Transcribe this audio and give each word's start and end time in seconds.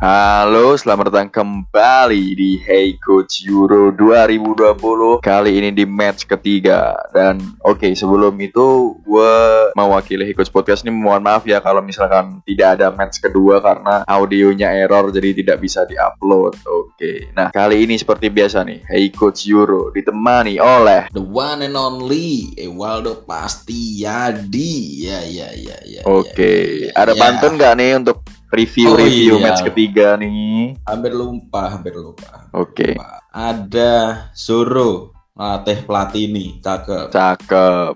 Halo, 0.00 0.80
selamat 0.80 1.12
datang 1.12 1.28
kembali 1.28 2.32
di 2.32 2.56
Hey 2.56 2.96
Coach 2.96 3.44
Euro 3.44 3.92
2020 3.92 5.20
Kali 5.20 5.60
ini 5.60 5.76
di 5.76 5.84
match 5.84 6.24
ketiga 6.24 6.96
Dan 7.12 7.36
oke, 7.60 7.84
okay, 7.84 7.92
sebelum 7.92 8.32
itu 8.40 8.96
gue 9.04 9.34
mewakili 9.76 10.24
Hey 10.24 10.32
Coach 10.32 10.48
Podcast 10.48 10.88
ini 10.88 10.96
mohon 10.96 11.20
maaf 11.20 11.44
ya 11.44 11.60
Kalau 11.60 11.84
misalkan 11.84 12.40
tidak 12.48 12.80
ada 12.80 12.88
match 12.96 13.20
kedua 13.20 13.60
karena 13.60 14.00
audionya 14.08 14.72
error 14.72 15.12
jadi 15.12 15.36
tidak 15.36 15.60
bisa 15.60 15.84
diupload 15.84 16.56
Oke, 16.64 16.96
okay. 16.96 17.18
nah 17.36 17.52
kali 17.52 17.84
ini 17.84 18.00
seperti 18.00 18.32
biasa 18.32 18.64
nih 18.64 18.80
Hey 18.88 19.12
Coach 19.12 19.44
Euro 19.52 19.92
ditemani 19.92 20.56
oleh 20.64 21.12
The 21.12 21.20
one 21.20 21.68
and 21.68 21.76
only 21.76 22.56
Ewaldo 22.56 23.20
Pastiyadi 23.28 25.04
Ya, 25.04 25.20
ya, 25.28 25.52
ya, 25.52 25.76
ya 25.84 26.00
Oke, 26.08 26.32
okay. 26.32 26.88
ya, 26.88 26.96
ya, 26.96 27.04
ada 27.04 27.12
ya. 27.12 27.20
pantun 27.20 27.60
nggak 27.60 27.74
nih 27.76 27.92
untuk 28.00 28.24
review-review 28.50 29.38
oh, 29.38 29.40
iya. 29.40 29.44
match 29.46 29.62
ketiga 29.62 30.18
nih. 30.18 30.74
Hampir 30.82 31.12
lupa, 31.14 31.70
hampir 31.70 31.94
lupa. 31.94 32.50
Oke. 32.50 32.94
Okay. 32.94 32.94
Ada 33.30 34.26
Zoro 34.34 35.14
Latih 35.38 35.86
Platini, 35.86 36.58
cakep. 36.58 37.14
Cakep. 37.14 37.94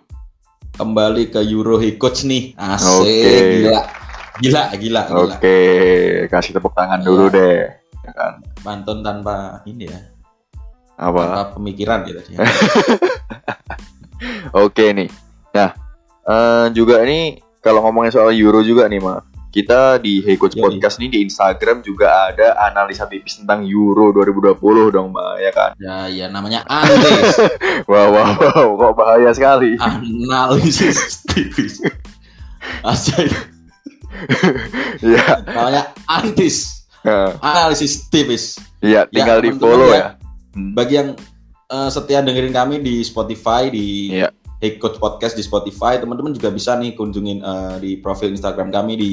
Kembali 0.74 1.30
ke 1.30 1.42
Euro 1.50 1.78
Coach 1.98 2.26
nih. 2.26 2.54
Asik, 2.54 3.02
okay. 3.02 3.50
gila. 3.60 3.80
Gila, 4.34 4.62
gila, 4.74 5.02
gila. 5.06 5.22
Oke, 5.22 5.38
okay. 5.38 6.02
kasih 6.26 6.58
tepuk 6.58 6.74
tangan 6.74 7.02
iya. 7.02 7.06
dulu 7.06 7.24
deh. 7.30 7.62
Ya 8.02 8.10
kan. 8.14 8.32
Pantun 8.62 9.02
tanpa 9.02 9.62
ini 9.66 9.86
ya. 9.86 10.00
Apa? 10.98 11.22
Tanpa 11.22 11.44
pemikiran 11.58 12.02
gitu 12.06 12.22
ya. 12.34 12.38
Oke 14.66 14.90
nih. 14.94 15.10
Nah, 15.54 15.70
uh, 16.26 16.66
juga 16.74 17.02
ini 17.06 17.38
kalau 17.62 17.86
ngomongin 17.86 18.10
soal 18.10 18.34
Euro 18.34 18.62
juga 18.66 18.90
nih, 18.90 18.98
Mak 18.98 19.33
kita 19.54 20.02
di 20.02 20.18
Hey 20.26 20.34
Coach 20.34 20.58
Podcast 20.58 20.98
ini 20.98 21.14
di 21.14 21.18
Instagram 21.30 21.78
juga 21.86 22.34
ada 22.34 22.58
analisa 22.66 23.06
tipis 23.06 23.38
tentang 23.38 23.62
Euro 23.62 24.10
2020 24.10 24.58
dong, 24.90 25.14
Mbak, 25.14 25.34
ya 25.38 25.50
kan? 25.54 25.70
Ya, 25.78 25.96
ya 26.10 26.26
namanya 26.26 26.66
analisis. 26.66 27.38
wow, 27.90 28.10
wow, 28.10 28.34
wow, 28.34 28.66
kok 28.74 28.92
bahaya 28.98 29.30
sekali. 29.30 29.78
Analisis 29.78 31.22
tipis. 31.30 31.78
Asyik. 32.82 33.30
ya. 35.06 35.46
Namanya 35.46 35.94
antis. 36.10 36.90
Ya. 37.06 37.38
Analisis 37.38 38.10
tipis. 38.10 38.58
Iya, 38.82 39.06
tinggal 39.06 39.38
ya, 39.38 39.44
di 39.46 39.50
follow 39.54 39.94
ya. 39.94 39.94
ya. 39.94 40.08
Hmm. 40.58 40.74
Bagi 40.74 40.94
yang 40.98 41.08
uh, 41.70 41.86
setia 41.94 42.26
dengerin 42.26 42.50
kami 42.50 42.82
di 42.82 43.06
Spotify 43.06 43.70
di 43.70 44.18
ya. 44.18 44.34
Hey 44.58 44.82
Coach 44.82 44.98
Podcast 44.98 45.38
di 45.38 45.46
Spotify, 45.46 46.02
teman-teman 46.02 46.34
juga 46.34 46.50
bisa 46.50 46.74
nih 46.74 46.98
kunjungin 46.98 47.38
uh, 47.44 47.76
di 47.78 48.02
profil 48.02 48.34
Instagram 48.34 48.74
kami 48.74 48.98
di 48.98 49.10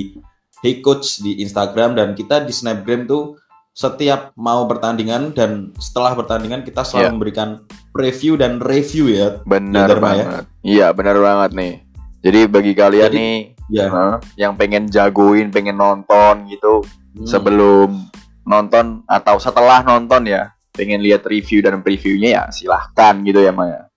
Hey 0.61 0.77
Coach 0.77 1.25
di 1.25 1.41
Instagram 1.41 1.97
dan 1.97 2.13
kita 2.13 2.45
di 2.45 2.53
Snapgram 2.53 3.09
tuh 3.09 3.33
setiap 3.73 4.29
mau 4.37 4.69
pertandingan 4.69 5.33
dan 5.33 5.73
setelah 5.81 6.13
pertandingan 6.13 6.61
kita 6.61 6.85
selalu 6.85 7.01
yeah. 7.01 7.13
memberikan 7.17 7.49
preview 7.89 8.37
dan 8.37 8.61
review 8.61 9.09
ya. 9.09 9.41
Benar 9.41 9.89
ya, 9.89 9.97
banget. 9.97 10.43
Iya, 10.61 10.87
benar 10.93 11.17
banget 11.17 11.51
nih. 11.57 11.73
Jadi 12.21 12.39
bagi 12.45 12.73
kalian 12.77 13.09
Jadi, 13.09 13.17
nih 13.17 13.35
ya. 13.73 13.89
uh, 13.89 14.15
yang 14.37 14.53
pengen 14.53 14.85
jagoin, 14.85 15.49
pengen 15.49 15.81
nonton 15.81 16.45
gitu 16.45 16.85
hmm. 17.17 17.25
sebelum 17.25 18.05
nonton 18.45 19.01
atau 19.09 19.41
setelah 19.41 19.81
nonton 19.81 20.29
ya, 20.29 20.53
pengen 20.77 21.01
lihat 21.01 21.25
review 21.25 21.65
dan 21.65 21.81
previewnya 21.81 22.37
ya 22.37 22.43
silahkan 22.53 23.17
gitu 23.25 23.41
ya 23.41 23.49
Maya. 23.49 23.89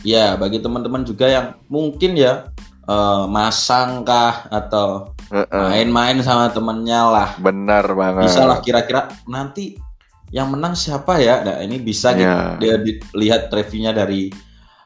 Ya, 0.00 0.40
bagi 0.40 0.56
teman-teman 0.56 1.04
juga 1.04 1.28
yang 1.28 1.52
mungkin 1.68 2.16
ya 2.16 2.48
uh, 2.88 3.28
masang 3.28 4.08
kah 4.08 4.48
atau 4.48 5.12
main-main 5.32 6.20
sama 6.20 6.52
temennya 6.52 7.02
lah. 7.08 7.28
Benar 7.40 7.88
banget. 7.96 8.28
Bisa 8.28 8.44
lah 8.44 8.60
kira-kira 8.60 9.08
nanti 9.24 9.80
yang 10.28 10.52
menang 10.52 10.76
siapa 10.76 11.20
ya? 11.20 11.40
Nah 11.40 11.64
ini 11.64 11.80
bisa 11.80 12.12
yeah. 12.12 12.60
dia 12.60 12.76
lihat 13.16 13.48
reviewnya 13.48 13.96
dari 13.96 14.28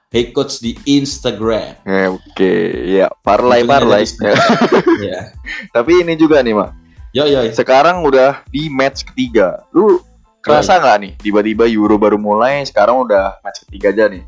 Hey 0.07 0.31
Coach 0.31 0.63
di 0.63 0.79
Instagram. 0.87 1.83
Oke, 1.83 2.23
okay. 2.31 2.63
ya 3.03 3.11
parlay 3.27 3.67
parlay. 3.67 4.07
ya. 5.07 5.35
Tapi 5.75 6.07
ini 6.07 6.15
juga 6.15 6.39
nih 6.47 6.55
mak. 6.55 6.71
Yo 7.11 7.27
yo. 7.27 7.43
Sekarang 7.51 8.07
udah 8.07 8.47
di 8.47 8.71
match 8.71 9.03
ketiga. 9.03 9.67
Lu 9.75 9.99
kerasa 10.47 10.79
nggak 10.79 10.99
nih 11.03 11.13
tiba-tiba 11.19 11.67
Euro 11.67 11.99
baru 11.99 12.23
mulai 12.23 12.63
sekarang 12.63 13.03
udah 13.03 13.43
match 13.43 13.67
ketiga 13.67 13.91
aja 13.91 14.07
nih? 14.07 14.23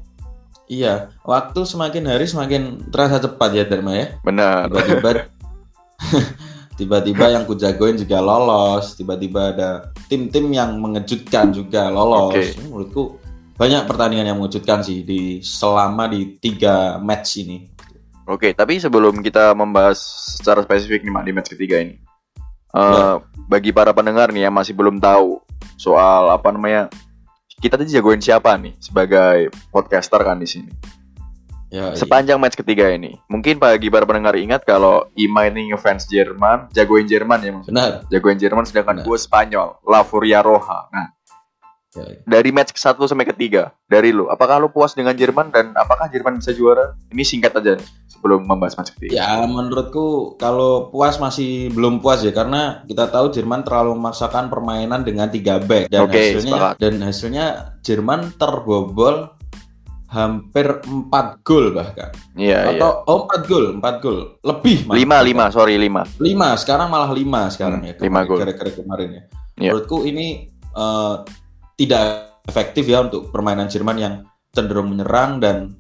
Iya, 0.69 1.09
waktu 1.25 1.65
semakin 1.65 2.05
hari 2.05 2.29
semakin 2.29 2.93
terasa 2.93 3.23
cepat 3.25 3.51
ya 3.57 3.65
Dharma 3.65 3.97
ya. 3.97 4.07
Benar. 4.21 4.69
Tiba-tiba 4.69 5.11
tiba-tiba 6.79 7.35
yang 7.35 7.45
kujagoin 7.45 7.99
juga 7.99 8.23
lolos, 8.23 8.95
tiba-tiba 8.95 9.55
ada 9.55 9.71
tim-tim 10.07 10.47
yang 10.55 10.79
mengejutkan 10.79 11.51
juga 11.51 11.91
lolos. 11.91 12.35
Okay. 12.35 12.55
Menurutku 12.63 13.19
banyak 13.59 13.91
pertandingan 13.91 14.31
yang 14.31 14.39
mengejutkan 14.39 14.87
sih 14.87 15.03
di 15.03 15.43
selama 15.43 16.07
di 16.07 16.39
tiga 16.39 17.03
match 17.03 17.43
ini. 17.43 17.67
Oke, 18.29 18.51
okay, 18.51 18.53
tapi 18.55 18.79
sebelum 18.79 19.19
kita 19.25 19.57
membahas 19.57 19.99
secara 20.39 20.63
spesifik 20.63 21.03
nih 21.03 21.13
Mak 21.13 21.25
di 21.25 21.33
match 21.33 21.51
ketiga 21.57 21.81
ini, 21.81 21.97
uh, 22.77 23.19
ya. 23.19 23.25
bagi 23.49 23.73
para 23.73 23.91
pendengar 23.91 24.31
nih 24.31 24.47
yang 24.47 24.55
masih 24.55 24.77
belum 24.77 25.01
tahu 25.01 25.41
soal 25.81 26.29
apa 26.31 26.53
namanya 26.53 26.93
kita 27.59 27.75
tadi 27.75 27.91
jagoin 27.91 28.23
siapa 28.23 28.55
nih 28.55 28.77
sebagai 28.79 29.51
podcaster 29.75 30.23
kan 30.23 30.39
di 30.39 30.47
sini. 30.47 30.71
Ya, 31.69 31.93
iya. 31.93 31.97
Sepanjang 32.01 32.41
iya. 32.41 32.43
match 32.43 32.57
ketiga 32.57 32.89
ini, 32.89 33.21
mungkin 33.29 33.61
bagi 33.61 33.93
para 33.93 34.09
pendengar 34.09 34.41
ingat 34.41 34.65
kalau 34.65 35.05
Ima 35.13 35.53
ini 35.53 35.73
ngefans 35.73 36.09
Jerman, 36.09 36.73
jagoin 36.73 37.05
Jerman 37.05 37.39
ya 37.45 37.51
maksudnya. 37.53 37.77
Benar. 37.77 37.93
Jagoin 38.09 38.39
Jerman 38.41 38.65
sedangkan 38.65 39.05
gue 39.05 39.19
Spanyol, 39.21 39.77
La 39.85 40.01
Furia 40.01 40.41
Roja. 40.41 40.89
Nah, 40.89 41.13
ya, 41.93 42.05
iya. 42.09 42.21
dari 42.25 42.57
match 42.57 42.73
ke 42.73 42.81
satu 42.81 43.05
sampai 43.05 43.29
ketiga, 43.29 43.77
dari 43.85 44.17
lu, 44.17 44.33
apakah 44.33 44.57
lu 44.57 44.73
puas 44.73 44.97
dengan 44.97 45.13
Jerman 45.13 45.53
dan 45.53 45.77
apakah 45.77 46.09
Jerman 46.09 46.41
bisa 46.41 46.57
juara? 46.57 46.97
Ini 47.13 47.21
singkat 47.21 47.53
aja 47.61 47.77
sebelum 48.09 48.49
membahas 48.49 48.81
match 48.81 48.97
ketiga. 48.97 49.21
Ya, 49.21 49.45
menurutku 49.45 50.41
kalau 50.41 50.89
puas 50.89 51.21
masih 51.21 51.69
belum 51.77 52.01
puas 52.01 52.25
ya 52.25 52.33
karena 52.33 52.81
kita 52.89 53.13
tahu 53.13 53.29
Jerman 53.29 53.61
terlalu 53.69 53.93
memaksakan 53.93 54.49
permainan 54.49 55.05
dengan 55.05 55.29
tiga 55.29 55.61
back 55.61 55.93
dan 55.93 56.09
okay, 56.09 56.33
hasilnya 56.33 56.57
sepakat. 56.57 56.75
dan 56.81 56.95
hasilnya 57.05 57.47
Jerman 57.85 58.21
terbobol 58.41 59.38
hampir 60.09 60.67
4 60.81 61.45
gol 61.45 61.77
bahkan. 61.77 62.09
Iya, 62.33 62.73
Atau 62.73 62.91
iya. 63.05 63.13
oh 63.13 63.29
4 63.29 63.45
gol, 63.45 63.65
4 63.77 64.05
gol. 64.05 64.19
Lebih 64.41 64.89
malah. 64.89 65.21
5 65.21 65.53
5, 65.53 65.57
sorry 65.57 65.75
5. 65.77 66.17
5, 66.17 66.63
sekarang 66.65 66.89
malah 66.89 67.11
5 67.13 67.55
sekarang 67.55 67.81
hmm, 67.85 67.91
ya. 67.93 67.95
5 68.01 68.29
gol. 68.29 68.39
Kira-kira 68.41 68.71
kemarin 68.73 69.09
ya. 69.09 69.23
Yeah. 69.61 69.73
Menurutku 69.77 70.09
ini 70.09 70.49
uh, 70.73 71.29
tidak 71.77 72.05
efektif 72.49 72.89
ya 72.89 73.05
untuk 73.05 73.29
permainan 73.29 73.69
Jerman 73.69 73.97
yang 74.01 74.15
cenderung 74.49 74.97
menyerang 74.97 75.45
dan 75.45 75.77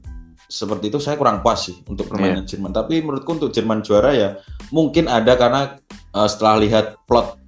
seperti 0.48 0.92
itu 0.92 1.00
saya 1.00 1.16
kurang 1.16 1.40
puas 1.40 1.64
sih 1.64 1.80
untuk 1.88 2.12
permainan 2.12 2.44
yeah. 2.44 2.48
Jerman. 2.52 2.72
Tapi 2.76 3.00
menurutku 3.00 3.32
untuk 3.32 3.48
Jerman 3.48 3.80
juara 3.80 4.12
ya 4.12 4.36
mungkin 4.76 5.08
ada 5.08 5.40
karena 5.40 5.72
uh, 6.12 6.28
setelah 6.28 6.60
lihat 6.60 7.00
plot 7.08 7.40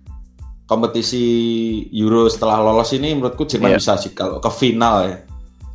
kompetisi 0.64 1.20
Euro 1.92 2.30
setelah 2.32 2.62
lolos 2.64 2.88
ini 2.96 3.12
menurutku 3.12 3.44
Jerman 3.44 3.76
yeah. 3.76 3.80
bisa 3.84 4.00
sih 4.00 4.16
kalau 4.16 4.40
ke 4.40 4.48
final 4.48 5.04
ya 5.04 5.28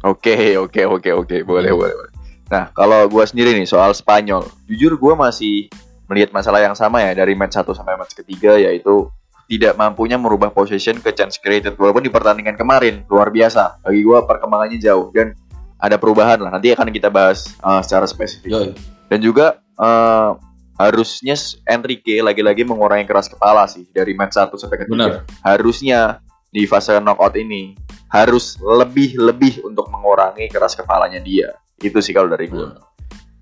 Oke, 0.06 0.54
oke, 0.62 0.82
oke, 0.86 1.10
oke, 1.18 1.38
boleh, 1.42 1.74
boleh, 1.74 1.94
boleh. 1.98 2.14
Nah, 2.54 2.70
kalau 2.78 3.10
gue 3.10 3.26
sendiri 3.26 3.58
nih 3.58 3.66
soal 3.66 3.90
Spanyol, 3.98 4.46
jujur 4.70 5.02
gue 5.02 5.14
masih 5.18 5.66
melihat 6.06 6.30
masalah 6.30 6.62
yang 6.62 6.78
sama 6.78 7.02
ya 7.02 7.18
dari 7.18 7.34
match 7.34 7.58
1 7.58 7.66
sampai 7.74 7.98
match 7.98 8.14
ketiga 8.14 8.54
yaitu 8.54 9.10
tidak 9.50 9.74
mampunya 9.78 10.18
merubah 10.18 10.54
possession 10.54 11.02
ke 11.02 11.10
chance 11.14 11.42
created 11.42 11.74
walaupun 11.78 12.06
di 12.06 12.14
pertandingan 12.14 12.54
kemarin 12.54 13.02
luar 13.10 13.34
biasa. 13.34 13.82
Bagi 13.82 14.02
gue 14.06 14.20
perkembangannya 14.26 14.78
jauh. 14.78 15.10
Dan 15.10 15.34
ada 15.82 15.98
perubahan 15.98 16.38
lah. 16.38 16.54
Nanti 16.54 16.74
akan 16.74 16.94
kita 16.94 17.10
bahas 17.10 17.50
uh, 17.66 17.82
secara 17.82 18.06
spesifik. 18.06 18.78
Dan 19.10 19.20
juga 19.22 19.62
uh, 19.82 20.38
harusnya 20.78 21.34
Enrique 21.66 22.22
lagi-lagi 22.22 22.62
mengurangi 22.62 23.06
keras 23.10 23.30
kepala 23.30 23.66
sih 23.66 23.90
dari 23.90 24.14
match 24.14 24.38
1 24.38 24.54
sampai 24.54 24.78
ketiga. 24.86 25.26
Benar. 25.26 25.26
harusnya 25.42 26.22
di 26.56 26.64
fase 26.64 26.96
knockout 27.04 27.36
ini 27.36 27.76
harus 28.08 28.56
lebih-lebih 28.64 29.68
untuk 29.68 29.92
mengurangi 29.92 30.48
keras 30.48 30.80
kepalanya 30.80 31.20
dia. 31.20 31.52
Itu 31.76 32.00
sih 32.00 32.16
kalau 32.16 32.32
dari 32.32 32.48
gue. 32.48 32.64
Hmm. 32.64 32.80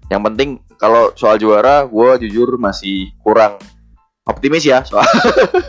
Yang 0.10 0.22
penting 0.34 0.50
kalau 0.82 1.14
soal 1.14 1.38
juara, 1.38 1.86
gue 1.86 2.26
jujur 2.26 2.58
masih 2.58 3.14
kurang 3.22 3.62
optimis 4.24 4.64
ya 4.64 4.82
soal 4.88 5.04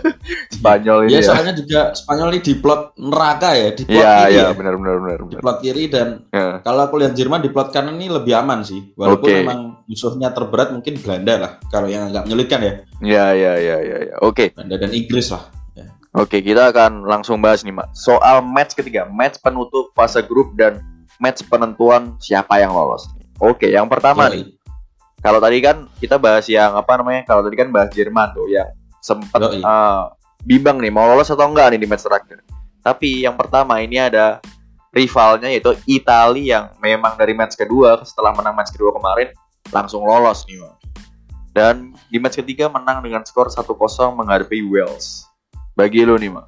Spanyol 0.57 1.11
ini. 1.11 1.19
Ya, 1.19 1.21
ya, 1.21 1.27
soalnya 1.27 1.53
juga 1.53 1.93
Spanyol 1.93 2.39
ini 2.39 2.41
di 2.41 2.55
plot 2.57 2.97
neraka 2.97 3.51
ya, 3.53 3.69
di 3.77 3.83
plot 3.85 4.01
ya, 4.01 4.15
kiri 4.25 4.37
ya. 4.41 4.47
benar 4.57 4.75
benar 4.81 4.97
benar. 5.05 5.19
Di 5.29 5.37
plot 5.43 5.59
kiri 5.61 5.85
dan 5.93 6.09
ya. 6.33 6.65
kalau 6.65 6.81
aku 6.89 6.97
lihat 7.03 7.13
Jerman 7.13 7.45
di 7.45 7.51
plot 7.53 7.77
kanan 7.77 8.01
ini 8.01 8.09
lebih 8.09 8.33
aman 8.33 8.65
sih. 8.65 8.97
Walaupun 8.97 9.29
okay. 9.29 9.45
memang 9.45 9.85
musuhnya 9.85 10.33
terberat 10.33 10.73
mungkin 10.73 10.97
Belanda 10.97 11.35
lah 11.37 11.53
kalau 11.69 11.93
yang 11.93 12.09
agak 12.09 12.25
menyulitkan 12.25 12.61
ya. 12.65 12.73
Ya 13.05 13.27
ya 13.37 13.53
ya 13.61 13.77
ya 13.85 13.97
ya. 14.09 14.15
Oke. 14.25 14.49
Okay. 14.49 14.57
Belanda 14.57 14.81
dan 14.81 14.91
Inggris 14.97 15.29
lah. 15.29 15.45
Oke, 16.15 16.39
kita 16.47 16.71
akan 16.71 17.03
langsung 17.03 17.43
bahas 17.43 17.67
nih, 17.67 17.75
Mak. 17.75 17.91
Soal 17.91 18.39
match 18.39 18.79
ketiga, 18.79 19.03
match 19.11 19.43
penutup 19.43 19.91
fase 19.99 20.23
grup 20.23 20.55
dan 20.55 20.79
match 21.19 21.43
penentuan 21.51 22.15
siapa 22.23 22.63
yang 22.63 22.71
lolos. 22.71 23.11
Oke, 23.43 23.67
yang 23.67 23.91
pertama 23.91 24.31
Yoi. 24.31 24.35
nih. 24.39 24.45
Kalau 25.19 25.43
tadi 25.43 25.59
kan 25.59 25.91
kita 25.99 26.15
bahas 26.23 26.47
yang 26.47 26.79
apa 26.79 27.03
namanya? 27.03 27.27
Kalau 27.27 27.43
tadi 27.43 27.57
kan 27.59 27.75
bahas 27.75 27.91
Jerman 27.91 28.31
tuh 28.31 28.47
yang 28.47 28.71
sempat 29.03 29.43
uh, 29.43 30.15
bimbang 30.47 30.79
nih 30.79 30.93
mau 30.95 31.09
lolos 31.11 31.33
atau 31.35 31.51
enggak 31.51 31.75
nih 31.75 31.81
di 31.83 31.89
match 31.91 32.07
terakhir. 32.07 32.47
Tapi 32.85 33.27
yang 33.27 33.35
pertama 33.35 33.83
ini 33.83 33.99
ada 33.99 34.39
rivalnya 34.95 35.51
yaitu 35.51 35.75
Italia 35.91 36.47
yang 36.47 36.65
memang 36.79 37.19
dari 37.19 37.35
match 37.35 37.59
kedua 37.59 37.99
setelah 38.07 38.31
menang 38.37 38.55
match 38.55 38.71
kedua 38.71 38.95
kemarin 38.95 39.35
langsung 39.75 40.07
lolos 40.07 40.47
nih. 40.47 40.63
Dan 41.51 41.91
di 42.07 42.23
match 42.23 42.39
ketiga 42.39 42.71
menang 42.71 43.03
dengan 43.03 43.27
skor 43.27 43.51
1-0 43.51 43.67
menghadapi 44.15 44.63
Wales. 44.63 45.34
Bagi 45.75 46.07
lo 46.07 46.15
nih 46.15 46.31
Mak. 46.31 46.47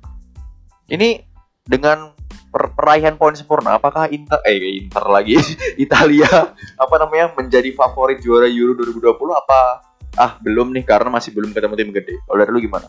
Ini 0.86 1.18
dengan 1.66 2.14
per 2.46 2.72
peraihan 2.72 3.18
poin 3.18 3.34
sempurna 3.34 3.76
apakah 3.76 4.06
Inter 4.08 4.38
eh 4.46 4.86
Inter 4.86 5.04
lagi 5.10 5.36
Italia 5.84 6.54
apa 6.78 6.94
namanya 6.96 7.34
menjadi 7.34 7.74
favorit 7.74 8.22
juara 8.22 8.46
Euro 8.46 8.78
2020 8.80 9.12
apa 9.34 9.84
ah 10.16 10.38
belum 10.40 10.72
nih 10.72 10.86
karena 10.86 11.10
masih 11.12 11.34
belum 11.34 11.50
ketemu 11.52 11.74
tim 11.74 11.90
gede. 11.92 12.14
Kalau 12.24 12.38
dari 12.38 12.50
lu 12.54 12.62
gimana? 12.62 12.88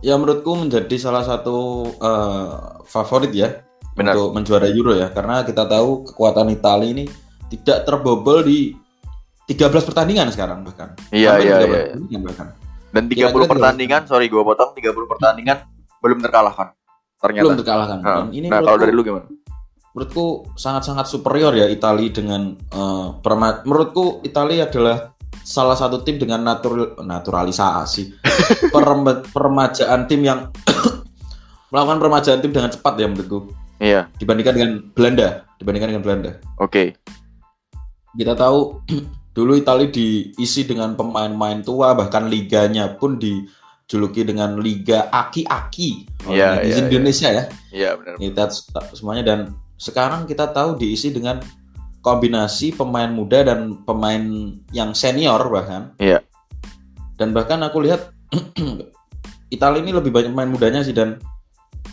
Ya 0.00 0.16
menurutku 0.16 0.56
menjadi 0.56 0.96
salah 0.96 1.22
satu 1.22 1.86
uh, 2.00 2.82
favorit 2.88 3.30
ya 3.36 3.60
Benar. 3.94 4.16
untuk 4.16 4.32
menjuara 4.32 4.66
Euro 4.72 4.96
ya 4.96 5.12
karena 5.12 5.44
kita 5.44 5.68
tahu 5.68 6.08
kekuatan 6.08 6.50
Italia 6.50 6.88
ini 6.88 7.04
tidak 7.52 7.86
terbobol 7.86 8.42
di 8.42 8.74
13 9.46 9.70
pertandingan 9.86 10.32
sekarang 10.34 10.66
bahkan. 10.66 10.98
Iya 11.14 11.38
Sampai 11.38 11.46
iya 11.46 11.56
13 11.94 12.10
iya. 12.10 12.18
bahkan. 12.18 12.48
Dan 12.96 13.12
30 13.12 13.16
Kira-kira 13.20 13.44
pertandingan, 13.44 14.02
sorry 14.08 14.32
gua 14.32 14.42
potong 14.42 14.72
30 14.72 14.88
pertandingan 15.04 15.68
belum 16.00 16.24
terkalahkan. 16.24 16.72
Ternyata. 17.20 17.44
Belum 17.44 17.58
terkalahkan. 17.60 17.98
Nah, 18.00 18.16
Dan 18.24 18.32
ini 18.32 18.46
nah 18.48 18.64
kalau 18.64 18.80
dari 18.80 18.92
lu 18.96 19.04
gimana? 19.04 19.28
menurutku 19.96 20.52
sangat-sangat 20.60 21.08
superior 21.08 21.56
ya 21.56 21.72
Italia 21.72 22.12
dengan 22.12 22.52
eh, 22.52 23.08
perma- 23.24 23.64
menurutku 23.64 24.20
Italia 24.28 24.68
adalah 24.68 25.16
salah 25.40 25.72
satu 25.72 26.04
tim 26.04 26.20
dengan 26.20 26.44
natural 26.44 27.00
naturalisasi 27.00 28.20
Perem- 28.76 29.24
peremajaan 29.24 30.04
tim 30.04 30.20
yang 30.20 30.52
melakukan 31.72 31.96
peremajaan 31.96 32.44
tim 32.44 32.52
dengan 32.52 32.68
cepat 32.68 32.92
ya 33.00 33.08
menurutku 33.08 33.48
Iya, 33.80 34.12
dibandingkan 34.20 34.52
dengan 34.52 34.70
Belanda 34.92 35.48
dibandingkan 35.56 35.88
dengan 35.96 36.04
Belanda 36.04 36.30
oke. 36.60 36.92
kita 38.20 38.36
tahu 38.36 38.84
dulu 39.36 39.52
Italia 39.52 39.92
diisi 39.92 40.64
dengan 40.64 40.96
pemain-pemain 40.96 41.60
tua 41.60 41.92
bahkan 41.92 42.32
liganya 42.32 42.96
pun 42.96 43.20
dijuluki 43.20 44.24
dengan 44.24 44.56
liga 44.56 45.12
aki-aki 45.12 46.08
netizen 46.24 46.32
iya, 46.32 46.64
iya. 46.64 46.76
Indonesia 46.80 47.28
ya 47.28 47.44
Iya 47.68 47.90
benar. 48.00 48.16
kita 48.16 48.44
semuanya 48.96 49.24
dan 49.28 49.40
sekarang 49.76 50.24
kita 50.24 50.48
tahu 50.56 50.80
diisi 50.80 51.12
dengan 51.12 51.44
kombinasi 52.06 52.78
pemain 52.78 53.10
muda 53.10 53.42
dan 53.42 53.82
pemain 53.82 54.22
yang 54.70 54.94
senior 54.94 55.42
bahkan. 55.50 55.90
Iya. 55.98 56.22
Dan 57.18 57.34
bahkan 57.34 57.58
aku 57.66 57.82
lihat 57.82 58.14
Italia 59.56 59.82
ini 59.82 59.90
lebih 59.90 60.14
banyak 60.14 60.30
pemain 60.30 60.46
mudanya 60.46 60.86
sih 60.86 60.94
dan 60.94 61.18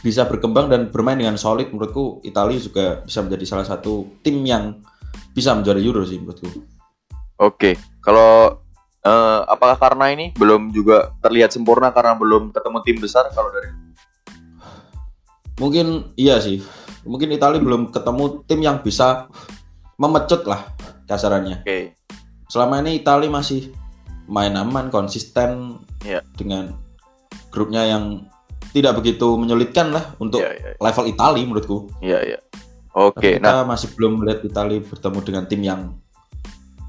bisa 0.06 0.30
berkembang 0.30 0.70
dan 0.70 0.94
bermain 0.94 1.18
dengan 1.18 1.40
solid 1.40 1.74
menurutku 1.74 2.22
Italia 2.22 2.60
juga 2.62 3.02
bisa 3.02 3.26
menjadi 3.26 3.46
salah 3.48 3.66
satu 3.66 4.22
tim 4.22 4.44
yang 4.46 4.86
bisa 5.34 5.58
menjuara 5.58 5.82
Euro 5.82 6.06
sih 6.06 6.22
menurutku. 6.22 6.62
Oke, 7.42 7.76
kalau 8.00 8.62
eh, 9.02 9.40
apakah 9.50 9.76
karena 9.76 10.14
ini 10.14 10.32
belum 10.38 10.72
juga 10.72 11.12
terlihat 11.20 11.52
sempurna 11.52 11.92
karena 11.92 12.16
belum 12.16 12.54
ketemu 12.54 12.78
tim 12.86 12.98
besar 13.02 13.28
kalau 13.34 13.50
dari 13.52 13.70
Mungkin 15.62 16.18
iya 16.18 16.42
sih. 16.42 16.66
Mungkin 17.06 17.30
Italia 17.30 17.60
belum 17.62 17.92
ketemu 17.94 18.42
tim 18.48 18.60
yang 18.64 18.82
bisa 18.82 19.28
memecut 20.00 20.48
lah 20.50 20.66
kasarannya. 21.06 21.62
Oke. 21.62 21.94
selama 22.50 22.86
ini 22.86 23.02
Italia 23.02 23.34
masih 23.34 23.74
main 24.30 24.54
aman 24.54 24.94
konsisten 24.94 25.82
Iya. 26.06 26.22
dengan 26.38 26.78
grupnya 27.50 27.82
yang 27.88 28.30
tidak 28.78 29.02
begitu 29.02 29.38
menyulitkan 29.42 29.90
lah 29.90 30.14
untuk 30.22 30.42
Iya, 30.46 30.52
iya. 30.54 30.72
level 30.78 31.06
Italia 31.10 31.44
menurutku. 31.50 31.78
Iya, 31.98 32.20
iya. 32.22 32.40
Tapi 32.94 33.10
Oke, 33.10 33.30
kita 33.38 33.42
nah 33.42 33.66
masih 33.66 33.90
belum 33.98 34.22
melihat 34.22 34.46
Italia 34.46 34.86
bertemu 34.86 35.20
dengan 35.26 35.44
tim 35.50 35.62
yang 35.66 35.82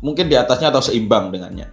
mungkin 0.04 0.28
di 0.28 0.36
atasnya 0.36 0.68
atau 0.68 0.84
seimbang 0.84 1.32
dengannya. 1.32 1.72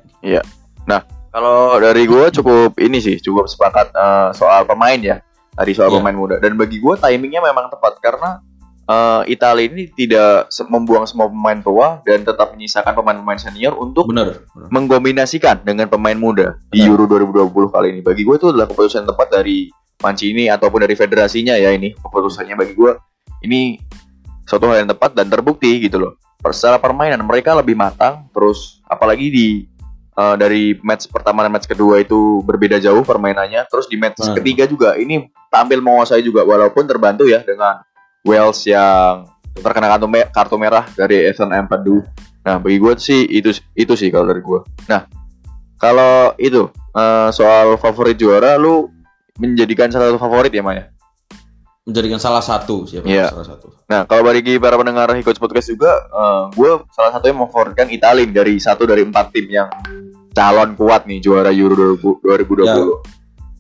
kalau 1.32 1.80
dari 1.80 2.04
gue 2.04 2.28
cukup 2.32 2.76
ini 2.76 3.00
sih, 3.00 3.16
cukup 3.20 3.48
sepakat 3.48 3.92
eh, 3.92 4.30
soal 4.36 4.68
pemain 4.68 5.00
ya. 5.00 5.24
Tadi 5.52 5.72
soal 5.72 5.92
Iya. 5.92 6.00
pemain 6.00 6.16
muda 6.16 6.36
dan 6.40 6.56
bagi 6.56 6.80
gue 6.80 6.96
timingnya 6.96 7.40
memang 7.40 7.68
tepat 7.68 8.00
karena 8.04 8.40
eh, 8.84 9.22
Italia 9.32 9.64
ini 9.68 9.88
tidak 9.92 10.52
membuang 10.68 11.08
semua 11.08 11.32
pemain 11.32 11.60
tua 11.60 12.04
dan 12.04 12.24
tetap 12.24 12.52
menyisakan 12.52 12.92
pemain-pemain 12.92 13.40
senior 13.40 13.76
untuk 13.76 14.12
Bener. 14.12 14.44
bener. 14.52 14.68
mengkombinasikan 14.72 15.64
dengan 15.64 15.88
pemain 15.88 16.16
muda 16.16 16.60
di 16.68 16.84
Benar. 16.84 17.00
Euro 17.00 17.04
2020 17.48 17.72
kali 17.72 17.88
ini. 17.96 18.02
Bagi 18.04 18.24
gue 18.24 18.36
itu 18.36 18.48
adalah 18.52 18.68
keputusan 18.68 19.08
tepat 19.08 19.28
dari 19.32 19.72
Mancini 20.02 20.50
ataupun 20.50 20.82
dari 20.82 20.96
federasinya 20.98 21.56
ya 21.56 21.72
ini 21.72 21.94
keputusannya 21.94 22.58
bagi 22.58 22.74
gue 22.74 22.92
ini 23.46 23.78
suatu 24.44 24.68
hal 24.68 24.84
yang 24.84 24.90
tepat 24.92 25.16
dan 25.16 25.32
terbukti 25.32 25.80
gitu 25.80 25.96
loh. 25.96 26.20
Secara 26.50 26.82
permainan 26.82 27.22
mereka 27.22 27.54
lebih 27.54 27.78
matang, 27.78 28.26
terus 28.34 28.82
apalagi 28.90 29.30
di 29.30 29.48
eh, 30.18 30.36
dari 30.36 30.74
match 30.82 31.08
pertama 31.08 31.46
dan 31.46 31.54
match 31.54 31.70
kedua 31.70 32.02
itu 32.02 32.42
berbeda 32.42 32.82
jauh 32.82 33.06
permainannya. 33.06 33.70
Terus 33.70 33.86
di 33.86 33.96
match 34.02 34.20
Benar. 34.20 34.36
ketiga 34.42 34.64
juga 34.66 34.90
ini 34.98 35.30
tampil 35.54 35.80
menguasai 35.80 36.26
juga 36.26 36.42
walaupun 36.42 36.90
terbantu 36.90 37.30
ya 37.30 37.46
dengan 37.46 37.86
Wales 38.22 38.62
yang 38.70 39.26
terkena 39.58 39.92
kartu, 39.98 40.08
me- 40.08 40.30
kartu 40.30 40.56
merah 40.58 40.86
dari 40.94 41.26
Ethan 41.26 41.50
Ampadu. 41.52 42.06
Nah, 42.42 42.58
bagi 42.58 42.78
gue 42.82 42.94
sih 42.98 43.22
itu 43.30 43.54
itu 43.78 43.94
sih 43.94 44.10
kalau 44.10 44.26
dari 44.30 44.42
gue. 44.42 44.60
Nah, 44.90 45.06
kalau 45.78 46.34
itu 46.42 46.70
eh, 46.98 47.30
soal 47.34 47.78
favorit 47.78 48.18
juara, 48.18 48.58
lu 48.58 48.90
menjadikan 49.38 49.90
salah 49.90 50.14
satu 50.14 50.20
favorit 50.22 50.54
ya 50.54 50.62
Maya? 50.62 50.90
Menjadikan 51.82 52.22
salah 52.22 52.46
satu 52.46 52.86
siapa 52.86 53.10
Iya. 53.10 53.34
salah 53.34 53.58
satu. 53.58 53.74
Nah, 53.90 54.06
kalau 54.06 54.22
bagi 54.22 54.62
para 54.62 54.78
pendengar 54.78 55.10
Hikots 55.18 55.42
Podcast 55.42 55.74
juga, 55.74 55.90
eh, 55.98 56.44
gue 56.54 56.72
salah 56.94 57.10
satunya 57.10 57.34
memfavoritkan 57.42 57.90
Italia 57.90 58.30
dari 58.30 58.62
satu 58.62 58.86
dari 58.86 59.02
empat 59.02 59.34
tim 59.34 59.50
yang 59.50 59.66
calon 60.30 60.78
kuat 60.78 61.10
nih 61.10 61.18
juara 61.18 61.50
Euro 61.50 61.98
2020. 62.22 62.70
Ya. 62.70 62.86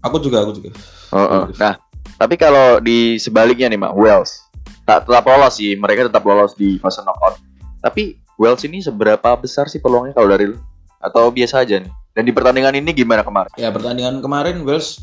Aku 0.05 0.21
juga, 0.21 0.45
aku 0.45 0.53
juga. 0.53 0.69
Heeh. 1.17 1.43
Nah, 1.57 1.81
tapi 2.21 2.37
kalau 2.37 2.77
di 2.77 3.17
sebaliknya 3.17 3.73
nih, 3.73 3.81
Mak, 3.81 3.93
Wales 3.97 4.45
tak 4.85 5.09
tetap 5.09 5.25
lolos 5.25 5.57
sih, 5.57 5.73
mereka 5.73 6.05
tetap 6.05 6.21
lolos 6.21 6.53
di 6.53 6.77
fase 6.77 7.01
knockout. 7.01 7.41
Tapi 7.81 8.21
Wales 8.37 8.61
ini 8.69 8.85
seberapa 8.85 9.33
besar 9.33 9.65
sih 9.65 9.81
peluangnya 9.81 10.13
kalau 10.13 10.29
dari 10.29 10.45
lu? 10.45 10.57
Atau 11.01 11.33
biasa 11.33 11.65
aja 11.65 11.81
nih? 11.81 11.89
Dan 12.13 12.29
di 12.29 12.33
pertandingan 12.37 12.77
ini 12.77 12.93
gimana 12.93 13.25
kemarin? 13.25 13.49
Ya 13.57 13.73
pertandingan 13.73 14.21
kemarin 14.21 14.61
Wales 14.61 15.01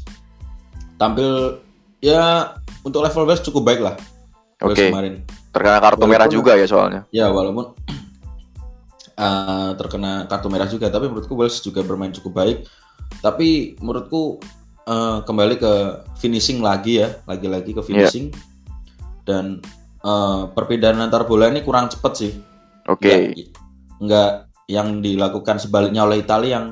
tampil 0.98 1.58
ya 1.98 2.54
untuk 2.86 3.02
level 3.02 3.26
Wales 3.26 3.42
cukup 3.42 3.62
baik 3.66 3.80
lah. 3.82 3.94
Oke, 4.58 4.90
kemarin. 4.90 5.22
terkena 5.54 5.78
kartu 5.78 6.02
Walaupun- 6.02 6.10
merah 6.10 6.28
juga 6.28 6.52
ya 6.58 6.66
soalnya. 6.66 7.00
Ya 7.14 7.30
walaupun 7.30 7.74
eh, 9.26 9.70
terkena 9.78 10.26
kartu 10.26 10.48
merah 10.50 10.66
juga, 10.66 10.90
tapi 10.90 11.06
menurutku 11.06 11.34
Wales 11.38 11.58
juga 11.62 11.82
bermain 11.86 12.10
cukup 12.10 12.32
baik. 12.42 12.58
Tapi 13.22 13.78
menurutku 13.78 14.42
eh, 14.86 15.18
kembali 15.22 15.54
ke 15.58 15.72
finishing 16.18 16.58
lagi 16.58 17.02
ya, 17.02 17.14
lagi-lagi 17.26 17.70
ke 17.70 17.82
finishing 17.82 18.34
dan 19.22 19.62
eh, 20.02 20.42
perbedaan 20.54 20.98
antar 20.98 21.22
bola 21.26 21.50
ini 21.50 21.62
kurang 21.62 21.86
cepat 21.90 22.12
sih. 22.18 22.32
Oke. 22.90 23.06
Nggak, 23.06 23.20
nggak 24.02 24.30
yang 24.68 25.00
dilakukan 25.00 25.56
sebaliknya 25.56 26.04
oleh 26.04 26.20
Italia 26.20 26.60
yang 26.60 26.66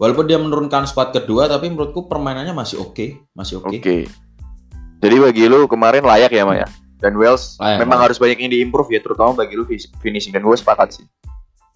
walaupun 0.00 0.24
dia 0.24 0.38
menurunkan 0.40 0.88
squad 0.88 1.12
kedua, 1.12 1.48
tapi 1.50 1.68
menurutku 1.68 2.08
permainannya 2.08 2.54
masih 2.56 2.80
oke, 2.80 3.32
masih 3.34 3.60
Oke. 3.60 3.76
oke. 3.82 3.96
Jadi 5.06 5.22
bagi 5.22 5.46
lu 5.46 5.70
kemarin 5.70 6.02
layak 6.02 6.34
ya, 6.34 6.42
Maya? 6.42 6.66
Dan 6.98 7.14
Wales 7.14 7.54
Layak, 7.62 7.86
memang 7.86 8.02
layak. 8.02 8.04
harus 8.10 8.18
banyak 8.18 8.38
yang 8.42 8.50
diimprove 8.50 8.90
ya, 8.90 8.98
terutama 8.98 9.38
bagi 9.38 9.54
lu 9.54 9.62
finishing. 10.02 10.34
Dan 10.34 10.42
gue 10.42 10.58
sepakat 10.58 10.98
sih. 10.98 11.06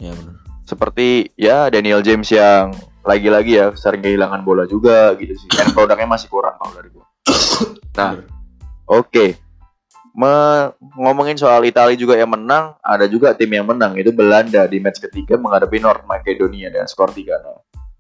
Ya 0.03 0.11
benar. 0.11 0.35
Seperti 0.67 1.31
ya 1.39 1.71
Daniel 1.71 2.03
James 2.03 2.27
yang 2.27 2.75
lagi-lagi 3.07 3.55
ya 3.55 3.71
sering 3.79 4.03
kehilangan 4.03 4.43
bola 4.43 4.67
juga 4.67 5.15
gitu 5.15 5.39
sih. 5.39 5.47
Dan 5.47 5.71
produknya 5.71 6.11
masih 6.11 6.27
kurang 6.27 6.59
kalau 6.59 6.75
dari 6.75 6.91
gue. 6.91 7.07
Nah. 7.91 8.17
Oke. 8.91 9.39
Me- 10.11 10.73
ngomongin 10.99 11.39
soal 11.39 11.63
Italia 11.63 11.95
juga 11.95 12.19
yang 12.19 12.35
menang, 12.35 12.75
ada 12.83 13.07
juga 13.07 13.31
tim 13.37 13.51
yang 13.51 13.67
menang 13.67 13.95
itu 13.95 14.11
Belanda 14.11 14.67
di 14.67 14.83
match 14.83 14.99
ketiga 14.99 15.39
menghadapi 15.39 15.79
North 15.79 16.03
Macedonia 16.09 16.73
dengan 16.73 16.91
skor 16.91 17.15
3-0. 17.15 17.29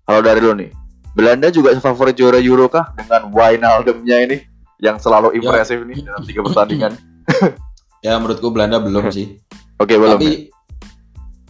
Kalau 0.09 0.21
dari 0.25 0.41
lo 0.41 0.57
nih, 0.57 0.73
Belanda 1.15 1.53
juga 1.55 1.75
favorit 1.79 2.19
juara 2.19 2.43
Euro 2.43 2.67
kah 2.71 2.95
dengan 2.99 3.29
Wijnaldum-nya 3.31 4.17
ini 4.31 4.50
yang 4.81 4.97
selalu 4.97 5.37
Ya. 5.37 5.37
impresif 5.39 5.79
nih 5.85 5.99
dalam 6.03 6.23
tiga 6.25 6.41
pertandingan? 6.45 6.93
Ya 8.01 8.17
menurutku 8.17 8.49
Belanda 8.49 8.81
belum 8.81 9.13
sih. 9.13 9.37
Oke, 9.77 10.01
belum. 10.01 10.17
ya? 10.17 10.17
Tapi 10.17 10.49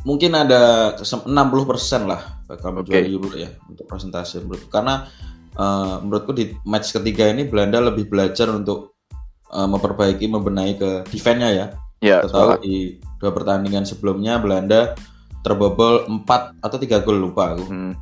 mungkin 0.03 0.35
ada 0.35 0.93
kesem- 0.99 1.23
60% 1.23 2.11
lah 2.11 2.43
bakal 2.51 2.75
menjuara 2.75 3.07
Oke. 3.07 3.07
Euro 3.07 3.31
ya 3.39 3.55
untuk 3.71 3.87
presentasi 3.87 4.43
menurutku. 4.43 4.67
Karena 4.67 5.07
eh, 5.55 5.95
menurutku 6.03 6.35
di 6.35 6.51
match 6.67 6.91
ketiga 6.91 7.31
ini 7.31 7.47
Belanda 7.47 7.79
lebih 7.79 8.11
belajar 8.11 8.51
untuk 8.51 8.99
eh, 9.47 9.63
memperbaiki 9.63 10.27
membenahi 10.27 10.75
ke 10.75 10.91
defense-nya 11.07 11.51
ya. 11.55 11.67
Ya, 12.03 12.19
Kita 12.27 12.35
tahu 12.35 12.67
di 12.67 12.99
dua 13.23 13.31
pertandingan 13.31 13.87
sebelumnya 13.87 14.43
Belanda 14.43 14.99
terbobol 15.47 16.03
4 16.27 16.59
atau 16.67 16.77
3 16.83 16.99
gol 17.07 17.31
lupa 17.31 17.55
aku. 17.55 17.65
Hmm, 17.71 17.93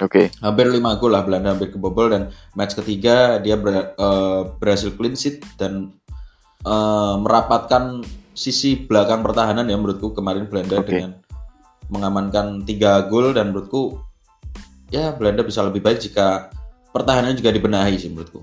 Oke. 0.00 0.32
Okay. 0.32 0.40
Hampir 0.40 0.72
5 0.72 1.00
gol 1.00 1.12
lah 1.12 1.22
Belanda 1.26 1.52
hampir 1.52 1.68
kebobol 1.68 2.08
dan 2.08 2.32
match 2.56 2.72
ketiga 2.72 3.36
dia 3.42 3.60
ber, 3.60 3.92
uh, 4.00 4.56
berhasil 4.56 4.94
clean 4.96 5.12
sheet 5.12 5.44
dan 5.60 5.92
uh, 6.64 7.20
merapatkan 7.20 8.00
sisi 8.32 8.88
belakang 8.88 9.20
pertahanan 9.20 9.68
ya 9.68 9.76
menurutku 9.76 10.16
kemarin 10.16 10.48
Belanda 10.48 10.80
okay. 10.80 10.88
dengan 10.88 11.10
mengamankan 11.92 12.64
tiga 12.64 13.04
gol 13.12 13.36
dan 13.36 13.52
menurutku 13.52 14.00
ya 14.88 15.12
Belanda 15.12 15.44
bisa 15.44 15.60
lebih 15.60 15.84
baik 15.84 16.00
jika 16.00 16.48
pertahanan 16.88 17.36
juga 17.36 17.52
dibenahi 17.52 18.00
sih 18.00 18.08
menurutku. 18.08 18.40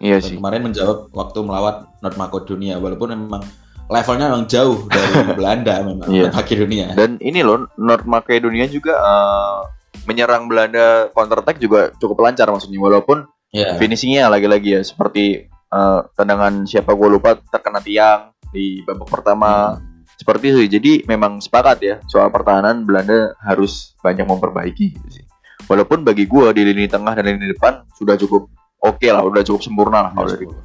Iya 0.00 0.20
sih. 0.20 0.36
Kemarin 0.40 0.72
menjawab 0.72 1.12
waktu 1.12 1.38
melawat 1.44 1.88
North 2.00 2.16
Macedonia 2.20 2.76
walaupun 2.80 3.16
memang 3.16 3.44
levelnya 3.88 4.32
memang 4.32 4.48
jauh 4.48 4.84
dari 4.88 5.12
Belanda 5.38 5.80
memang 5.84 6.08
yeah. 6.08 6.28
North 6.28 6.36
Macedonia. 6.40 6.86
Dan 6.96 7.20
ini 7.20 7.40
loh 7.44 7.68
North 7.76 8.04
Macedonia 8.08 8.64
juga 8.68 8.96
uh, 8.96 9.60
menyerang 10.04 10.46
Belanda 10.46 11.08
counter 11.16 11.40
attack 11.40 11.56
juga 11.56 11.90
cukup 11.96 12.28
lancar 12.28 12.50
maksudnya 12.52 12.78
walaupun 12.78 13.24
yeah. 13.50 13.80
finishingnya 13.80 14.28
lagi-lagi 14.28 14.76
ya 14.76 14.82
seperti 14.84 15.48
uh, 15.72 16.04
tendangan 16.12 16.68
siapa 16.68 16.92
gue 16.92 17.08
lupa 17.08 17.40
terkena 17.40 17.80
tiang 17.80 18.36
di 18.52 18.84
babak 18.84 19.08
pertama 19.08 19.76
hmm. 19.76 20.04
seperti 20.20 20.44
itu 20.52 20.60
jadi 20.78 20.92
memang 21.08 21.40
sepakat 21.40 21.78
ya 21.82 21.96
soal 22.06 22.28
pertahanan 22.28 22.84
Belanda 22.84 23.34
harus 23.42 23.96
banyak 24.04 24.28
memperbaiki 24.28 24.86
gitu 24.96 25.08
sih 25.08 25.24
walaupun 25.66 26.06
bagi 26.06 26.28
gue 26.28 26.46
di 26.54 26.62
lini 26.62 26.86
tengah 26.86 27.16
dan 27.16 27.24
lini 27.26 27.56
depan 27.56 27.82
sudah 27.96 28.14
cukup 28.20 28.52
oke 28.84 29.00
okay 29.00 29.10
lah 29.10 29.24
udah 29.24 29.42
cukup 29.42 29.60
sempurna 29.64 30.10
lah 30.10 30.12
kalau 30.14 30.28
dari 30.30 30.46
gue 30.46 30.62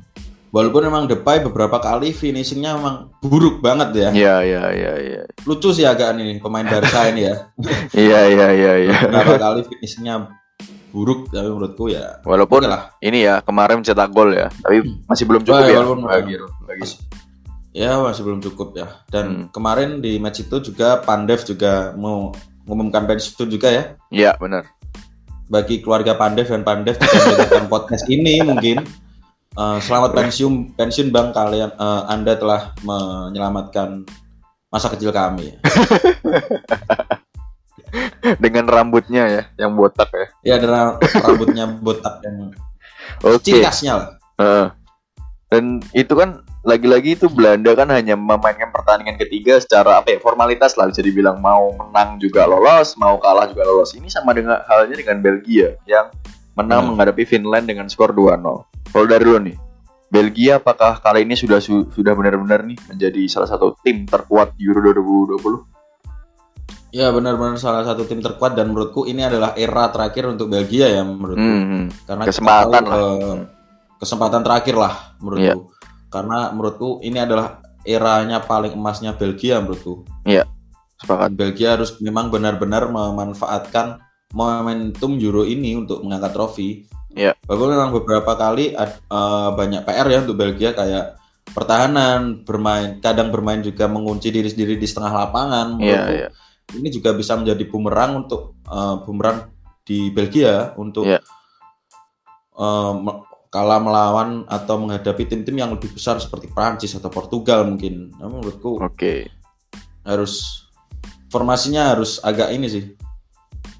Walaupun 0.51 0.83
memang 0.83 1.07
Depay 1.07 1.39
beberapa 1.39 1.79
kali 1.79 2.11
finishingnya 2.11 2.75
memang 2.75 3.07
buruk 3.23 3.63
banget 3.63 3.95
ya. 3.95 4.09
Iya 4.11 4.35
iya 4.43 4.63
iya. 4.75 4.93
Ya. 4.99 5.21
Lucu 5.47 5.71
sih 5.71 5.87
agak 5.87 6.11
nih 6.19 6.43
pemain 6.43 6.67
Barca 6.67 7.07
ini 7.07 7.31
ya. 7.31 7.35
Iya 7.95 8.19
iya 8.27 8.47
iya. 8.51 8.71
Ya. 8.91 8.97
Beberapa 9.07 9.39
kali 9.39 9.59
finishingnya 9.63 10.27
buruk 10.91 11.31
tapi 11.31 11.47
menurutku 11.47 11.87
ya. 11.87 12.19
Walaupun 12.27 12.67
lah. 12.67 12.91
ini 12.99 13.23
ya 13.23 13.39
kemarin 13.39 13.79
cetak 13.79 14.11
gol 14.11 14.35
ya, 14.35 14.51
tapi 14.59 14.83
hmm. 14.83 15.07
masih 15.07 15.23
belum 15.23 15.41
cukup 15.47 15.63
ya. 15.63 15.79
Walaupun 15.79 15.99
bagi, 16.03 16.35
bagi. 16.67 16.85
Ya 17.71 17.91
masih 18.03 18.21
belum 18.27 18.39
cukup 18.43 18.75
ya. 18.75 18.87
Dan 19.07 19.25
hmm. 19.25 19.45
kemarin 19.55 20.03
di 20.03 20.19
match 20.19 20.43
itu 20.43 20.59
juga 20.59 20.99
Pandev 20.99 21.47
juga 21.47 21.95
mau 21.95 22.35
mengumumkan 22.67 23.07
pensiun 23.07 23.47
juga 23.47 23.71
ya. 23.71 23.83
Iya 24.11 24.31
benar. 24.35 24.67
Bagi 25.47 25.79
keluarga 25.79 26.19
Pandev 26.19 26.51
dan 26.51 26.67
Pandev 26.67 26.99
yang 27.55 27.67
podcast 27.73 28.03
ini 28.11 28.43
mungkin 28.43 28.83
Uh, 29.51 29.83
selamat 29.83 30.15
pensiun 30.15 30.79
pensiun 30.79 31.11
bang 31.11 31.35
kalian 31.35 31.75
uh, 31.75 32.07
Anda 32.07 32.39
telah 32.39 32.71
menyelamatkan 32.87 34.07
masa 34.71 34.87
kecil 34.87 35.11
kami. 35.11 35.59
Dengan 38.43 38.63
rambutnya 38.71 39.27
ya, 39.27 39.43
yang 39.59 39.75
botak 39.75 40.07
ya. 40.15 40.55
Ya, 40.55 40.55
dengan 40.55 40.95
rambutnya 40.95 41.67
botak 41.67 42.23
yang 42.23 42.55
okay. 43.19 43.43
ciri 43.43 43.59
khasnya 43.67 43.93
lah. 43.99 44.09
Uh, 44.39 44.67
dan 45.51 45.83
itu 45.91 46.15
kan 46.15 46.39
lagi-lagi 46.63 47.19
itu 47.19 47.27
Belanda 47.27 47.75
kan 47.75 47.91
hanya 47.91 48.15
memainkan 48.15 48.71
pertandingan 48.71 49.19
ketiga 49.19 49.59
secara 49.59 49.99
apa 49.99 50.15
ya 50.15 50.23
formalitas 50.23 50.79
lah 50.79 50.87
bisa 50.87 51.03
dibilang 51.03 51.43
mau 51.43 51.75
menang 51.75 52.15
juga 52.23 52.47
lolos, 52.47 52.95
mau 52.95 53.19
kalah 53.19 53.51
juga 53.51 53.67
lolos. 53.67 53.91
Ini 53.91 54.07
sama 54.07 54.31
dengan 54.31 54.63
halnya 54.63 54.95
dengan 54.95 55.19
Belgia 55.19 55.75
yang 55.83 56.07
menang 56.55 56.87
hmm. 56.87 56.95
menghadapi 56.95 57.27
Finland 57.27 57.67
dengan 57.67 57.91
skor 57.91 58.15
2-0. 58.15 58.71
Kalau 58.91 59.07
dari 59.07 59.23
lo 59.23 59.39
nih, 59.39 59.55
Belgia 60.11 60.59
apakah 60.59 60.99
kali 60.99 61.23
ini 61.23 61.39
sudah 61.39 61.63
su 61.63 61.87
sudah 61.95 62.11
benar-benar 62.11 62.67
nih 62.67 62.75
menjadi 62.91 63.21
salah 63.31 63.47
satu 63.47 63.79
tim 63.79 64.03
terkuat 64.03 64.59
di 64.59 64.67
Euro 64.67 64.91
2020? 64.91 65.71
Ya 66.91 67.07
benar-benar 67.07 67.55
salah 67.55 67.87
satu 67.87 68.03
tim 68.03 68.19
terkuat 68.19 68.51
dan 68.51 68.75
menurutku 68.75 69.07
ini 69.07 69.23
adalah 69.23 69.55
era 69.55 69.87
terakhir 69.87 70.27
untuk 70.27 70.51
Belgia 70.51 70.91
ya 70.91 71.07
menurutku. 71.07 71.39
Hmm, 71.39 71.63
hmm. 71.63 71.85
Karena 72.03 72.23
kesempatan 72.27 72.83
tahu, 72.83 72.91
lah. 72.91 72.99
Uh, 72.99 73.37
kesempatan 73.95 74.41
terakhir 74.43 74.75
lah 74.75 75.15
menurutku. 75.23 75.71
Yeah. 75.71 76.11
Karena 76.11 76.39
menurutku 76.51 76.99
ini 76.99 77.23
adalah 77.23 77.63
eranya 77.87 78.43
paling 78.43 78.75
emasnya 78.75 79.15
Belgia 79.15 79.63
menurutku. 79.63 80.03
Iya. 80.27 80.43
Yeah. 80.43 80.47
Sepakat. 80.99 81.31
Belgia 81.39 81.79
harus 81.79 81.95
memang 82.03 82.27
benar-benar 82.27 82.91
memanfaatkan 82.91 84.03
momentum 84.35 85.15
Euro 85.23 85.47
ini 85.47 85.79
untuk 85.79 86.03
mengangkat 86.03 86.35
trofi. 86.35 86.83
Iya. 87.11 87.35
Walaupun 87.47 87.69
memang 87.75 87.91
beberapa 87.91 88.31
kali 88.39 88.75
uh, 88.77 89.49
banyak 89.55 89.83
PR 89.83 90.07
ya 90.07 90.19
untuk 90.23 90.37
Belgia 90.39 90.71
kayak 90.71 91.19
pertahanan 91.51 92.47
bermain 92.47 93.03
kadang 93.03 93.27
bermain 93.33 93.59
juga 93.59 93.89
mengunci 93.91 94.31
diri 94.31 94.47
sendiri 94.47 94.79
di 94.79 94.87
setengah 94.87 95.27
lapangan. 95.27 95.67
Iya, 95.81 96.01
iya. 96.11 96.29
Ini 96.71 96.87
juga 96.87 97.11
bisa 97.11 97.35
menjadi 97.35 97.67
bumerang 97.67 98.25
untuk 98.27 98.55
uh, 98.67 99.03
bumerang 99.03 99.51
di 99.83 100.07
Belgia 100.13 100.71
untuk 100.79 101.03
yeah. 101.03 101.19
Iya. 102.55 102.95
uh, 102.95 103.27
kalah 103.51 103.83
melawan 103.83 104.47
atau 104.47 104.79
menghadapi 104.79 105.27
tim-tim 105.27 105.59
yang 105.59 105.75
lebih 105.75 105.91
besar 105.91 106.15
seperti 106.23 106.47
Prancis 106.47 106.95
atau 106.95 107.11
Portugal 107.11 107.67
mungkin. 107.67 108.15
Nah, 108.15 108.31
menurutku 108.31 108.79
Oke. 108.79 108.95
Okay. 108.95 109.19
Harus 110.07 110.63
formasinya 111.31 111.95
harus 111.95 112.19
agak 112.19 112.51
ini 112.51 112.67
sih 112.67 112.83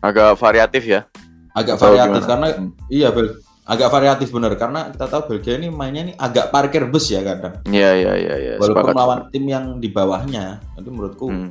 agak 0.02 0.40
variatif 0.40 0.88
ya 0.88 1.06
agak 1.52 1.76
variatif 1.80 2.24
karena 2.24 2.48
hmm. 2.56 2.70
iya 2.88 3.10
Bel 3.12 3.40
agak 3.72 3.90
variatif 3.94 4.28
bener. 4.34 4.54
Karena 4.58 4.90
kita 4.92 5.06
tahu 5.08 5.22
Belgia 5.36 5.56
ini 5.56 5.70
mainnya 5.70 6.12
ini 6.12 6.14
agak 6.18 6.50
parkir 6.50 6.84
bus 6.90 7.08
ya 7.08 7.22
kadang. 7.22 7.62
Iya 7.70 7.90
iya 7.96 8.14
iya 8.18 8.36
ya, 8.36 8.54
walaupun 8.60 8.92
melawan 8.92 9.20
tim 9.30 9.46
yang 9.48 9.78
di 9.80 9.90
bawahnya 9.92 10.60
itu 10.76 10.90
menurutku 10.90 11.28
hmm. 11.30 11.50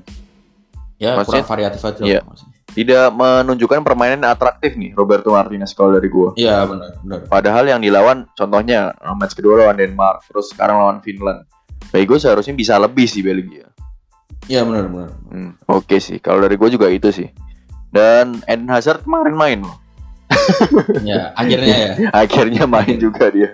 ya 1.00 1.16
Maksudnya, 1.16 1.44
kurang 1.44 1.48
variatif 1.48 1.80
aja. 1.86 2.02
Iya. 2.04 2.22
tidak 2.70 3.10
menunjukkan 3.18 3.82
permainan 3.82 4.22
atraktif 4.30 4.78
nih 4.78 4.94
Roberto 4.94 5.34
Martinez 5.34 5.74
kalau 5.74 5.98
dari 5.98 6.06
gua. 6.06 6.30
Iya 6.38 6.62
benar 6.70 7.02
benar 7.02 7.18
padahal 7.26 7.66
yang 7.66 7.82
dilawan 7.82 8.30
contohnya 8.38 8.94
match 9.18 9.34
kedua 9.34 9.66
lawan 9.66 9.74
Denmark 9.74 10.22
terus 10.30 10.54
sekarang 10.54 10.78
lawan 10.78 11.02
Finland. 11.02 11.50
Bego 11.90 12.14
seharusnya 12.14 12.54
bisa 12.54 12.78
lebih 12.78 13.10
sih 13.10 13.26
Belgia. 13.26 13.66
Iya 14.46 14.62
benar 14.62 14.86
benar 14.86 15.10
hmm, 15.34 15.66
oke 15.66 15.82
okay 15.82 15.98
sih. 15.98 16.22
Kalau 16.22 16.46
dari 16.46 16.54
gua 16.54 16.70
juga 16.70 16.86
itu 16.86 17.10
sih. 17.10 17.26
Dan 17.90 18.38
Eden 18.46 18.70
Hazard 18.70 19.02
kemarin 19.02 19.34
main 19.34 19.58
loh. 19.66 19.79
ya, 21.10 21.32
akhirnya 21.34 21.76
ya. 21.76 21.92
akhirnya 22.12 22.64
main 22.68 22.96
juga 22.96 23.30
dia. 23.30 23.50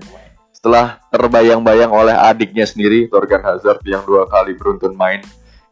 Setelah 0.51 0.99
terbayang-bayang 1.13 1.93
oleh 1.93 2.17
adiknya 2.17 2.67
sendiri, 2.67 3.07
Torgan 3.07 3.45
Hazard 3.45 3.85
yang 3.87 4.03
dua 4.03 4.27
kali 4.27 4.57
beruntun 4.59 4.97
main. 4.99 5.23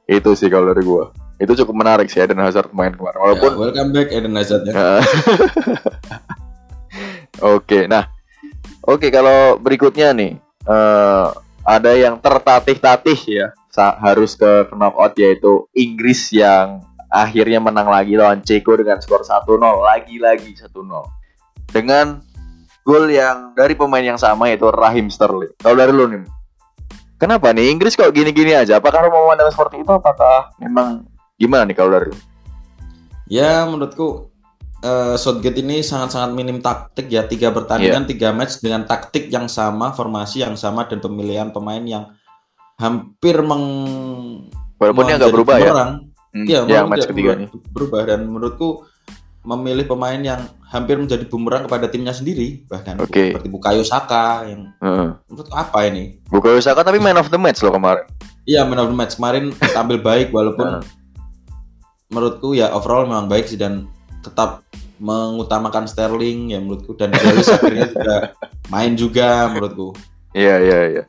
Itu 0.04 0.37
sih 0.37 0.52
kalau 0.52 0.71
dari 0.71 0.85
gua. 0.85 1.11
Itu 1.40 1.56
cukup 1.59 1.75
menarik 1.75 2.06
sih 2.12 2.23
Eden 2.23 2.38
Hazard 2.38 2.71
main 2.71 2.94
kemarin. 2.94 3.18
Walaupun 3.18 3.50
ya, 3.50 3.59
welcome 3.59 3.90
back 3.90 4.09
Eden 4.14 4.35
Hazard 4.38 4.62
ya. 4.71 4.75
Oke, 7.56 7.90
nah. 7.90 8.06
Oke, 8.85 9.09
kalau 9.09 9.56
berikutnya 9.56 10.12
nih 10.12 10.37
uh, 10.68 11.33
ada 11.64 11.92
yang 11.97 12.21
tertatih-tatih 12.21 13.18
ya 13.25 13.47
harus 13.75 14.38
ke 14.38 14.71
knockout 14.71 15.18
yaitu 15.18 15.66
Inggris 15.75 16.30
yang 16.30 16.85
akhirnya 17.14 17.62
menang 17.62 17.87
lagi 17.87 18.18
lawan 18.18 18.42
Ceko 18.42 18.75
dengan 18.75 18.99
skor 18.99 19.23
1-0 19.23 19.47
lagi-lagi 19.62 20.59
1-0 20.59 20.75
dengan 21.71 22.18
gol 22.83 23.06
yang 23.06 23.54
dari 23.54 23.78
pemain 23.78 24.02
yang 24.02 24.18
sama 24.18 24.50
yaitu 24.50 24.68
Rahim 24.68 25.09
Sterling. 25.09 25.54
Kalau 25.62 25.78
dari 25.78 25.94
lu 25.94 26.11
nih 26.11 26.26
kenapa 27.25 27.54
nih? 27.54 27.73
Inggris 27.73 27.97
kok 27.97 28.12
gini-gini 28.12 28.52
aja? 28.52 28.83
Apakah 28.83 29.06
lu 29.06 29.11
mau 29.14 29.30
memandang 29.30 29.49
seperti 29.49 29.80
itu? 29.80 29.92
Apakah 29.94 30.52
memang 30.61 31.09
gimana 31.40 31.64
nih 31.64 31.76
kalau 31.78 31.90
dari 31.94 32.12
lu? 32.12 32.18
Ya 33.25 33.64
menurutku 33.64 34.28
uh, 34.85 35.16
Southgate 35.16 35.64
ini 35.64 35.80
sangat-sangat 35.80 36.37
minim 36.37 36.61
taktik 36.61 37.09
ya. 37.09 37.25
Tiga 37.25 37.49
pertandingan 37.54 38.04
yeah. 38.04 38.11
tiga 38.11 38.28
match 38.37 38.61
dengan 38.61 38.85
taktik 38.85 39.33
yang 39.33 39.49
sama 39.49 39.97
formasi 39.97 40.44
yang 40.44 40.59
sama 40.61 40.85
dan 40.85 41.00
pemilihan 41.00 41.49
pemain 41.49 41.80
yang 41.80 42.12
hampir 42.76 43.40
meng 43.40 43.64
walaupun 44.76 45.09
dia 45.09 45.30
berubah 45.30 45.56
ya. 45.56 45.73
Hmm, 45.73 46.13
iya, 46.34 46.66
yang 46.66 46.90
match 46.90 47.06
ketiga 47.06 47.38
nih. 47.38 47.48
Berubah. 47.70 48.02
Dan 48.10 48.26
menurutku 48.26 48.82
memilih 49.44 49.84
pemain 49.84 50.16
yang 50.16 50.40
hampir 50.72 50.96
menjadi 50.96 51.28
bumerang 51.28 51.68
kepada 51.68 51.86
timnya 51.92 52.16
sendiri 52.16 52.64
bahkan 52.64 52.96
okay. 52.96 53.36
seperti 53.36 53.48
Bukayo 53.52 53.84
Saka 53.84 54.48
yang 54.48 54.72
uh. 54.80 55.20
menurut 55.28 55.50
apa 55.52 55.84
ini? 55.84 56.18
Bukayo 56.32 56.58
Saka 56.64 56.80
tapi 56.80 56.96
man 56.96 57.20
of 57.20 57.28
the 57.28 57.36
match 57.36 57.60
loh 57.60 57.76
kemarin. 57.76 58.08
Iya 58.48 58.64
man 58.64 58.80
of 58.80 58.88
the 58.88 58.96
match. 58.96 59.20
Kemarin 59.20 59.52
tampil 59.76 60.00
baik 60.00 60.32
walaupun 60.32 60.80
uh. 60.80 60.84
menurutku 62.08 62.56
ya 62.56 62.72
overall 62.72 63.04
memang 63.04 63.28
baik 63.28 63.44
sih 63.46 63.60
dan 63.60 63.86
tetap 64.24 64.64
mengutamakan 64.96 65.84
Sterling 65.84 66.56
ya 66.56 66.58
menurutku. 66.64 66.96
Dan 66.96 67.12
Grealish 67.12 67.52
akhirnya 67.52 67.92
juga 67.92 68.16
main 68.72 68.92
juga 68.96 69.28
menurutku. 69.52 69.92
Iya 70.32 70.56
iya 70.64 70.78
iya. 70.88 71.04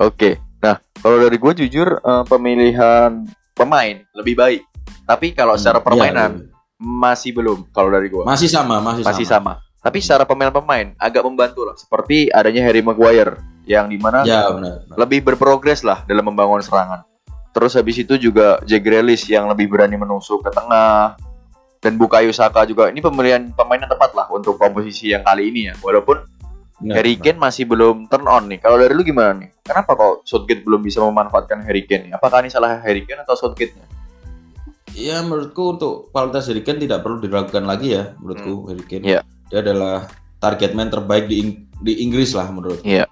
Oke. 0.00 0.40
Nah 0.64 0.80
kalau 1.04 1.20
dari 1.20 1.36
gue 1.36 1.52
jujur 1.52 2.00
uh, 2.00 2.24
pemilihan 2.24 3.28
pemain 3.54 4.02
lebih 4.12 4.34
baik. 4.34 4.62
Tapi 5.06 5.32
kalau 5.32 5.54
secara 5.54 5.80
hmm, 5.80 5.86
permainan 5.86 6.30
iya, 6.36 6.44
iya. 6.50 6.82
masih 6.82 7.30
belum 7.32 7.70
kalau 7.70 7.88
dari 7.88 8.10
gua. 8.10 8.26
Masih 8.26 8.50
sama, 8.50 8.82
masih, 8.82 9.06
masih 9.06 9.24
sama. 9.24 9.56
sama. 9.56 9.82
Tapi 9.84 9.98
secara 10.00 10.24
pemain-pemain 10.24 10.96
agak 10.98 11.22
membantu 11.24 11.64
lah. 11.64 11.76
Seperti 11.78 12.28
adanya 12.32 12.64
Harry 12.66 12.80
Maguire 12.80 13.38
yang 13.64 13.88
di 13.88 13.96
mana 13.96 14.24
ya, 14.28 14.52
benar, 14.52 14.84
benar. 14.84 14.96
lebih 15.00 15.24
berprogres 15.24 15.84
lah 15.84 16.04
dalam 16.04 16.24
membangun 16.28 16.60
serangan. 16.60 17.04
Terus 17.54 17.78
habis 17.78 17.96
itu 18.02 18.18
juga 18.18 18.58
Jack 18.66 18.82
Grealish 18.82 19.30
yang 19.30 19.46
lebih 19.46 19.70
berani 19.70 19.94
menusuk 19.96 20.44
ke 20.44 20.50
tengah. 20.52 21.16
dan 21.84 22.00
Bukayo 22.00 22.32
Saka 22.32 22.64
juga 22.64 22.88
ini 22.88 23.04
pemilihan 23.04 23.52
pemain 23.52 23.76
yang 23.76 23.92
tepat 23.92 24.16
lah 24.16 24.24
untuk 24.32 24.56
komposisi 24.56 25.12
yang 25.12 25.20
kali 25.20 25.52
ini 25.52 25.68
ya. 25.68 25.76
Walaupun 25.84 26.16
Benar, 26.84 27.00
Harry 27.00 27.16
Kane 27.16 27.40
masih 27.40 27.64
belum 27.64 28.12
turn 28.12 28.28
on 28.28 28.44
nih. 28.44 28.60
Kalau 28.60 28.76
dari 28.76 28.92
lu 28.92 29.00
gimana 29.00 29.32
nih? 29.40 29.48
Kenapa 29.64 29.96
kok 29.96 30.28
Southgate 30.28 30.68
belum 30.68 30.84
bisa 30.84 31.00
memanfaatkan 31.00 31.64
Harry 31.64 31.88
Kane? 31.88 32.12
Apakah 32.12 32.44
ini 32.44 32.52
salah 32.52 32.76
Harry 32.84 33.08
Kane 33.08 33.24
atau 33.24 33.32
Southgate-nya? 33.32 33.88
Ya 34.92 35.24
menurutku 35.24 35.80
untuk 35.80 36.12
kualitas 36.12 36.44
Harry 36.52 36.60
Kane 36.60 36.84
tidak 36.84 37.00
perlu 37.00 37.24
diragukan 37.24 37.64
lagi 37.64 37.96
ya 37.96 38.12
menurutku 38.20 38.68
Harry 38.68 38.84
Kane. 38.84 39.04
Iya. 39.08 39.20
Dia 39.48 39.64
adalah 39.64 40.12
target 40.36 40.76
man 40.76 40.92
terbaik 40.92 41.24
di 41.24 41.40
Ing- 41.40 41.72
di 41.80 42.04
Inggris 42.04 42.36
lah 42.36 42.52
menurutku. 42.52 42.84
Iya. 42.84 43.08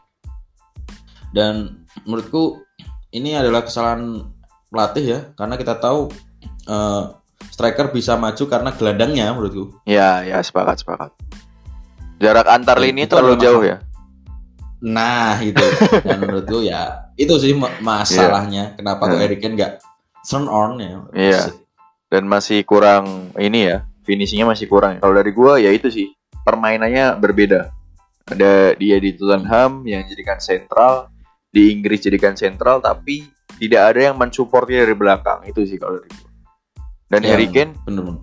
Dan 1.32 1.88
menurutku 2.04 2.60
ini 3.16 3.32
adalah 3.32 3.64
kesalahan 3.64 4.20
pelatih 4.68 5.04
ya 5.16 5.20
karena 5.32 5.56
kita 5.56 5.80
tahu 5.80 6.12
eh, 6.68 7.04
striker 7.48 7.88
bisa 7.88 8.20
maju 8.20 8.44
karena 8.44 8.68
gelandangnya 8.76 9.32
menurutku. 9.32 9.80
Ya, 9.88 10.20
ya 10.28 10.44
sepakat 10.44 10.84
sepakat. 10.84 11.10
Jarak 12.22 12.46
antar 12.46 12.78
lini 12.78 13.04
itu 13.04 13.18
terlalu 13.18 13.36
jauh 13.42 13.62
ya. 13.66 13.82
Nah 14.82 15.42
itu 15.42 15.62
dan 16.06 16.18
menurutku 16.22 16.62
ya 16.62 17.10
itu 17.18 17.34
sih 17.38 17.52
ma- 17.54 17.74
masalahnya 17.82 18.78
kenapa 18.78 19.10
kok 19.10 19.18
Hmm. 19.18 19.22
Harry 19.22 19.38
Kane 19.42 19.54
nggak 19.58 19.72
turn 20.22 20.46
on 20.46 20.78
ya. 20.78 21.02
Iya. 21.10 21.42
Dan 22.06 22.28
masih 22.28 22.62
kurang 22.62 23.32
ini 23.40 23.72
ya, 23.72 23.88
finishingnya 24.04 24.44
masih 24.44 24.68
kurang. 24.68 25.00
Kalau 25.00 25.16
dari 25.16 25.32
gua 25.32 25.56
ya 25.56 25.72
itu 25.72 25.88
sih 25.88 26.12
permainannya 26.44 27.16
berbeda. 27.16 27.72
Ada 28.28 28.78
dia 28.78 28.96
di 29.02 29.16
Tottenham 29.18 29.82
yang 29.82 30.06
jadikan 30.06 30.38
sentral, 30.38 31.10
di 31.50 31.72
Inggris 31.74 32.04
jadikan 32.04 32.38
sentral, 32.38 32.78
tapi 32.78 33.26
tidak 33.58 33.94
ada 33.94 34.12
yang 34.12 34.16
mensupportnya 34.20 34.84
dari 34.86 34.94
belakang. 34.94 35.42
Itu 35.48 35.64
sih 35.66 35.80
kalau 35.80 35.98
dari 35.98 36.12
gua. 36.12 36.30
Dan 37.08 37.20
Ya, 37.24 37.28
Harry 37.34 37.48
Kane 37.48 37.72
bener 37.82 38.02
bener. 38.06 38.22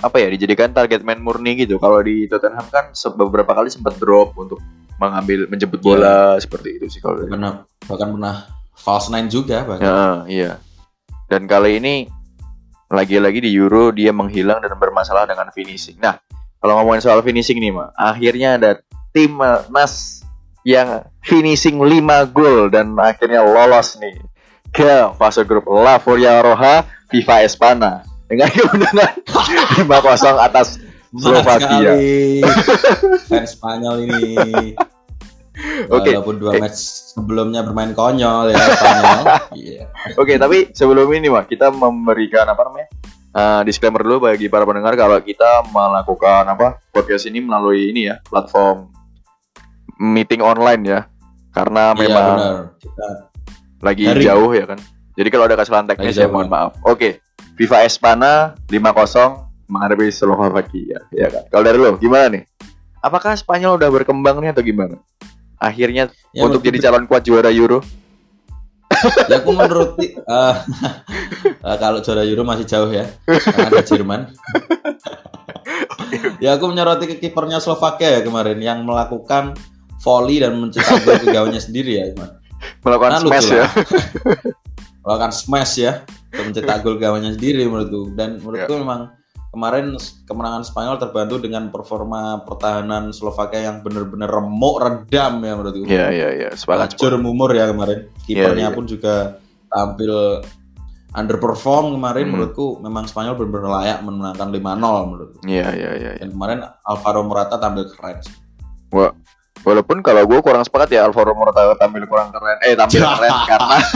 Apa 0.00 0.16
ya 0.20 0.28
dijadikan 0.32 0.72
target 0.72 1.04
man 1.04 1.20
murni 1.20 1.56
gitu. 1.56 1.76
Kalau 1.76 2.00
di 2.00 2.26
Tottenham 2.26 2.66
kan 2.68 2.92
beberapa 3.16 3.52
kali 3.52 3.68
sempat 3.68 3.96
drop 4.00 4.36
untuk 4.36 4.60
mengambil 5.00 5.48
menjemput 5.48 5.80
bola 5.80 6.36
seperti 6.36 6.76
itu 6.76 6.86
sih 6.92 7.00
kalau 7.00 7.24
Pernah 7.24 7.64
bahkan 7.88 8.12
pernah 8.12 8.36
false 8.76 9.08
nine 9.08 9.28
juga 9.32 9.64
bahkan. 9.64 9.84
Ya, 9.84 10.04
iya. 10.28 10.52
Dan 11.30 11.48
kali 11.48 11.80
ini 11.80 11.94
lagi-lagi 12.90 13.40
di 13.40 13.50
Euro 13.54 13.94
dia 13.94 14.10
menghilang 14.10 14.58
dan 14.60 14.74
bermasalah 14.74 15.24
dengan 15.24 15.48
finishing. 15.54 15.96
Nah, 16.02 16.18
kalau 16.58 16.82
ngomongin 16.82 17.00
soal 17.00 17.22
finishing 17.22 17.62
nih, 17.62 17.70
Ma, 17.70 17.94
akhirnya 17.94 18.58
ada 18.58 18.70
tim 19.14 19.38
Nas 19.70 20.26
yang 20.66 21.06
finishing 21.24 21.80
5 21.80 22.36
gol 22.36 22.68
dan 22.68 22.92
akhirnya 23.00 23.40
lolos 23.40 23.96
nih 23.96 24.20
ke 24.70 25.16
fase 25.16 25.42
grup 25.48 25.64
La 25.70 25.96
Furia 25.96 26.42
Roja 26.44 26.84
FIFA 27.08 27.36
Espana 27.48 28.09
dengan 28.30 28.46
kemenangan 28.48 29.12
5-0 29.82 30.38
atas 30.40 30.78
Slovakia. 31.10 31.92
Fans 33.28 33.50
Spanyol 33.52 34.06
ini. 34.06 34.24
Oke. 35.90 36.14
Walaupun 36.14 36.38
dua 36.38 36.56
match 36.56 36.78
sebelumnya 37.12 37.60
bermain 37.60 37.90
konyol 37.92 38.54
ya 38.54 38.56
Spanyol. 38.56 39.20
Iya. 39.52 39.82
Oke, 40.14 40.38
tapi 40.38 40.70
sebelum 40.70 41.10
ini, 41.10 41.26
Mak, 41.28 41.50
kita 41.50 41.68
memberikan 41.68 42.46
apa 42.46 42.62
namanya? 42.64 42.88
eh, 43.30 43.60
disclaimer 43.62 44.02
dulu 44.02 44.26
bagi 44.26 44.46
para 44.46 44.66
pendengar 44.66 44.94
kalau 44.94 45.18
kita 45.18 45.62
melakukan 45.70 46.44
apa 46.46 46.82
podcast 46.90 47.26
ini 47.26 47.38
melalui 47.38 47.90
ini 47.90 48.10
ya 48.10 48.18
platform 48.26 48.90
meeting 50.00 50.42
online 50.42 50.82
ya 50.82 51.00
karena 51.54 51.94
Iya 51.94 51.98
memang 51.98 52.26
benar. 52.38 52.56
Kita 52.78 53.06
lagi 53.80 54.04
Daring. 54.06 54.26
jauh 54.26 54.50
ya 54.50 54.64
kan 54.66 54.78
jadi 55.14 55.28
kalau 55.30 55.44
ada 55.46 55.56
kesalahan 55.56 55.86
teknis 55.88 56.16
ya 56.16 56.26
mohon 56.26 56.48
maaf 56.50 56.74
oke 56.82 57.22
FIFA 57.60 57.84
Espana 57.84 58.56
5-0 58.72 59.68
menghadapi 59.68 60.08
Slovakia. 60.08 61.04
Ya 61.12 61.28
kan? 61.28 61.44
Kalau 61.52 61.60
dari 61.60 61.76
lo 61.76 62.00
gimana 62.00 62.40
nih? 62.40 62.42
Apakah 63.04 63.36
Spanyol 63.36 63.76
udah 63.76 63.92
berkembang 63.92 64.40
nih 64.40 64.56
atau 64.56 64.64
gimana? 64.64 64.96
Akhirnya 65.60 66.08
Ya, 66.32 66.48
untuk 66.48 66.64
jadi 66.64 66.80
calon 66.80 67.04
kuat 67.04 67.28
juara 67.28 67.52
Euro? 67.52 67.84
Ya 69.28 69.44
aku 69.44 69.52
menurut 69.52 70.00
eh, 70.00 70.14
eh, 71.68 71.76
kalau 71.76 72.00
juara 72.00 72.24
Euro 72.24 72.48
masih 72.48 72.64
jauh 72.64 72.88
ya 72.88 73.12
karena 73.28 73.68
ada 73.68 73.84
Jerman. 73.84 74.20
ya 76.40 76.56
aku 76.56 76.64
menyoroti 76.70 77.12
ke 77.12 77.16
kipernya 77.20 77.60
Slovakia 77.60 78.08
ya 78.08 78.20
kemarin 78.24 78.56
yang 78.56 78.88
melakukan 78.88 79.52
volley 80.00 80.40
dan 80.40 80.56
mencetak 80.56 81.04
gol 81.04 81.20
ke 81.20 81.28
gawangnya 81.28 81.60
sendiri 81.60 82.00
ya. 82.00 82.08
Iman. 82.08 82.40
melakukan 82.80 83.10
Nah, 83.10 83.20
smash 83.20 83.50
ya. 83.52 83.66
Melakukan 85.04 85.32
smash 85.36 85.74
ya 85.76 85.92
untuk 86.30 86.44
mencetak 86.46 86.76
gol 86.80 86.96
gawangnya 86.96 87.34
sendiri 87.34 87.66
menurutku 87.66 88.14
dan 88.14 88.38
menurutku 88.38 88.72
Ya. 88.72 88.80
memang 88.80 89.00
kemarin 89.50 89.98
kemenangan 90.24 90.62
Spanyol 90.62 90.96
terbantu 90.96 91.42
dengan 91.42 91.68
performa 91.68 92.46
pertahanan 92.46 93.10
Slovakia 93.10 93.66
yang 93.66 93.82
benar-benar 93.82 94.30
remuk 94.30 94.78
redam 94.78 95.42
ya 95.42 95.52
menurutku. 95.58 95.84
Iya 95.84 96.06
iya 96.08 96.28
iya. 96.30 96.48
Acur 96.54 97.18
mumur 97.18 97.50
ya 97.50 97.66
kemarin. 97.66 98.06
Kipernya 98.22 98.54
Iya, 98.56 98.70
iya. 98.70 98.76
pun 98.78 98.84
juga 98.86 99.14
tampil 99.66 100.12
underperform 101.10 101.98
kemarin 101.98 102.24
Hmm. 102.24 102.32
menurutku 102.32 102.78
memang 102.78 103.10
Spanyol 103.10 103.34
benar-benar 103.34 103.70
layak 103.82 103.98
menangkan 104.06 104.48
5-0 104.48 105.10
menurutku. 105.10 105.38
Iya 105.42 105.66
iya 105.74 105.90
iya. 105.98 106.10
iya. 106.14 106.22
Dan 106.22 106.30
kemarin 106.30 106.62
Alvaro 106.86 107.26
Morata 107.26 107.58
tampil 107.58 107.90
keren. 107.90 108.22
Wah, 108.94 109.10
walaupun 109.66 109.98
kalau 110.00 110.22
gue 110.26 110.38
kurang 110.38 110.62
sepakat 110.62 110.94
ya 110.94 111.10
Alvaro 111.10 111.34
Morata 111.34 111.74
tampil 111.74 112.06
kurang 112.06 112.30
keren. 112.30 112.54
Eh 112.62 112.78
tampil 112.78 113.02
keren 113.18 113.34
karena 113.50 113.78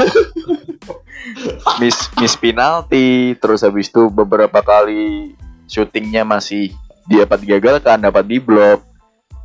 miss 1.78 1.96
miss 2.16 2.34
penalti 2.34 3.34
terus 3.36 3.62
habis 3.62 3.88
itu 3.88 4.08
beberapa 4.08 4.60
kali 4.60 5.32
syutingnya 5.66 6.22
masih 6.22 6.70
dia 7.04 7.24
dapat 7.24 7.44
digagalkan, 7.44 8.00
dapat 8.00 8.24
di 8.24 8.40
blok. 8.40 8.80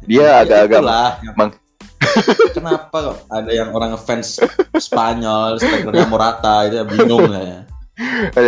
Dia 0.01 0.39
Ya, 0.39 0.47
agak-agak 0.47 0.79
itulah. 0.79 1.09
meng- 1.35 1.59
Kenapa 2.55 2.95
kok 2.95 3.17
ada 3.27 3.51
yang 3.51 3.75
orang 3.75 3.99
fans 3.99 4.39
Spanyol 4.73 5.59
strikernya 5.59 6.07
Morata 6.07 6.63
itu 6.63 6.79
ya 6.79 6.85
bingung 6.87 7.27
lah 7.27 7.43
ya. 7.43 7.59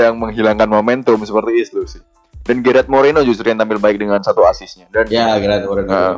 yang 0.07 0.15
menghilangkan 0.15 0.71
momentum 0.71 1.19
seperti 1.19 1.51
itu 1.59 1.83
sih. 1.83 1.99
Dan 2.41 2.63
Gerard 2.63 2.87
Moreno 2.87 3.19
justru 3.21 3.51
yang 3.51 3.59
tampil 3.59 3.77
baik 3.77 3.99
dengan 3.99 4.23
satu 4.23 4.47
asisnya. 4.47 4.87
Dan 4.89 5.11
Ya, 5.11 5.35
kira 5.35 5.59
kira 5.59 5.83
Nah, 5.83 6.15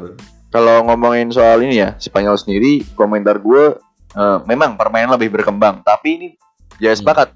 kalau 0.53 0.85
ngomongin 0.85 1.33
soal 1.33 1.65
ini 1.65 1.81
ya 1.81 1.97
Spanyol 1.97 2.37
sendiri 2.37 2.85
komentar 2.93 3.41
gue 3.41 3.73
eh, 4.13 4.37
memang 4.45 4.77
permainan 4.77 5.17
lebih 5.17 5.33
berkembang 5.33 5.81
tapi 5.81 6.09
ini 6.13 6.29
ya 6.77 6.93
sepakat 6.93 7.33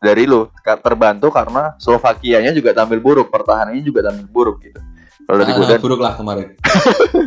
dari 0.00 0.24
lu 0.24 0.48
terbantu 0.64 1.28
karena 1.28 1.76
Slovakianya 1.76 2.56
juga 2.56 2.72
tampil 2.72 3.02
buruk 3.04 3.28
pertahanannya 3.28 3.84
juga 3.84 4.08
tampil 4.08 4.26
buruk 4.30 4.64
gitu 4.64 4.80
kalau 5.28 5.46
dari 5.46 5.52
Ah, 5.54 5.68
dan 5.68 5.78
buruk 5.78 6.00
lah 6.02 6.12
kemarin. 6.18 6.58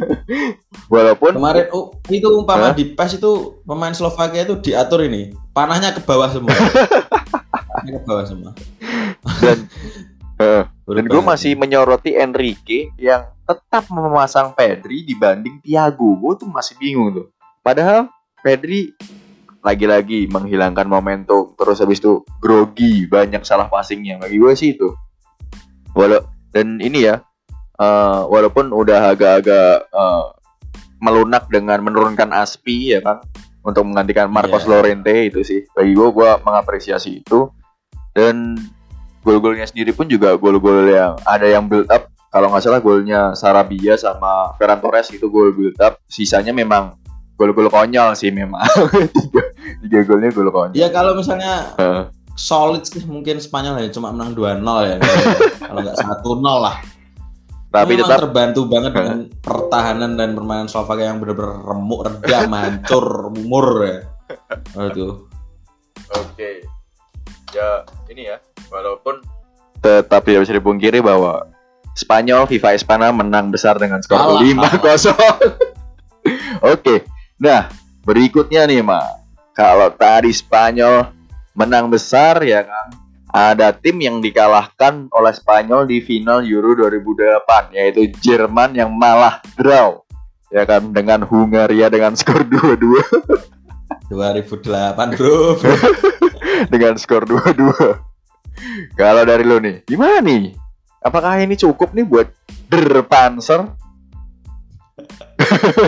walaupun 0.93 1.31
Kemarin 1.39 1.71
oh, 1.71 1.95
itu 2.11 2.27
umpama 2.27 2.71
Hah? 2.71 2.75
di 2.75 2.91
PES 2.91 3.21
itu 3.23 3.63
pemain 3.63 3.95
Slovakia 3.95 4.43
itu 4.43 4.59
diatur 4.59 5.07
ini 5.07 5.31
panahnya 5.55 5.95
ke 5.95 6.03
bawah 6.03 6.27
semua. 6.27 6.51
Ke 7.87 8.03
bawah 8.03 8.25
semua. 8.27 8.51
dan 9.39 9.57
Buruk 10.83 10.99
dan 10.99 11.03
gue 11.07 11.23
masih 11.23 11.55
menyoroti 11.55 12.11
Enrique 12.19 12.91
yang 12.99 13.31
tetap 13.47 13.87
memasang 13.87 14.51
Pedri 14.51 15.07
dibanding 15.07 15.63
Thiago 15.63 16.19
gue 16.19 16.43
tuh 16.43 16.49
masih 16.51 16.75
bingung 16.75 17.15
tuh 17.15 17.27
padahal 17.63 18.11
Pedri 18.43 18.91
lagi-lagi 19.63 20.27
menghilangkan 20.27 20.85
momentum 20.85 21.55
terus 21.55 21.79
habis 21.79 22.03
itu 22.03 22.21
grogi 22.43 23.07
banyak 23.07 23.47
salah 23.47 23.71
passingnya. 23.71 24.19
Bagi 24.19 24.37
gue 24.37 24.53
sih 24.53 24.75
itu. 24.75 24.91
Walau 25.95 26.19
dan 26.51 26.77
ini 26.83 27.07
ya 27.07 27.23
eh, 27.79 28.21
walaupun 28.27 28.69
udah 28.75 29.15
agak-agak 29.15 29.87
eh, 29.87 30.25
melunak 31.03 31.47
dengan 31.47 31.83
menurunkan 31.83 32.31
Aspi 32.35 32.95
ya 32.95 32.99
kan 33.03 33.23
untuk 33.63 33.87
menggantikan 33.87 34.27
Marcos 34.27 34.67
Iya. 34.67 34.69
Llorente 34.75 35.15
itu 35.31 35.39
sih. 35.43 35.63
Bagi 35.71 35.95
gue 35.95 36.09
gue 36.11 36.29
mengapresiasi 36.43 37.23
itu. 37.23 37.47
Dan 38.13 38.55
gol-golnya 39.23 39.65
sendiri 39.65 39.95
pun 39.95 40.05
juga 40.05 40.35
gol-gol 40.35 40.91
yang 40.91 41.15
ada 41.23 41.47
yang 41.47 41.65
build 41.65 41.87
up. 41.89 42.11
Kalau 42.29 42.49
nggak 42.51 42.63
salah 42.65 42.81
golnya 42.83 43.33
Sarabia 43.33 43.95
sama 43.95 44.53
Ferran 44.59 44.81
Torres 44.83 45.09
itu 45.09 45.31
gol 45.31 45.55
build 45.55 45.79
up. 45.79 45.97
Sisanya 46.05 46.51
memang 46.51 46.99
gol-gol 47.37 47.69
konyol 47.69 48.13
sih 48.13 48.29
memang 48.29 48.61
tiga, 49.17 49.41
tiga 49.85 49.99
golnya 50.05 50.29
gol 50.29 50.49
konyol 50.53 50.77
Ya 50.77 50.87
kalau 50.93 51.17
misalnya 51.17 51.73
Heeh. 51.77 52.03
solid 52.37 52.85
sih 52.85 53.05
mungkin 53.05 53.41
Spanyol 53.41 53.81
ya 53.85 53.89
cuma 53.93 54.13
menang 54.13 54.33
2-0 54.37 54.61
ya. 54.89 54.97
kalau 55.69 55.79
nggak 55.81 55.97
1-0 55.97 56.65
lah. 56.65 56.77
tapi 57.73 57.97
Memang 57.97 58.05
tetap 58.05 58.19
terbantu 58.29 58.61
banget 58.69 58.91
dengan 58.93 59.19
pertahanan 59.41 60.13
dan 60.13 60.37
permainan 60.37 60.69
Slovakia 60.69 61.09
yang 61.09 61.17
benar-benar 61.17 61.57
remuk, 61.65 62.05
redam, 62.05 62.53
hancur, 62.57 63.33
mumur 63.33 63.67
ya. 63.81 63.97
Aduh. 64.77 65.25
oke 66.13 66.51
ya 67.53 67.85
ini 68.09 68.29
ya 68.29 68.37
walaupun 68.73 69.21
tetap 69.81 70.25
tidak 70.25 70.45
bisa 70.45 70.57
dipungkiri 70.57 71.01
bahwa 71.05 71.45
Spanyol 71.93 72.49
FIFA 72.49 72.69
Espana 72.73 73.13
menang 73.13 73.53
besar 73.53 73.77
dengan 73.77 74.01
skor 74.01 74.17
Kalah, 74.17 74.41
5-0 74.41 75.13
oke 76.73 76.95
nah 77.43 77.67
berikutnya 78.07 78.63
nih 78.63 78.79
Ma. 78.79 79.03
Kalau 79.51 79.91
tadi 79.91 80.31
Spanyol 80.31 81.11
menang 81.53 81.91
besar 81.91 82.39
ya 82.41 82.63
kan 82.63 82.87
ada 83.33 83.73
tim 83.75 83.99
yang 83.99 84.21
dikalahkan 84.23 85.11
oleh 85.11 85.33
Spanyol 85.35 85.85
di 85.89 85.99
final 85.99 86.45
Euro 86.47 86.73
2008 86.77 87.75
yaitu 87.75 88.09
Jerman 88.23 88.77
yang 88.77 88.95
malah 88.95 89.43
draw 89.59 90.01
ya 90.53 90.63
kan 90.63 90.93
dengan 90.93 91.25
Hungaria 91.25 91.89
dengan 91.89 92.13
skor 92.13 92.45
2-2 92.47 94.13
2008 94.13 94.13
bro. 95.17 95.57
Dengan 96.73 96.95
skor 97.01 97.25
2-2 97.25 98.13
kalau 98.93 99.25
dari 99.25 99.43
lo 99.43 99.57
nih 99.57 99.81
gimana 99.89 100.21
nih? 100.21 100.53
Apakah 101.03 101.41
ini 101.41 101.57
cukup 101.57 101.91
nih 101.91 102.05
buat 102.05 102.29
Der 102.69 103.03
Panzer 103.03 103.67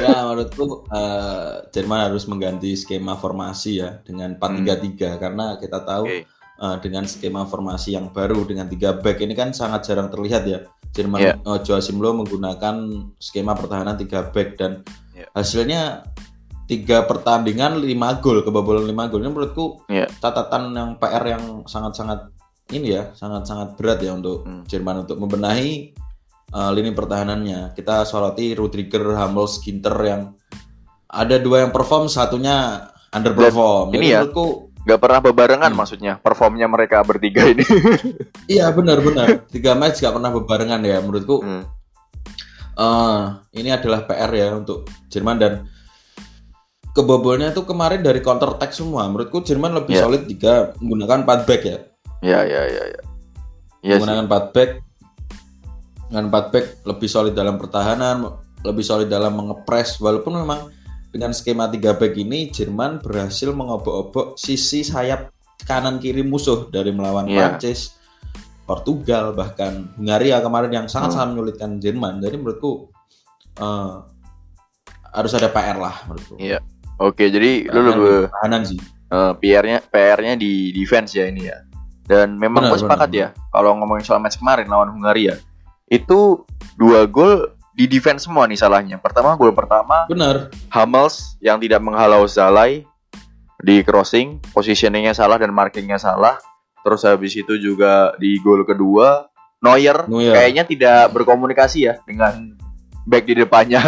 ya 0.03 0.27
menurutku 0.27 0.87
uh, 0.91 1.65
Jerman 1.71 2.11
harus 2.11 2.27
mengganti 2.27 2.75
skema 2.75 3.15
formasi 3.19 3.83
ya 3.83 3.99
dengan 4.03 4.35
4-3-3 4.37 4.41
hmm. 4.41 4.97
karena 5.19 5.45
kita 5.59 5.79
tahu 5.83 6.05
okay 6.07 6.23
uh, 6.59 6.77
dengan 6.79 7.03
skema 7.07 7.43
formasi 7.47 7.95
yang 7.95 8.11
baru 8.11 8.47
dengan 8.47 8.67
tiga 8.69 8.95
back 8.95 9.19
ini 9.23 9.33
kan 9.35 9.51
sangat 9.51 9.87
jarang 9.87 10.11
terlihat 10.11 10.43
ya. 10.47 10.59
Jerman 10.95 11.19
yeah. 11.19 11.35
uh, 11.43 11.59
Joachim 11.59 11.99
Low 11.99 12.15
menggunakan 12.15 12.75
skema 13.19 13.51
pertahanan 13.51 13.99
tiga 13.99 14.31
back 14.31 14.55
dan 14.55 14.79
yeah. 15.11 15.27
hasilnya 15.35 16.07
tiga 16.65 17.03
pertandingan 17.03 17.77
lima 17.77 18.17
gol 18.23 18.41
kebobolan 18.41 18.87
lima 18.87 19.11
gol 19.11 19.19
ini 19.21 19.29
menurutku 19.29 19.85
yeah. 19.91 20.07
catatan 20.23 20.71
yang 20.71 20.89
PR 20.95 21.23
yang 21.35 21.43
sangat-sangat 21.67 22.31
ini 22.73 22.97
ya 22.97 23.13
sangat-sangat 23.13 23.77
berat 23.77 23.99
ya 24.01 24.15
untuk 24.15 24.47
hmm. 24.47 24.65
Jerman 24.65 25.05
untuk 25.05 25.19
membenahi 25.19 25.93
uh, 26.55 26.71
lini 26.71 26.95
pertahanannya 26.95 27.75
kita 27.75 28.07
soroti 28.07 28.55
Rudiger, 28.55 29.11
Hummels, 29.11 29.59
Ginter 29.59 29.95
yang 30.07 30.21
ada 31.11 31.35
dua 31.35 31.67
yang 31.67 31.71
perform 31.75 32.07
satunya 32.07 32.87
underperform 33.11 33.91
ini 33.95 34.15
ya 34.15 34.23
menurutku 34.23 34.71
nggak 34.85 34.99
pernah 35.01 35.19
bebarengan 35.19 35.71
hmm. 35.73 35.79
maksudnya 35.81 36.13
performnya 36.21 36.69
mereka 36.69 37.01
bertiga 37.01 37.41
ini. 37.49 37.65
iya 38.53 38.69
benar 38.69 39.01
benar 39.01 39.49
tiga 39.49 39.73
match 39.73 39.99
nggak 39.99 40.15
pernah 40.15 40.31
bebarengan 40.31 40.81
ya 40.85 40.97
menurutku. 41.01 41.41
Hmm. 41.41 41.63
Uh, 42.75 43.39
ini 43.55 43.71
adalah 43.71 44.03
PR 44.03 44.29
ya 44.35 44.47
untuk 44.51 44.85
Jerman 45.07 45.39
dan 45.39 45.53
kebobolnya 46.93 47.49
itu 47.55 47.65
kemarin 47.65 48.05
dari 48.05 48.21
counter 48.21 48.53
attack 48.53 48.77
semua. 48.77 49.09
Menurutku 49.09 49.41
Jerman 49.41 49.73
lebih 49.73 49.97
yeah. 49.97 50.03
solid 50.05 50.23
jika 50.29 50.75
menggunakan 50.77 51.23
4 51.23 51.47
back 51.49 51.61
ya. 51.65 51.77
Iya 52.21 52.39
iya 52.45 52.61
iya. 52.69 52.83
Ya. 52.93 53.01
Ya 53.81 53.95
menggunakan 53.97 54.27
4 54.29 54.53
back 54.53 54.84
dengan 56.09 56.29
4 56.29 56.53
back 56.53 56.65
lebih 56.85 57.09
solid 57.09 57.33
dalam 57.33 57.57
pertahanan, 57.57 58.25
lebih 58.65 58.85
solid 58.85 59.09
dalam 59.09 59.37
mengepres 59.37 59.97
walaupun 60.01 60.41
memang 60.41 60.69
dengan 61.09 61.31
skema 61.31 61.71
3 61.71 61.95
back 61.95 62.13
ini 62.19 62.51
Jerman 62.51 62.99
berhasil 62.99 63.53
mengobok-obok 63.55 64.35
sisi 64.35 64.83
sayap 64.83 65.31
kanan 65.63 65.97
kiri 65.97 66.21
musuh 66.27 66.67
dari 66.67 66.91
melawan 66.91 67.25
yeah. 67.31 67.55
Prancis, 67.55 67.95
Portugal 68.67 69.31
bahkan 69.31 69.87
Hungaria 69.95 70.43
kemarin 70.43 70.71
yang 70.73 70.87
sangat-sangat 70.91 71.31
hmm. 71.31 71.33
menyulitkan 71.37 71.71
Jerman. 71.79 72.19
Jadi 72.19 72.35
menurutku 72.35 72.91
uh, 73.61 74.03
harus 75.15 75.31
ada 75.37 75.47
PR 75.47 75.77
lah 75.79 75.95
menurutku. 76.09 76.35
Iya. 76.35 76.59
Oke, 76.95 77.27
jadi 77.27 77.67
lu 77.67 77.79
lebih 77.91 78.31
pertahanan 78.31 78.63
sih. 78.63 78.79
Uh, 79.11 79.35
PR-nya 79.37 79.83
PR-nya 79.83 80.33
di 80.39 80.71
defense 80.71 81.15
ya 81.15 81.27
ini 81.27 81.47
ya. 81.47 81.57
Dan 82.05 82.37
memang 82.37 82.69
gue 82.69 82.79
sepakat 82.79 83.09
ya 83.11 83.27
kalau 83.49 83.73
ngomongin 83.81 84.05
soal 84.05 84.21
match 84.21 84.37
kemarin 84.37 84.69
lawan 84.69 84.93
Hungaria 84.93 85.41
itu 85.89 86.43
dua 86.77 87.05
gol 87.05 87.53
di 87.75 87.85
defense 87.85 88.25
semua 88.25 88.47
nih 88.47 88.57
salahnya. 88.57 88.97
Pertama 88.97 89.35
gol 89.35 89.51
pertama. 89.51 90.07
Benar. 90.07 90.49
Hummels 90.71 91.35
yang 91.43 91.59
tidak 91.59 91.83
menghalau 91.83 92.23
Zalai 92.25 92.87
di 93.59 93.83
crossing, 93.83 94.39
positioningnya 94.55 95.11
salah 95.11 95.35
dan 95.35 95.51
markingnya 95.51 95.99
salah. 95.99 96.39
Terus 96.85 97.01
habis 97.03 97.33
itu 97.35 97.57
juga 97.57 98.13
di 98.21 98.37
gol 98.39 98.63
kedua 98.63 99.27
Neuer, 99.65 100.05
Neuer. 100.05 100.35
kayaknya 100.37 100.63
tidak 100.67 101.09
berkomunikasi 101.15 101.89
ya 101.89 101.97
dengan 102.05 102.53
back 103.09 103.25
di 103.25 103.33
depannya 103.33 103.81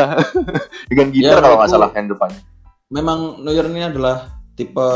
dengan 0.90 1.14
gitar 1.14 1.38
ya, 1.38 1.44
kalau 1.44 1.56
nggak 1.62 1.70
salah 1.70 1.90
yang 1.94 2.10
depannya. 2.10 2.42
Memang 2.90 3.46
Neuer 3.46 3.68
ini 3.70 3.86
adalah 3.86 4.42
tipe 4.58 4.90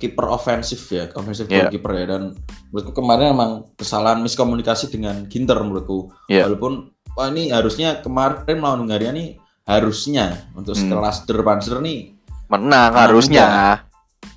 kiper 0.00 0.26
ofensif 0.30 0.86
ya, 0.90 1.08
ofensif 1.14 1.46
yeah. 1.48 1.70
kiper 1.70 1.92
ya 1.94 2.04
dan 2.16 2.34
menurutku 2.70 2.92
kemarin 2.96 3.34
emang 3.34 3.68
kesalahan 3.78 4.20
miskomunikasi 4.20 4.90
dengan 4.90 5.24
Ginter 5.30 5.56
menurutku. 5.60 6.12
Yeah. 6.28 6.50
Walaupun 6.50 6.94
wah 7.14 7.30
ini 7.30 7.50
harusnya 7.54 8.02
kemarin 8.02 8.58
melawan 8.58 8.84
Hungaria 8.84 9.14
nih 9.14 9.38
harusnya 9.64 10.44
untuk 10.52 10.76
hmm. 10.76 10.82
sekelas 10.84 11.16
Der 11.24 11.40
Panzer 11.40 11.78
nih 11.80 12.12
menang 12.52 12.92
harusnya 12.92 13.80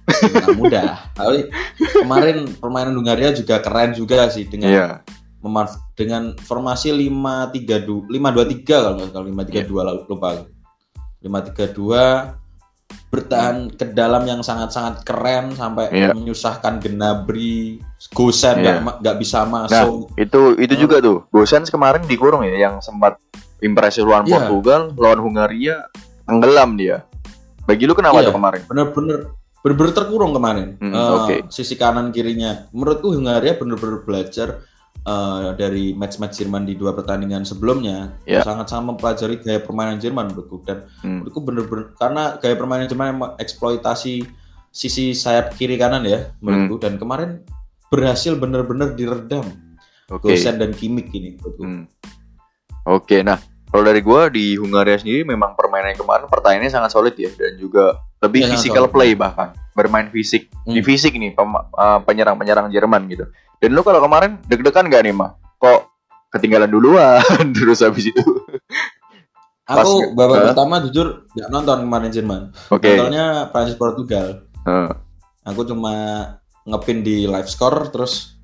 menang 0.07 0.55
mudah 0.55 1.03
tapi 1.17 1.51
kemarin 1.99 2.47
permainan 2.55 2.95
Hungaria 2.95 3.35
juga 3.35 3.59
keren 3.59 3.91
juga 3.91 4.31
sih 4.31 4.47
dengan 4.47 4.71
yeah. 4.71 4.93
dengan 5.97 6.35
formasi 6.47 6.95
lima 6.95 7.51
tiga 7.51 7.83
dua 7.83 8.07
lima 8.07 8.31
dua 8.31 8.47
tiga 8.47 8.87
kalau 8.87 8.95
nggak 9.03 9.11
salah 9.11 9.27
lima 9.27 9.43
tiga 9.43 9.61
dua 9.67 9.81
iya. 9.83 10.07
lupa 10.07 10.29
lima 11.19 11.39
tiga 11.43 11.65
dua 11.71 12.03
bertahan 13.07 13.71
ke 13.71 13.95
dalam 13.95 14.27
yang 14.27 14.43
sangat-sangat 14.43 15.07
keren 15.07 15.55
sampai 15.55 15.87
yeah. 15.95 16.11
menyusahkan 16.11 16.83
Genabri, 16.83 17.79
Gosen 18.11 18.59
nggak 18.59 18.77
yeah. 18.83 18.95
nggak 18.99 19.17
bisa 19.17 19.47
masuk. 19.47 20.11
Nah, 20.11 20.19
itu 20.19 20.41
itu 20.59 20.73
uh, 20.75 20.79
juga 20.79 20.95
tuh. 20.99 21.17
Gosen 21.31 21.63
kemarin 21.63 22.03
dikurung 22.03 22.43
ya 22.43 22.67
yang 22.67 22.83
sempat 22.83 23.15
impresi 23.63 24.03
lawan 24.03 24.27
yeah. 24.27 24.43
Portugal, 24.43 24.91
lawan 24.99 25.23
Hungaria 25.23 25.87
tenggelam 26.27 26.75
dia. 26.75 27.07
Bagi 27.63 27.87
lu 27.87 27.95
kenapa 27.95 28.19
yeah. 28.19 28.27
tuh 28.27 28.35
kemarin? 28.35 28.61
Bener-bener 28.67 29.17
bener-bener 29.63 29.93
terkurung 29.95 30.31
kemarin. 30.35 30.67
Hmm, 30.79 30.93
uh, 30.93 31.11
okay. 31.23 31.39
Sisi 31.47 31.79
kanan 31.79 32.11
kirinya. 32.11 32.67
Menurutku 32.75 33.15
Hungaria 33.15 33.55
bener-bener 33.55 34.03
belajar 34.03 34.67
uh, 35.07 35.55
dari 35.55 35.95
match-match 35.95 36.43
Jerman 36.43 36.67
di 36.67 36.75
dua 36.75 36.91
pertandingan 36.91 37.47
sebelumnya 37.47 38.19
yeah. 38.27 38.43
sangat-sangat 38.43 38.93
mempelajari 38.93 39.35
gaya 39.39 39.63
permainan 39.63 39.97
Jerman 39.97 40.35
menurutku 40.35 40.61
dan 40.67 40.85
hmm. 41.01 41.23
menurutku 41.23 41.39
bener-bener 41.41 41.85
karena 41.95 42.35
gaya 42.37 42.55
permainan 42.59 42.91
Jerman 42.91 43.07
yang 43.07 43.19
eksploitasi 43.39 44.27
sisi 44.69 45.15
sayap 45.15 45.55
kiri 45.55 45.79
kanan 45.79 46.03
ya 46.03 46.35
menurutku 46.43 46.77
hmm. 46.77 46.83
dan 46.83 46.93
kemarin 46.99 47.29
berhasil 47.87 48.35
bener-bener 48.35 48.93
diredam 48.93 49.47
okay. 50.11 50.35
Gosen 50.35 50.59
dan 50.59 50.75
Kimik 50.75 51.09
ini 51.15 51.39
menurutku. 51.39 51.63
Hmm. 51.63 51.83
Oke, 52.87 53.19
okay, 53.19 53.21
nah 53.23 53.39
kalau 53.67 53.83
dari 53.83 53.99
gue 53.99 54.21
di 54.31 54.45
Hungaria 54.55 54.95
sendiri 54.95 55.27
memang 55.27 55.55
permainan 55.59 55.95
kemarin 55.95 56.31
pertahanannya 56.31 56.71
sangat 56.71 56.91
solid 56.95 57.15
ya 57.19 57.27
dan 57.35 57.59
juga 57.59 57.99
lebih 58.23 58.47
ya, 58.47 58.55
physical 58.55 58.87
play 58.87 59.11
bahkan 59.13 59.51
bermain 59.75 60.07
fisik 60.09 60.47
hmm. 60.63 60.73
di 60.73 60.81
fisik 60.81 61.13
nih 61.13 61.35
eh, 61.35 61.99
penyerang-penyerang 62.07 62.71
Jerman 62.71 63.11
gitu. 63.11 63.27
Dan 63.57 63.73
lu 63.73 63.81
kalau 63.81 64.01
kemarin 64.03 64.37
deg-degan 64.45 64.89
gak 64.89 65.03
nih 65.05 65.13
mah? 65.13 65.33
Kok 65.57 65.79
ketinggalan 66.33 66.69
duluan 66.69 67.21
terus 67.55 67.81
habis 67.81 68.09
itu? 68.09 68.23
Aku 69.67 70.15
babak 70.15 70.37
uh, 70.39 70.45
pertama 70.53 70.79
jujur 70.85 71.27
gak 71.35 71.49
nonton 71.49 71.83
kemarin 71.83 72.09
Jerman. 72.13 72.41
Oke. 72.71 72.85
Okay. 72.85 72.95
Nontonnya 72.95 73.49
Prancis 73.51 73.75
Portugal. 73.75 74.47
Uh. 74.63 74.91
Aku 75.47 75.63
cuma 75.63 75.95
ngepin 76.67 76.99
di 76.99 77.23
live 77.23 77.47
score 77.47 77.87
terus 77.87 78.35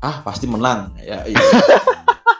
ah 0.00 0.24
pasti 0.24 0.48
menang 0.48 0.96
ya 1.00 1.24
iya. 1.28 1.36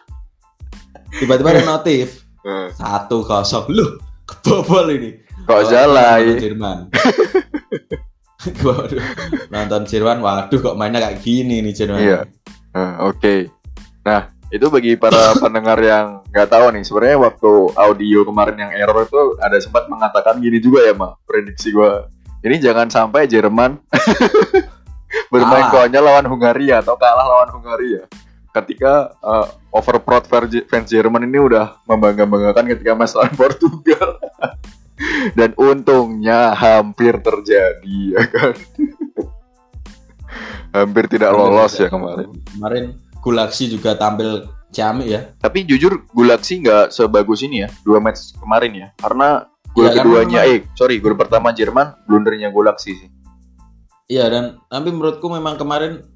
tiba-tiba 1.20 1.52
ada 1.52 1.64
notif 1.64 2.24
satu 2.72 3.20
kosong 3.20 3.68
lu 3.68 4.00
kebobol 4.24 4.88
ini 4.96 5.20
kok 5.44 5.62
jalan 5.68 6.40
Jerman 6.40 6.78
nonton 9.52 9.82
Jerman, 9.86 10.18
waduh 10.22 10.60
kok 10.60 10.76
mainnya 10.78 11.02
kayak 11.02 11.20
gini 11.22 11.62
nih 11.62 11.74
Jerman. 11.74 12.00
Iya. 12.00 12.20
Uh, 12.76 13.10
Oke. 13.10 13.18
Okay. 13.18 13.40
Nah, 14.06 14.30
itu 14.54 14.66
bagi 14.70 14.92
para 14.94 15.32
pendengar 15.42 15.78
yang 15.82 16.22
nggak 16.30 16.48
tahu 16.48 16.66
nih, 16.74 16.82
sebenarnya 16.86 17.18
waktu 17.18 17.52
audio 17.74 18.20
kemarin 18.22 18.56
yang 18.62 18.72
error 18.72 19.06
itu 19.06 19.22
ada 19.42 19.58
sempat 19.58 19.90
mengatakan 19.90 20.38
gini 20.38 20.62
juga 20.62 20.86
ya, 20.86 20.94
Mak. 20.94 21.26
Prediksi 21.26 21.74
gua. 21.74 22.06
Ini 22.46 22.62
jangan 22.62 22.86
sampai 22.86 23.26
Jerman 23.26 23.74
bermain 25.32 25.66
konyol 25.72 26.04
lawan 26.04 26.26
Hungaria 26.30 26.78
atau 26.78 26.94
kalah 26.94 27.26
lawan 27.26 27.50
Hungaria. 27.58 28.06
Ketika 28.54 29.12
uh, 29.20 29.50
overproud 29.74 30.24
fans 30.70 30.88
Jerman 30.88 31.26
ini 31.26 31.36
udah 31.36 31.76
membangga-banggakan 31.84 32.70
ketika 32.72 32.92
match 32.94 33.18
lawan 33.18 33.34
Portugal. 33.34 34.16
Dan 35.36 35.52
untungnya 35.60 36.56
hampir 36.56 37.20
terjadi 37.20 37.98
ya 38.16 38.24
kan? 38.28 38.54
Hampir 40.72 41.04
tidak 41.08 41.32
lolos 41.32 41.76
ya 41.76 41.88
kemarin. 41.88 42.28
Kemarin 42.52 42.84
Gulaksi 43.20 43.66
juga 43.66 43.98
tampil 43.98 44.46
ciamik 44.70 45.08
ya. 45.08 45.20
Tapi 45.42 45.66
jujur 45.66 46.06
Gulaksi 46.14 46.62
nggak 46.62 46.94
sebagus 46.94 47.42
ini 47.42 47.66
ya 47.66 47.68
dua 47.82 47.98
match 47.98 48.36
kemarin 48.38 48.72
ya. 48.72 48.88
Karena 49.00 49.48
gol 49.74 49.88
ya, 49.88 49.92
keduanya 49.98 50.40
eh 50.48 50.64
sorry 50.78 51.00
gol 51.02 51.18
pertama 51.18 51.52
Jerman 51.52 52.06
blundernya 52.06 52.52
Gulaksi 52.52 52.94
sih. 52.94 53.10
Iya 54.06 54.30
dan 54.30 54.44
tapi 54.70 54.94
menurutku 54.94 55.26
memang 55.26 55.58
kemarin 55.58 56.06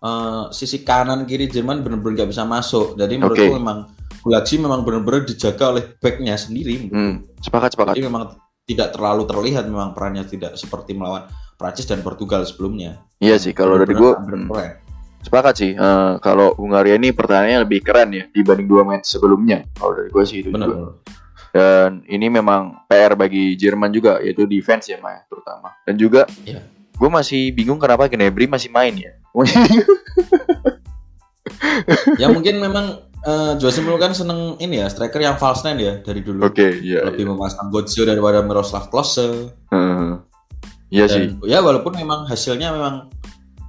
uh, 0.00 0.48
sisi 0.48 0.80
kanan 0.80 1.28
kiri 1.28 1.50
Jerman 1.50 1.84
benar-benar 1.84 2.24
nggak 2.24 2.30
bisa 2.32 2.48
masuk. 2.48 2.96
Jadi 2.96 3.20
menurutku 3.20 3.52
okay. 3.52 3.58
memang 3.60 3.78
Gulaksi 4.24 4.56
memang 4.56 4.80
benar-benar 4.88 5.28
dijaga 5.28 5.76
oleh 5.76 5.84
backnya 6.00 6.40
sendiri. 6.40 6.88
Hmm, 6.88 7.28
sepakat 7.44 7.76
sepakat. 7.76 7.92
Jadi 8.00 8.08
memang 8.08 8.40
tidak 8.64 8.96
terlalu 8.96 9.28
terlihat 9.28 9.68
memang 9.68 9.92
perannya 9.92 10.24
tidak 10.24 10.56
seperti 10.56 10.96
melawan 10.96 11.28
Prancis 11.60 11.84
dan 11.84 12.00
Portugal 12.00 12.40
sebelumnya. 12.48 13.04
Iya 13.20 13.36
sih 13.36 13.52
kalau 13.52 13.76
dari 13.76 13.92
gue. 13.92 14.10
Hmm. 14.16 14.48
Sepakat 15.24 15.54
sih. 15.56 15.72
Uh, 15.76 16.16
kalau 16.24 16.56
Hungaria 16.56 16.96
ini 16.96 17.12
pertahanannya 17.12 17.68
lebih 17.68 17.84
keren 17.84 18.12
ya 18.12 18.24
dibanding 18.32 18.64
dua 18.68 18.84
match 18.84 19.12
sebelumnya. 19.12 19.64
Kalau 19.76 19.92
dari 19.92 20.08
gue 20.08 20.24
sih 20.24 20.40
itu 20.40 20.48
Benar. 20.52 20.68
juga. 20.72 21.04
Dan 21.54 22.02
ini 22.10 22.26
memang 22.32 22.82
PR 22.90 23.14
bagi 23.14 23.54
Jerman 23.54 23.94
juga 23.94 24.18
yaitu 24.24 24.48
defense 24.48 24.90
ya 24.90 24.98
Maya 25.04 25.22
terutama. 25.30 25.70
Dan 25.84 25.94
juga 26.00 26.24
Iya. 26.44 26.64
gue 26.96 27.10
masih 27.12 27.52
bingung 27.52 27.76
kenapa 27.76 28.08
Gnabry 28.08 28.48
masih 28.48 28.72
main 28.72 28.96
ya. 28.96 29.12
ya 32.20 32.26
mungkin 32.30 32.58
memang 32.58 33.13
uh, 33.26 33.52
Jose 33.58 33.80
Mourinho 33.80 34.00
kan 34.00 34.12
seneng 34.12 34.56
ini 34.60 34.80
ya 34.80 34.86
striker 34.88 35.20
yang 35.20 35.36
false 35.36 35.64
nine 35.64 35.80
ya 35.80 35.94
dari 36.00 36.20
dulu. 36.20 36.44
Oke, 36.46 36.80
iya. 36.80 37.04
Lebih 37.08 37.28
memasang 37.32 37.68
Götze 37.72 38.04
daripada 38.04 38.40
Miroslav 38.44 38.88
Klose. 38.88 39.50
Uh, 39.72 40.20
iya 40.92 41.08
sih. 41.08 41.34
Ya 41.48 41.60
walaupun 41.64 41.96
memang 41.96 42.28
hasilnya 42.28 42.70
memang 42.72 43.08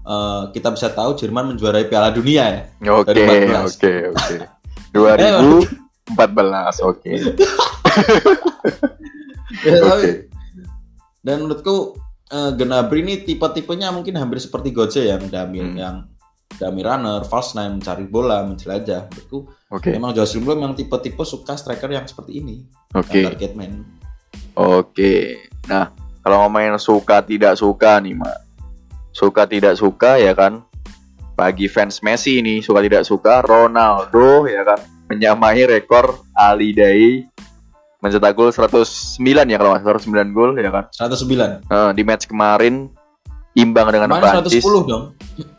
uh, 0.06 0.52
kita 0.54 0.72
bisa 0.76 0.92
tahu 0.92 1.16
Jerman 1.18 1.56
menjuarai 1.56 1.88
Piala 1.88 2.12
Dunia 2.14 2.44
ya. 2.46 2.62
Oke, 2.94 3.12
dari 3.16 3.50
14. 3.50 3.66
oke, 3.72 3.94
oke. 4.14 4.36
2014, 4.96 6.88
oke. 6.88 7.12
Ya, 9.64 9.80
Oke. 9.82 10.28
Dan 11.24 11.48
menurutku 11.48 11.96
uh, 12.30 12.52
Gnabry 12.54 13.02
ini 13.02 13.24
tipe-tipenya 13.24 13.90
mungkin 13.90 14.20
hampir 14.20 14.38
seperti 14.38 14.70
Götze 14.76 15.06
yang 15.08 15.26
dami 15.32 15.64
Hmm. 15.64 15.76
yang 15.80 15.96
dummy 16.58 16.82
runner, 16.84 17.24
false 17.28 17.54
nine, 17.54 17.80
mencari 17.80 18.06
bola, 18.08 18.44
menjelajah. 18.48 19.12
Menurutku 19.12 19.40
Oke, 19.72 19.92
memang 19.92 20.16
Jose 20.16 20.40
Mourinho 20.40 20.68
memang 20.68 20.78
tipe-tipe 20.78 21.24
suka 21.28 21.60
striker 21.60 21.92
yang 21.92 22.08
seperti 22.08 22.40
ini, 22.40 22.64
oke. 22.96 23.12
yang 23.12 23.34
target 23.34 23.52
man. 23.58 23.84
Oke. 24.56 25.46
Nah, 25.68 25.92
kalau 26.24 26.48
ngomongin 26.48 26.80
suka 26.80 27.20
tidak 27.20 27.60
suka 27.60 28.00
nih, 28.00 28.16
Mak. 28.16 28.38
Suka 29.12 29.44
tidak 29.48 29.76
suka 29.76 30.20
ya 30.20 30.32
kan. 30.32 30.64
Bagi 31.36 31.68
fans 31.68 32.00
Messi 32.00 32.40
ini 32.40 32.64
suka 32.64 32.80
tidak 32.80 33.04
suka 33.04 33.44
Ronaldo 33.44 34.48
ya 34.48 34.64
kan 34.64 34.80
menyamai 35.12 35.68
rekor 35.70 36.26
Ali 36.34 36.74
Dai 36.74 37.28
mencetak 38.00 38.38
gol 38.38 38.54
109 38.54 39.50
ya 39.50 39.58
kalau 39.58 39.74
nggak 39.74 39.82
salah 39.82 39.98
109 39.98 40.38
gol 40.38 40.52
ya 40.62 40.70
kan. 40.70 40.86
109. 40.94 41.66
Eh, 41.66 41.92
di 41.98 42.04
match 42.06 42.30
kemarin 42.30 42.94
imbang 43.56 43.88
dengan 43.90 44.12
Kemarin 44.12 44.44
Prancis. 44.44 44.62
110 44.62 44.92
dong. 44.92 45.04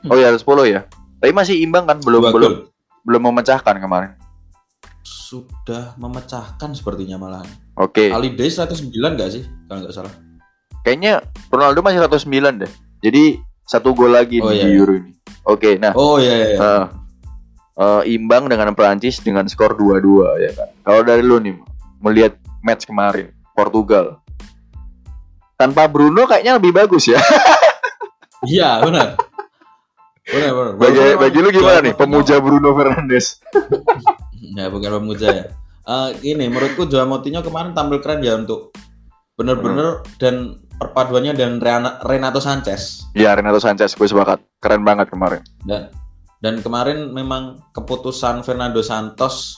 Oh 0.07 0.17
ya 0.17 0.29
110 0.31 0.45
ya. 0.69 0.81
Tapi 1.19 1.33
masih 1.33 1.57
imbang 1.65 1.89
kan 1.89 1.99
belum 2.05 2.23
Dua 2.29 2.33
belum 2.33 2.53
belum 3.03 3.23
memecahkan 3.33 3.77
kemarin. 3.81 4.13
Sudah 5.03 5.97
memecahkan 5.99 6.77
sepertinya 6.77 7.17
malahan. 7.19 7.49
Oke. 7.75 8.13
Ali 8.13 8.37
Day 8.37 8.47
109 8.47 8.93
nggak 8.93 9.31
sih? 9.33 9.43
Kalau 9.67 9.81
nggak 9.83 9.95
salah. 9.97 10.13
Kayaknya 10.85 11.25
Ronaldo 11.51 11.83
masih 11.83 11.99
109 12.05 12.63
deh. 12.63 12.73
Jadi 13.03 13.25
satu 13.67 13.91
gol 13.91 14.15
lagi 14.15 14.39
Oh, 14.39 14.53
di 14.53 14.63
iya, 14.63 14.71
iya. 14.71 14.77
Euro 14.79 14.95
ini. 14.95 15.11
Oke, 15.47 15.79
nah 15.79 15.91
Oh 15.95 16.19
iya 16.19 16.35
iya. 16.35 16.59
eh, 16.59 16.85
eh, 17.77 18.03
imbang 18.15 18.47
dengan 18.47 18.71
Prancis 18.75 19.19
dengan 19.19 19.47
skor 19.51 19.75
2-2 19.75 20.43
ya 20.43 20.51
kan. 20.55 20.69
Kalau 20.85 21.01
dari 21.03 21.23
lu 21.27 21.43
nih 21.43 21.55
melihat 21.99 22.39
match 22.63 22.87
kemarin 22.87 23.31
Portugal 23.55 24.23
tanpa 25.57 25.89
Bruno 25.89 26.29
kayaknya 26.29 26.61
lebih 26.61 26.71
bagus 26.71 27.09
ya. 27.09 27.17
Iya 28.49 28.81
benar. 28.81 29.09
Benar 30.23 30.51
benar. 30.53 30.73
bagi 30.75 30.99
Walaupun 30.99 31.21
bagi 31.21 31.39
lu 31.39 31.49
gimana 31.51 31.79
nih 31.81 31.95
pemuja 31.95 32.35
Bruno 32.39 32.71
Fernandes? 32.73 33.27
Ya 34.53 34.67
bukan 34.67 34.91
pemuja 34.99 35.29
ya. 35.29 35.45
Eh, 35.83 36.11
ini 36.27 36.47
menurutku 36.47 36.85
Joao 36.85 37.07
Moutinho 37.07 37.41
kemarin 37.41 37.71
tampil 37.71 38.01
keren 38.01 38.19
ya 38.19 38.35
untuk 38.35 38.75
bener-bener 39.33 40.01
Hmm. 40.01 40.07
dan 40.19 40.35
perpaduannya 40.75 41.33
dan 41.33 41.63
Renato 42.03 42.37
Sanchez 42.37 43.07
Ya 43.13 43.33
Renato 43.33 43.57
Sanchez 43.57 43.93
gue 43.93 44.05
sepakat. 44.05 44.43
Keren 44.59 44.83
banget 44.83 45.07
kemarin. 45.07 45.43
dan 45.63 45.93
dan 46.37 46.59
kemarin 46.59 47.11
memang 47.11 47.63
keputusan 47.71 48.43
Fernando 48.43 48.81
Santos 48.81 49.57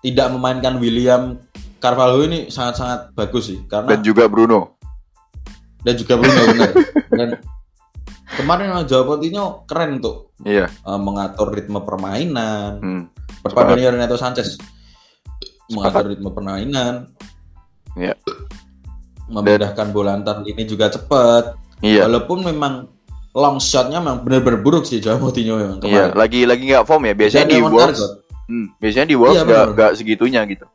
tidak 0.00 0.28
memainkan 0.28 0.76
William 0.76 1.38
Carvalho 1.78 2.22
ini 2.22 2.46
sangat-sangat 2.46 3.10
bagus 3.12 3.48
sih 3.48 3.62
karena 3.64 3.86
Dan 3.88 4.02
juga 4.02 4.26
Bruno. 4.26 4.76
dan 5.80 5.94
juga 5.94 6.14
Bruno 6.14 6.40
benar. 6.48 6.72
Dan 7.08 7.28
kemarin 8.34 8.72
Joao 8.84 9.04
Moutinho 9.06 9.64
keren 9.64 10.00
untuk 10.00 10.32
Iya. 10.42 10.66
eh, 10.68 10.98
mengatur 11.00 11.52
ritme 11.52 11.80
permainan. 11.80 12.72
Hmm. 12.80 13.02
Perpaduannya 13.42 13.98
Renato 13.98 14.16
Sanchez 14.16 14.58
mengatur 15.68 16.12
ritme 16.12 16.30
permainan. 16.30 17.10
Iya. 17.94 18.16
Memudahkan 19.28 19.88
bola 19.90 20.18
antar 20.18 20.42
lini 20.42 20.64
juga 20.64 20.88
cepat. 20.88 21.56
Iya. 21.80 22.04
Walaupun 22.06 22.44
memang 22.44 22.88
long 23.32 23.56
shotnya 23.56 23.96
memang 23.96 24.28
benar-benar 24.28 24.60
buruk 24.60 24.84
sih 24.84 25.00
Joao 25.00 25.16
Moutinho 25.18 25.56
memang 25.56 25.78
Iya, 25.80 26.12
kemarin. 26.12 26.18
lagi 26.18 26.40
lagi 26.44 26.62
nggak 26.68 26.84
form 26.84 27.02
ya. 27.08 27.14
Biasanya 27.16 27.46
di 27.48 27.58
Wolves, 27.64 28.00
hmm, 28.50 28.66
biasanya 28.76 29.06
di 29.08 29.16
Wolves 29.16 29.40
Iya, 29.40 29.62
nggak 29.72 29.92
segitunya 29.96 30.40
gitu. 30.44 30.66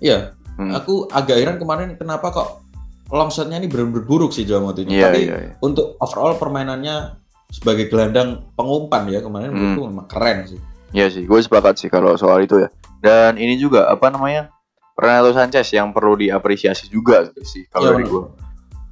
Iya. 0.00 0.18
Hmm. 0.56 0.72
Aku 0.72 1.04
agak 1.08 1.36
heran 1.36 1.56
kemarin 1.56 1.96
kenapa 1.96 2.32
kok 2.32 2.64
long 3.12 3.30
shotnya 3.30 3.62
ini 3.62 3.70
benar-benar 3.70 4.02
buruk 4.02 4.34
sih 4.34 4.42
Joao 4.42 4.62
Moutinho. 4.62 4.90
Iya, 4.90 5.10
Tapi 5.10 5.20
iya, 5.22 5.36
iya. 5.38 5.52
untuk 5.62 5.94
overall 6.02 6.34
permainannya 6.34 7.22
sebagai 7.46 7.86
gelandang 7.86 8.50
pengumpan 8.58 9.06
ya 9.06 9.22
kemarin 9.22 9.54
Hmm. 9.54 9.58
menurutku 9.78 9.82
memang 9.86 10.06
keren 10.10 10.38
sih. 10.50 10.60
Iya 10.90 11.06
sih, 11.10 11.22
gue 11.26 11.38
sepakat 11.38 11.78
sih 11.78 11.88
kalau 11.90 12.18
soal 12.18 12.42
itu 12.42 12.58
ya. 12.62 12.68
Dan 12.98 13.38
ini 13.38 13.54
juga 13.54 13.86
apa 13.86 14.10
namanya 14.10 14.50
Renato 14.96 15.30
Sanchez 15.36 15.68
yang 15.70 15.92
perlu 15.92 16.16
diapresiasi 16.16 16.88
juga 16.88 17.28
sih 17.44 17.68
kalau 17.70 17.92
Iya, 17.92 17.96
dari 18.00 18.06
gue. 18.08 18.24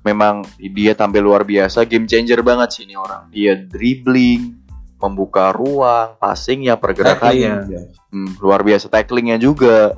Memang 0.05 0.45
dia 0.61 0.93
tampil 0.93 1.25
luar 1.25 1.49
biasa, 1.49 1.89
game 1.89 2.05
changer 2.05 2.45
banget 2.45 2.77
sih 2.77 2.83
ini 2.85 2.93
orang. 2.93 3.33
Dia 3.33 3.57
dribbling, 3.57 4.53
membuka 5.01 5.49
ruang, 5.57 6.21
passingnya, 6.21 6.77
pergerakannya, 6.77 7.53
Tackling, 7.65 7.73
ya. 7.73 7.83
Hmm, 8.13 8.31
luar 8.37 8.61
biasa 8.61 8.93
tacklingnya 8.93 9.41
juga. 9.41 9.97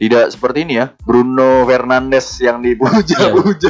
Tidak 0.00 0.32
seperti 0.32 0.64
ini 0.64 0.74
ya, 0.74 0.88
Bruno 0.98 1.62
Fernandes 1.62 2.40
yang 2.40 2.58
dipuja-puja. 2.58 3.68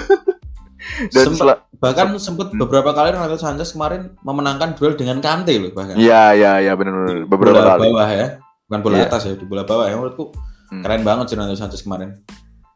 Dan 1.13 1.25
Sempat- 1.29 1.59
sel- 1.59 1.63
Bahkan 1.81 2.07
sempat 2.19 2.53
Hmm. 2.53 2.61
beberapa 2.61 2.93
kali 2.93 3.11
Renato 3.11 3.35
Sanchez 3.35 3.73
kemarin 3.73 4.13
memenangkan 4.21 4.77
duel 4.77 4.95
dengan 4.95 5.17
Kante 5.19 5.57
loh 5.57 5.73
bahkan. 5.73 5.97
Iya, 5.97 6.37
iya, 6.37 6.53
iya 6.61 6.73
benar-benar 6.73 7.25
beberapa 7.25 7.57
bola 7.57 7.73
kali. 7.73 7.83
bawah 7.89 8.09
ya. 8.09 8.27
Bukan 8.65 8.81
bola 8.81 8.97
Iya. 8.97 9.07
atas 9.07 9.23
ya, 9.25 9.33
di 9.33 9.43
bola 9.43 9.65
bawah 9.65 9.85
ya 9.85 9.97
menurutku 9.97 10.25
Hmm. 10.69 10.83
keren 10.85 11.03
banget 11.03 11.25
sih 11.27 11.35
Renato 11.35 11.57
Sanchez 11.57 11.81
kemarin. 11.81 12.21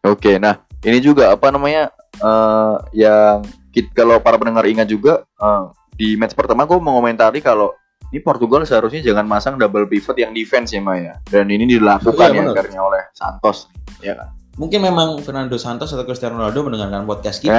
Oke, 0.02 0.36
nah 0.36 0.56
ini 0.80 0.98
juga 0.98 1.30
apa 1.30 1.48
namanya 1.48 1.92
eh 2.16 2.74
yang 2.96 3.44
kalau 3.92 4.18
para 4.18 4.34
pendengar 4.34 4.64
ingat 4.64 4.86
juga 4.86 5.22
eh, 5.36 5.64
di 5.92 6.16
match 6.16 6.32
pertama 6.32 6.64
gue 6.64 6.76
mengomentari 6.76 7.38
kalau 7.38 7.70
ini 8.14 8.22
Portugal 8.22 8.62
seharusnya 8.62 9.02
jangan 9.02 9.26
masang 9.26 9.58
double 9.58 9.90
pivot 9.90 10.14
yang 10.14 10.30
defense 10.30 10.70
ya 10.70 10.78
Maya. 10.78 11.18
Dan 11.26 11.50
ini 11.50 11.66
dilakukan 11.66 12.30
Iya, 12.30 12.46
ya 12.46 12.54
akhirnya 12.54 12.80
oleh 12.80 13.02
Santos, 13.10 13.66
ya 13.98 14.14
kan? 14.14 14.30
Mungkin 14.54 14.78
memang 14.78 15.18
Fernando 15.18 15.58
Santos 15.58 15.90
atau 15.90 16.06
Cristiano 16.06 16.38
Ronaldo 16.38 16.62
mendengarkan 16.62 17.02
podcast 17.02 17.42
kita 17.42 17.58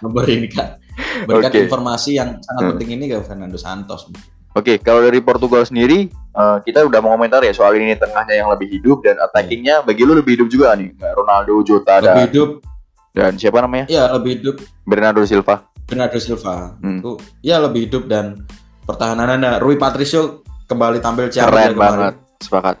memberikan 0.00 0.80
memberikan 1.20 1.52
Oke. 1.52 1.60
informasi 1.60 2.16
yang 2.16 2.40
sangat 2.40 2.62
Hmm. 2.64 2.70
penting 2.72 2.90
ini 2.96 3.04
ke 3.04 3.20
Fernando 3.20 3.60
Santos. 3.60 4.08
Oke, 4.56 4.80
kalau 4.80 5.04
dari 5.04 5.20
Portugal 5.20 5.60
sendiri 5.62 6.08
eh, 6.08 6.56
kita 6.64 6.88
udah 6.88 6.98
mau 6.98 7.12
komentar 7.12 7.44
ya 7.44 7.52
soal 7.52 7.76
ini 7.76 7.92
tengahnya 7.94 8.32
yang 8.32 8.48
lebih 8.48 8.64
hidup 8.66 9.04
dan 9.04 9.20
attackingnya 9.20 9.84
bagi 9.84 10.02
lu 10.02 10.16
lebih 10.16 10.40
hidup 10.40 10.48
juga 10.48 10.72
nih, 10.72 10.88
Ronaldo, 10.96 11.60
Jota 11.62 12.00
Lebih 12.00 12.08
dan, 12.08 12.16
hidup, 12.24 12.48
dan 13.12 13.32
siapa 13.36 13.60
namanya 13.60 13.86
ya 13.86 14.08
lebih 14.08 14.40
hidup 14.40 14.56
Bernardo 14.82 15.20
Silva. 15.22 15.68
Bernardo 15.84 16.16
Silva. 16.16 16.80
Hmm. 16.80 17.04
Itu 17.04 17.20
ya 17.44 17.60
lebih 17.60 17.92
hidup 17.92 18.08
dan 18.08 18.48
pertahanannya 18.88 19.60
Rui 19.60 19.76
Patricio 19.76 20.40
kembali 20.64 21.04
tampil 21.04 21.28
ciamik 21.28 21.52
Keren 21.52 21.72
ya 21.72 21.76
banget, 21.76 22.14
sepakat. 22.40 22.76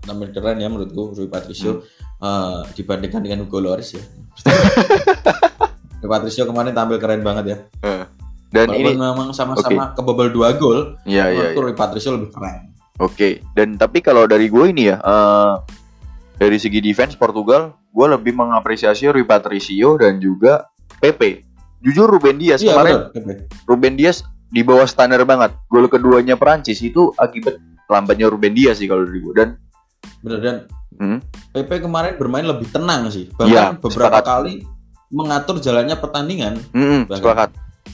tampil 0.00 0.32
keren 0.32 0.56
ya 0.56 0.68
menurutku 0.72 1.12
Rui 1.12 1.28
Patricio 1.28 1.84
eh, 2.24 2.60
dibandingkan 2.72 3.20
dengan 3.20 3.44
Hugo 3.44 3.60
Lloris 3.60 4.00
ya. 4.00 4.02
Rui 6.00 6.08
Patricio 6.08 6.48
kemarin 6.48 6.72
tampil 6.72 6.96
keren 6.96 7.20
banget 7.20 7.44
ya. 7.44 7.58
Eh, 7.84 8.04
Dan 8.50 8.66
Walaupun 8.66 8.82
ini, 8.82 8.98
memang 8.98 9.28
sama-sama 9.30 9.94
kebobol 9.94 10.26
dua 10.34 10.56
gol, 10.58 10.98
iya 11.06 11.30
iya. 11.30 11.52
menurutku 11.54 11.60
Rui 11.68 11.76
Patricio 11.76 12.16
lebih 12.16 12.32
keren. 12.32 12.72
Oke, 12.98 13.44
dan 13.54 13.78
tapi 13.78 14.02
kalau 14.02 14.26
dari 14.26 14.48
gue 14.50 14.64
ini 14.72 14.90
ya, 14.90 14.98
eh, 14.98 15.54
dari 16.34 16.56
segi 16.58 16.80
defense 16.82 17.14
Portugal, 17.14 17.76
gue 17.92 18.06
lebih 18.10 18.32
mengapresiasi 18.34 19.06
Rui 19.12 19.22
Patricio 19.22 20.00
dan 20.00 20.16
juga 20.18 20.66
Pepe. 20.98 21.44
Jujur 21.80 22.08
Ruben 22.10 22.36
Dias 22.40 22.60
Iya 22.60 22.74
kemarin, 22.74 22.94
benar. 23.14 23.36
Ruben 23.70 23.94
Dias 23.94 24.24
di 24.50 24.60
bawah 24.60 24.84
standar 24.84 25.22
banget. 25.22 25.54
Gol 25.66 25.86
keduanya 25.86 26.34
Perancis 26.34 26.82
itu 26.82 27.14
akibat 27.14 27.56
lambatnya 27.86 28.26
Ruben 28.26 28.52
Dias 28.52 28.78
sih 28.78 28.90
kalau 28.90 29.06
dari 29.06 29.22
gue. 29.22 29.34
Dan 29.34 29.48
Benar 30.20 30.38
dan 30.44 30.56
hmm, 31.00 31.18
PP 31.56 31.80
kemarin 31.80 32.12
bermain 32.20 32.44
lebih 32.44 32.68
tenang 32.68 33.08
sih. 33.08 33.30
Bahkan 33.32 33.80
beberapa 33.80 34.20
sepakat. 34.20 34.24
kali 34.26 34.54
mengatur 35.10 35.56
jalannya 35.58 35.96
pertandingan, 35.96 36.54
hmm, 36.70 37.08
sepakat. 37.10 37.50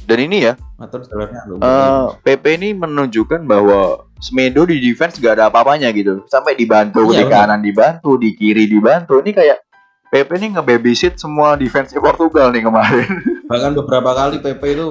Dan 0.06 0.18
ini 0.26 0.44
ya, 0.44 0.54
mengatur 0.76 1.06
jalannya. 1.06 1.40
eh 1.56 2.04
Pepe 2.20 2.58
ini 2.58 2.74
menunjukkan 2.74 3.42
bahwa 3.46 4.04
Semedo 4.16 4.64
di 4.64 4.80
defense 4.80 5.20
gak 5.20 5.36
ada 5.38 5.52
apa-apanya 5.52 5.92
gitu. 5.92 6.24
Sampai 6.26 6.56
dibantu 6.56 7.04
Iya, 7.12 7.20
di 7.20 7.24
benar. 7.28 7.32
kanan 7.46 7.60
dibantu, 7.60 8.10
di 8.16 8.32
kiri 8.32 8.64
dibantu. 8.64 9.20
Ini 9.20 9.32
kayak 9.32 9.58
Pepe 10.06 10.38
ini 10.38 10.56
nge-babysit 10.56 11.18
semua 11.18 11.58
defense 11.58 11.92
Portugal 11.96 12.48
nih 12.54 12.64
kemarin. 12.64 13.08
Bahkan 13.50 13.72
beberapa 13.74 14.10
kali 14.14 14.38
PP 14.40 14.62
itu 14.72 14.88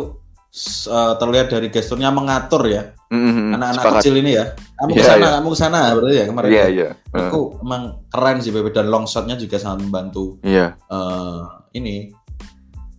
uh, 0.86 1.14
terlihat 1.16 1.48
dari 1.50 1.68
gesturnya 1.68 2.10
mengatur 2.10 2.64
ya 2.66 2.96
Mhm, 3.06 3.54
anak-anak 3.54 3.84
sepakat. 3.86 4.02
kecil 4.02 4.16
ini 4.18 4.32
ya. 4.34 4.46
Kamu 4.76 4.90
Iya, 4.90 4.98
ke 4.98 5.04
sana, 5.06 5.20
iya. 5.22 5.30
kamu 5.32 5.48
ke 5.48 5.58
sana 5.58 5.80
berarti 5.94 6.16
ya 6.16 6.26
kemarin. 6.26 6.50
Ya? 6.50 6.66
iya. 6.68 6.90
Menurutku 7.08 7.42
emang 7.62 7.84
keren 8.08 8.38
sih 8.40 8.50
Bebe 8.50 8.70
dan 8.70 8.88
long 8.88 9.06
shotnya 9.06 9.36
juga 9.36 9.56
sangat 9.56 9.80
membantu 9.82 10.26
Iya. 10.42 10.74
eh 10.82 11.40
ini 11.74 11.96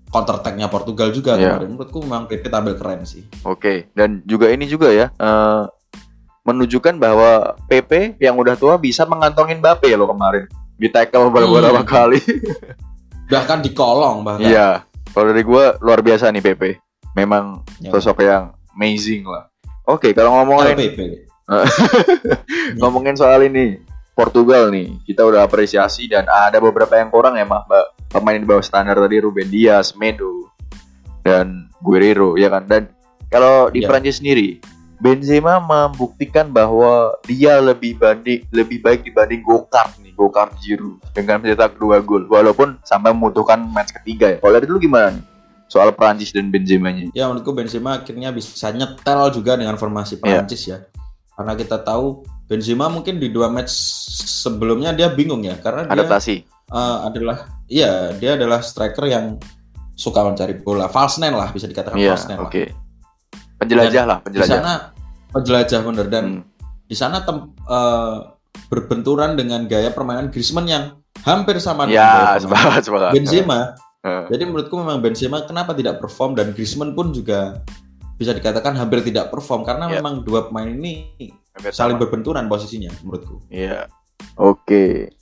counter 0.07 0.39
attack-nya 0.39 0.69
Portugal 0.69 1.11
juga 1.11 1.35
Iya. 1.35 1.59
kemarin. 1.59 1.69
Menurutku 1.71 1.99
memang 2.01 2.25
PP 2.25 2.45
tampil 2.47 2.75
keren 2.75 3.03
sih. 3.03 3.27
Oke, 3.43 3.91
dan 3.93 4.23
juga 4.23 4.47
ini 4.49 4.65
juga 4.65 4.89
ya 4.89 5.11
eh, 5.11 5.63
menunjukkan 6.45 6.95
bahwa 6.97 7.31
PP 7.67 8.17
yang 8.19 8.39
udah 8.39 8.55
tua 8.55 8.79
bisa 8.79 9.03
mengantongin 9.05 9.59
Mbappe 9.59 9.91
lo 9.91 10.07
kemarin 10.07 10.47
di 10.73 10.87
tackle 10.87 11.29
beberapa 11.29 11.51
Hmm. 11.75 11.83
kali. 11.85 12.21
Bahkan 13.27 13.59
di 13.59 13.75
kolong 13.75 14.23
bahkan. 14.23 14.47
Iya, 14.47 14.69
kalau 15.11 15.27
dari 15.27 15.43
gue 15.43 15.65
luar 15.81 15.99
biasa 15.99 16.31
nih 16.31 16.39
PP. 16.41 16.63
Memang 17.17 17.65
Ya. 17.81 17.91
sosok 17.91 18.21
yang 18.23 18.53
amazing 18.77 19.25
lah. 19.25 19.49
Oke, 19.89 20.13
kalau 20.13 20.37
ngomongin 20.37 20.77
ngomongin 22.81 23.17
soal 23.17 23.47
ini 23.47 23.81
Portugal 24.13 24.73
nih, 24.73 24.97
kita 25.05 25.23
udah 25.23 25.45
apresiasi 25.45 26.09
dan 26.09 26.25
ada 26.25 26.57
beberapa 26.57 26.97
yang 26.97 27.09
kurang 27.09 27.37
ya, 27.37 27.45
Mbak. 27.45 27.85
Pemain 28.09 28.41
di 28.41 28.49
bawah 28.49 28.65
standar 28.65 28.97
tadi 28.97 29.21
Ruben 29.21 29.49
Dias, 29.49 29.93
Medo, 29.93 30.49
dan 31.21 31.69
Guerrero, 31.85 32.33
ya 32.35 32.49
kan? 32.49 32.65
Dan 32.65 32.83
kalau 33.29 33.69
di 33.69 33.85
Iya. 33.85 33.89
Prancis 33.89 34.19
sendiri, 34.19 34.57
Benzema 34.97 35.61
membuktikan 35.61 36.49
bahwa 36.49 37.13
dia 37.29 37.61
lebih 37.61 38.01
banding 38.01 38.49
lebih 38.49 38.81
baik 38.81 39.05
dibanding 39.05 39.45
Gokart 39.45 40.01
nih, 40.01 40.17
Gokart 40.17 40.57
Giroud 40.65 40.97
dengan 41.13 41.45
mencetak 41.45 41.77
dua 41.77 42.01
gol, 42.01 42.25
walaupun 42.25 42.81
sampai 42.81 43.13
membutuhkan 43.13 43.61
match 43.69 43.93
ketiga 43.93 44.33
ya. 44.33 44.39
Kalau 44.41 44.57
dari 44.57 44.65
dulu 44.65 44.81
gimana 44.81 45.13
nih? 45.13 45.36
Soal 45.67 45.91
Prancis 45.93 46.31
dan 46.31 46.49
Benzema-nya. 46.49 47.11
Ya 47.11 47.27
menurutku 47.27 47.51
Benzema 47.51 47.99
akhirnya 47.99 48.31
bisa 48.31 48.71
nyetel 48.71 49.21
juga 49.31 49.55
dengan 49.55 49.75
formasi 49.75 50.17
Iya. 50.17 50.23
Prancis 50.23 50.63
ya. 50.65 50.79
Karena 51.33 51.53
kita 51.53 51.79
tahu 51.79 52.23
Benzema 52.45 52.87
mungkin 52.87 53.19
di 53.19 53.29
dua 53.29 53.51
match 53.51 53.75
sebelumnya 54.41 54.91
dia 54.91 55.09
bingung 55.09 55.43
ya 55.43 55.59
karena 55.59 55.83
dia 55.85 55.99
Adaptasi. 55.99 56.37
eh, 56.47 56.97
adalah 57.03 57.39
iya 57.67 58.15
dia 58.15 58.35
adalah 58.35 58.59
striker 58.61 59.03
yang 59.05 59.35
suka 59.93 60.23
mencari 60.23 60.55
bola 60.57 60.87
false 60.87 61.19
nine 61.19 61.33
lah 61.33 61.51
bisa 61.51 61.65
dikatakan 61.65 61.97
Iya, 61.97 62.15
false 62.15 62.27
nine 62.29 62.39
oke. 62.39 62.63
lah. 62.63 62.71
Penjelajah 63.57 64.05
lah, 64.05 64.19
Di 64.19 64.25
penjelajah. 64.31 64.53
sana 64.53 64.73
penjelajah 65.29 65.81
bener 65.83 66.07
dan 66.07 66.25
Hmm. 66.25 66.43
di 66.85 66.95
sana 66.95 67.21
tem- 67.21 67.51
eh, 67.59 68.17
berbenturan 68.67 69.35
dengan 69.35 69.65
gaya 69.65 69.91
permainan 69.91 70.31
Griezmann 70.31 70.65
yang 70.65 70.85
hampir 71.21 71.59
sama 71.59 71.85
dengan 71.85 71.99
Ya, 71.99 72.39
sepakat, 72.43 72.83
sepakat. 72.83 73.11
Benzema. 73.13 73.75
Jadi 74.27 74.43
menurutku 74.45 74.77
memang 74.77 74.99
Benzema 74.99 75.43
kenapa 75.43 75.73
tidak 75.73 75.99
perform 75.99 76.33
dan 76.33 76.51
Griezmann 76.51 76.93
pun 76.93 77.11
juga 77.11 77.61
bisa 78.17 78.33
dikatakan 78.33 78.73
hampir 78.75 79.03
tidak 79.03 79.29
perform 79.29 79.61
karena 79.61 79.87
Iya. 79.87 79.95
memang 79.99 80.23
dua 80.23 80.49
pemain 80.49 80.67
ini 80.67 81.13
Hampir 81.53 81.71
saling 81.71 81.97
sama. 81.97 82.03
berbenturan 82.03 82.47
posisinya 82.47 82.89
menurutku. 83.01 83.43
Iya. 83.49 83.91
Oke. 84.37 85.13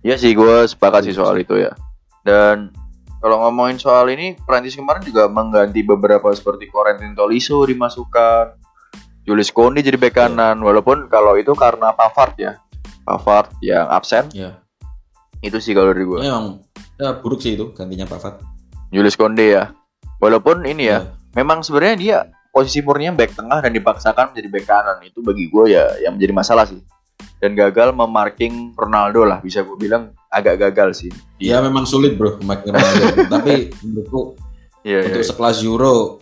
Iya 0.00 0.14
sih 0.14 0.32
gue 0.32 0.56
sepakat 0.64 1.02
sih 1.04 1.14
soal 1.14 1.34
itu 1.36 1.56
ya. 1.56 1.74
Dan 2.22 2.70
kalau 3.16 3.42
ngomongin 3.42 3.74
soal 3.76 4.06
ini, 4.08 4.38
Prancis 4.38 4.74
kemarin 4.74 5.02
juga 5.02 5.26
mengganti 5.26 5.82
beberapa 5.82 6.30
seperti 6.30 6.68
Corentin 6.68 7.10
Tolisso 7.12 7.58
dimasukkan, 7.62 8.54
Julius 9.22 9.50
Kondi 9.50 9.82
jadi 9.82 9.96
bek 9.96 10.14
Iya. 10.14 10.28
kanan. 10.28 10.58
Walaupun 10.60 11.08
kalau 11.08 11.34
itu 11.34 11.50
karena 11.52 11.90
Pavard 11.90 12.34
ya, 12.36 12.62
Pavard 13.02 13.50
yang 13.58 13.88
absen, 13.88 14.30
Iya. 14.30 14.62
itu 15.40 15.58
sih 15.58 15.74
kalau 15.74 15.90
dari 15.90 16.04
gue. 16.04 16.20
Memang 16.22 16.62
ya, 16.96 17.16
buruk 17.16 17.40
sih 17.40 17.54
itu 17.54 17.72
gantinya 17.72 18.04
Pavard. 18.04 18.40
Julius 18.88 19.14
Konde 19.14 19.46
ya. 19.46 19.72
Walaupun 20.16 20.64
ini 20.64 20.88
ya, 20.88 21.04
Iya. 21.04 21.12
memang 21.34 21.60
sebenarnya 21.60 21.96
dia 21.96 22.18
posisi 22.48 22.80
murninya 22.80 23.12
back 23.14 23.36
tengah 23.36 23.60
dan 23.60 23.68
dipaksakan 23.70 24.32
menjadi 24.32 24.48
back 24.48 24.64
kanan 24.64 24.98
itu 25.04 25.20
bagi 25.20 25.46
gue 25.46 25.76
ya 25.76 25.84
yang 26.00 26.16
menjadi 26.16 26.32
masalah 26.32 26.64
sih 26.64 26.80
dan 27.36 27.52
gagal 27.52 27.92
memarking 27.92 28.72
Ronaldo 28.72 29.28
lah 29.28 29.44
bisa 29.44 29.60
gue 29.60 29.76
bilang 29.76 30.16
agak 30.32 30.56
gagal 30.56 30.96
sih 30.96 31.12
Iya 31.36 31.60
memang 31.60 31.84
sulit 31.84 32.16
bro 32.16 32.40
memakai 32.40 32.72
Ronaldo. 32.72 33.04
Tapi 33.36 33.52
menurutku 33.84 34.20
iya, 34.80 35.04
untuk 35.04 35.20
sekelas 35.20 35.60
Euro 35.62 36.16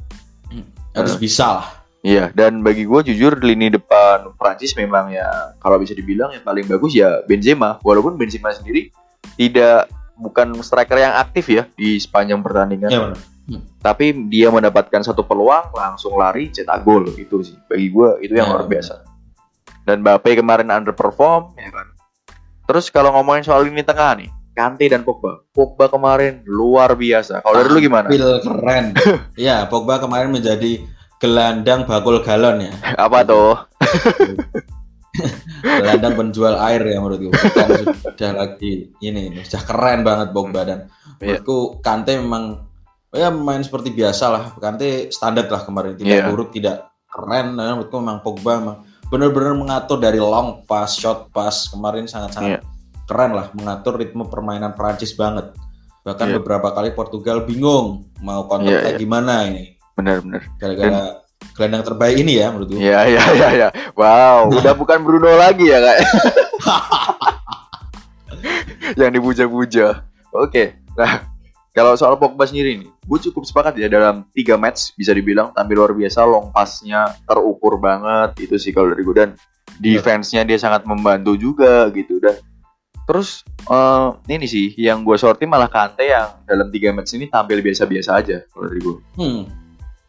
harus 0.91 1.15
Eh. 1.15 1.21
bisa 1.23 1.47
lah. 1.55 1.67
iya 2.03 2.35
dan 2.35 2.67
bagi 2.67 2.83
gue 2.83 3.01
jujur 3.05 3.39
lini 3.39 3.71
depan 3.71 4.35
Prancis 4.35 4.75
memang 4.75 5.15
ya 5.15 5.27
kalau 5.59 5.79
bisa 5.79 5.95
dibilang 5.95 6.35
yang 6.35 6.43
paling 6.43 6.67
bagus 6.67 6.99
ya 6.99 7.23
Benzema 7.25 7.79
walaupun 7.81 8.19
Benzema 8.19 8.51
sendiri 8.51 8.91
tidak 9.35 9.87
bukan 10.15 10.55
striker 10.59 10.97
yang 10.97 11.15
aktif 11.15 11.47
ya 11.47 11.67
di 11.73 11.97
sepanjang 11.97 12.41
pertandingan. 12.41 12.91
Iya 12.91 13.01
benar. 13.03 13.21
tapi 13.79 14.09
dia 14.33 14.49
mendapatkan 14.49 15.05
satu 15.05 15.21
peluang 15.21 15.69
langsung 15.71 16.17
lari 16.17 16.49
cetak 16.49 16.81
gol 16.81 17.05
itu 17.13 17.45
sih. 17.45 17.61
Bagi 17.65 17.89
gue 17.89 18.09
itu 18.23 18.33
yang 18.33 18.49
Ya, 18.49 18.53
luar 18.57 18.65
biasa. 18.65 19.05
Dan 19.85 20.01
Mbappe 20.01 20.33
kemarin 20.35 20.73
underperform 20.73 21.53
ya 21.55 21.69
kan. 21.69 21.93
Terus 22.65 22.89
kalau 22.89 23.13
ngomongin 23.13 23.45
soal 23.45 23.69
lini 23.69 23.85
tengah 23.85 24.17
nih 24.17 24.33
Kante 24.55 24.89
dan 24.89 25.05
Pogba. 25.05 25.45
Pogba 25.53 25.93
kemarin 25.93 26.41
luar 26.47 26.97
biasa. 26.97 27.43
Kalau 27.43 27.59
dari 27.59 27.69
lu 27.69 27.81
gimana? 27.83 28.09
Tampil 28.09 28.25
keren. 28.41 28.85
Iya, 29.37 29.69
Pogba 29.69 30.01
kemarin 30.01 30.33
menjadi 30.33 30.81
gelandang 31.21 31.85
bakul 31.85 32.25
galon 32.25 32.65
ya. 32.65 32.73
apa 32.97 33.25
tuh 33.25 33.61
Gelandang 35.63 36.15
penjual 36.19 36.55
air 36.59 36.83
ya 36.83 36.99
menurutku. 36.99 37.31
Bukan 37.31 37.69
sudah 38.03 38.31
lagi 38.35 38.91
ini, 38.99 39.41
sudah 39.47 39.63
keren 39.63 40.01
banget 40.03 40.35
Pogba 40.35 40.67
dan 40.67 40.79
Iya. 41.23 41.39
menurutku 41.41 41.79
Kante 41.81 42.19
memang 42.19 42.67
ya 43.15 43.31
main 43.31 43.63
seperti 43.63 43.95
biasa 43.95 44.25
lah. 44.29 44.45
Kante 44.59 45.09
standar 45.15 45.47
lah 45.47 45.63
kemarin, 45.63 45.95
tidak 45.95 46.19
Iya. 46.19 46.27
buruk, 46.29 46.51
tidak 46.51 46.91
keren. 47.07 47.55
Nah, 47.55 47.79
menurutku 47.79 47.97
memang 48.03 48.21
Pogba 48.21 48.53
memang 48.59 48.77
benar-benar 49.07 49.55
mengatur 49.55 50.03
dari 50.03 50.19
long 50.19 50.67
pass, 50.67 50.99
short 50.99 51.31
pass 51.31 51.71
kemarin 51.71 52.11
sangat-sangat 52.11 52.59
Iya. 52.59 52.61
keren 53.07 53.33
lah 53.37 53.47
mengatur 53.55 53.95
ritme 54.01 54.27
permainan 54.27 54.75
Prancis 54.75 55.15
banget. 55.15 55.55
Bahkan 56.05 56.27
Iya. 56.29 56.35
beberapa 56.43 56.69
kali 56.75 56.93
Portugal 56.93 57.47
bingung 57.47 58.11
mau 58.21 58.45
Iya, 58.61 58.83
attack 58.83 58.99
iya. 58.99 59.01
gimana 59.01 59.47
ini. 59.49 59.65
benar-benar 59.95 60.43
Gara-gara 60.59 61.23
gelandang 61.53 61.85
terbaik 61.85 62.17
ini 62.17 62.41
ya 62.41 62.49
menurutku. 62.49 62.81
ya 62.81 63.05
ya 63.05 63.25
ya 63.37 63.49
ya 63.53 63.69
wow 63.93 64.49
udah 64.59 64.73
bukan 64.73 65.05
Bruno 65.05 65.29
lagi 65.37 65.69
ya 65.69 65.85
kak? 65.85 65.99
Yang 69.01 69.11
dipuja-puja. 69.21 69.87
Oke 70.33 70.81
nah 70.95 71.27
kalau 71.75 71.99
soal 71.99 72.15
Pogba 72.15 72.47
sendiri 72.47 72.79
nih 72.79 72.89
gue 72.89 73.19
cukup 73.31 73.43
sepakat 73.45 73.75
ya 73.83 73.91
dalam 73.91 74.25
tiga 74.31 74.55
match 74.55 74.95
bisa 74.95 75.11
dibilang 75.11 75.51
tampil 75.51 75.83
luar 75.83 75.93
biasa 75.93 76.23
long 76.23 76.55
passnya 76.55 77.11
terukur 77.27 77.83
banget 77.83 78.47
itu 78.47 78.57
sih 78.57 78.71
kalau 78.71 78.95
dari 78.95 79.03
gue 79.03 79.15
dan 79.15 79.31
defense-nya 79.83 80.47
dia 80.47 80.55
sangat 80.55 80.87
membantu 80.87 81.35
juga 81.35 81.91
gitu. 81.91 82.23
Dan 82.23 82.39
terus 83.05 83.43
eh, 83.69 84.09
ini 84.33 84.47
sih 84.47 84.73
yang 84.79 85.05
gue 85.05 85.19
sorti 85.19 85.45
malah 85.45 85.69
Kante 85.69 86.09
yang 86.09 86.41
dalam 86.47 86.71
tiga 86.73 86.95
match 86.95 87.13
ini 87.19 87.29
tampil 87.29 87.61
biasa-biasa 87.61 88.11
aja 88.23 88.39
kalau 88.49 88.65
dari 88.71 88.81
gue 88.81 88.97
Hmm. 89.19 89.43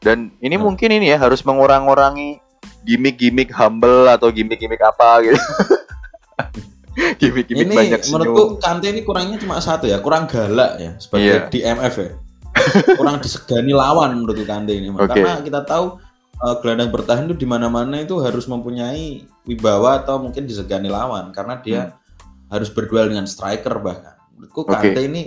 Dan 0.05 0.29
ini 0.39 0.53
Hmm. 0.55 0.69
mungkin 0.69 0.93
ini 0.93 1.09
ya 1.09 1.17
harus 1.17 1.41
mengurang-urangi 1.41 2.37
gimmick-gimmick 2.85 3.49
humble 3.49 4.05
atau 4.05 4.29
gimmick-gimmick 4.29 4.77
apa 4.79 5.25
gitu. 5.25 5.41
gimmick-gimmick 7.19 7.67
Ini 7.67 7.75
banyak 7.75 8.01
menurutku. 8.07 8.43
Kante 8.61 8.87
ini 8.87 9.01
kurangnya 9.01 9.41
cuma 9.41 9.57
satu 9.59 9.89
ya, 9.89 9.99
kurang 9.99 10.29
galak 10.29 10.77
ya 10.79 10.91
sebagai 11.01 11.25
Iya. 11.25 11.73
DMF 11.75 11.95
ya. 11.97 12.11
kurang 12.99 13.19
disegani 13.19 13.73
lawan 13.75 14.15
menurutku 14.15 14.45
Kante 14.47 14.71
ini. 14.71 14.93
Oke. 14.93 15.09
Karena 15.09 15.41
kita 15.43 15.65
tahu 15.65 15.99
eh, 16.35 16.55
gelandang 16.63 16.91
bertahan 16.93 17.25
itu 17.27 17.35
di 17.35 17.47
mana-mana 17.47 17.99
itu 17.99 18.15
harus 18.21 18.45
mempunyai 18.47 19.25
wibawa 19.43 20.03
atau 20.05 20.21
mungkin 20.21 20.45
disegani 20.45 20.87
lawan 20.87 21.33
karena 21.33 21.59
dia 21.59 21.81
harus 22.47 22.69
berduel 22.71 23.09
dengan 23.11 23.25
striker 23.27 23.75
bahkan. 23.81 24.15
Menurutku 24.37 24.63
Hmm. 24.69 24.71
Kante 24.77 25.01
ini 25.03 25.21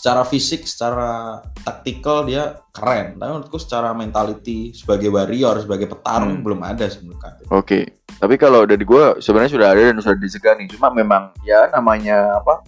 secara 0.00 0.24
fisik, 0.24 0.64
secara 0.64 1.44
taktikal 1.60 2.24
dia 2.24 2.56
keren. 2.72 3.20
Tapi 3.20 3.28
menurutku 3.28 3.60
secara 3.60 3.92
mentality 3.92 4.72
sebagai 4.72 5.12
warrior, 5.12 5.60
sebagai 5.60 5.92
petarung 5.92 6.40
Hmm. 6.40 6.44
belum 6.46 6.60
ada 6.64 6.88
Kante. 6.88 7.44
Oke, 7.52 8.00
tapi 8.16 8.40
kalau 8.40 8.64
dari 8.64 8.80
gue 8.80 9.20
sebenarnya 9.20 9.52
sudah 9.52 9.68
ada 9.76 9.92
dan 9.92 10.00
sudah 10.00 10.16
disegani. 10.16 10.64
Cuma 10.72 10.88
memang 10.88 11.36
ya 11.44 11.68
namanya 11.68 12.40
apa 12.40 12.64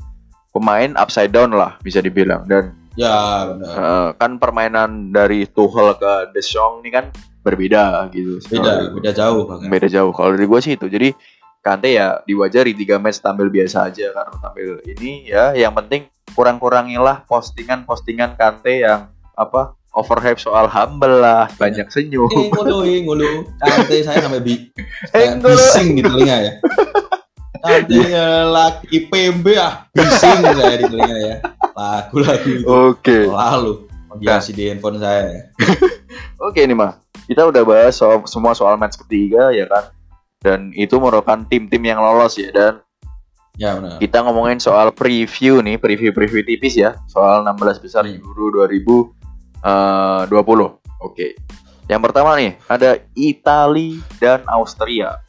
pemain 0.52 0.92
upside 1.00 1.32
down 1.32 1.56
lah 1.56 1.80
bisa 1.80 2.04
dibilang 2.04 2.44
dan 2.44 2.76
Ya 2.92 3.48
benar. 3.48 3.72
eh, 3.72 4.08
kan 4.20 4.36
permainan 4.36 5.08
dari 5.08 5.48
Tuchel 5.48 5.96
ke 5.96 6.36
Deschamps 6.36 6.84
ini 6.84 6.92
kan 6.92 7.08
berbeda 7.40 8.12
gitu. 8.12 8.36
Beda, 8.52 8.92
beda 8.92 9.10
jauh 9.16 9.48
beda 9.48 9.88
jauh 9.88 10.12
kalau 10.12 10.36
dari 10.36 10.44
gue 10.44 10.60
sih 10.60 10.76
itu 10.76 10.92
jadi 10.92 11.16
Kante 11.62 11.94
ya 11.94 12.18
diwajari 12.26 12.74
tiga 12.74 12.98
match 12.98 13.22
tampil 13.22 13.46
biasa 13.46 13.86
aja 13.86 14.10
karena 14.10 14.34
tampil 14.42 14.82
ini 14.82 15.30
ya 15.30 15.54
yang 15.54 15.70
penting 15.78 16.10
kurang-kurangilah 16.34 17.22
postingan-postingan 17.30 18.34
Kante 18.34 18.82
yang 18.82 19.14
apa 19.38 19.78
overhype 19.94 20.42
soal 20.42 20.66
humble 20.66 21.22
lah 21.22 21.46
banyak 21.54 21.86
senyum 21.86 22.26
Eh 22.34 22.50
ngulu, 22.50 22.76
eh 22.82 22.98
ngulu. 23.06 23.30
Kante 23.62 24.02
saya 24.02 24.26
sampai 24.26 24.42
bi 24.42 24.74
Eh, 25.14 25.38
bising 25.38 25.94
di 25.94 26.02
telinga 26.02 26.36
ya. 26.42 26.52
Kante 27.62 27.98
ya, 28.10 28.26
lagi 28.42 28.98
PMB 29.06 29.46
ah, 29.54 29.86
bising 29.94 30.42
saya 30.42 30.74
di 30.82 30.86
telinga 30.90 31.16
ya. 31.22 31.34
Lagu-lagu 31.78 32.48
itu 32.50 32.66
oke 32.66 33.18
lalu 33.30 33.86
menghiasi 34.10 34.50
di 34.50 34.66
handphone 34.66 34.98
saya. 34.98 35.24
ya. 35.30 35.42
Oke 36.50 36.66
nih 36.66 36.74
mah, 36.74 36.98
kita 37.30 37.46
udah 37.46 37.62
bahas 37.62 37.94
soal 37.94 38.26
semua 38.26 38.52
soal 38.52 38.74
match 38.74 38.98
ketiga 38.98 39.54
ya 39.54 39.64
kan. 39.70 39.94
Dan 40.42 40.74
itu 40.74 40.98
merupakan 40.98 41.38
tim-tim 41.46 41.80
yang 41.80 41.98
lolos 41.98 42.34
ya 42.34 42.50
dan 42.50 42.82
Ya 43.54 43.76
benar. 43.76 43.96
kita 43.96 44.22
ngomongin 44.22 44.58
soal 44.58 44.90
preview 44.90 45.60
nih, 45.60 45.76
preview-preview 45.76 46.42
tipis 46.42 46.74
ya, 46.74 46.96
soal 47.06 47.42
16 47.42 47.78
besar 47.78 48.02
Hmm. 48.02 48.18
Euro 48.18 48.50
2020. 48.50 50.78
Oke. 51.00 51.36
Yang 51.84 52.00
pertama 52.02 52.32
nih, 52.34 52.56
ada 52.64 52.96
Itali 53.12 54.00
dan 54.16 54.40
Austria. 54.48 55.20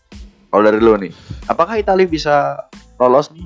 Kalau 0.48 0.62
dari 0.62 0.78
lu 0.78 0.94
nih, 0.96 1.12
apakah 1.46 1.76
Itali 1.76 2.06
bisa 2.06 2.56
lolos 2.96 3.28
nih 3.30 3.44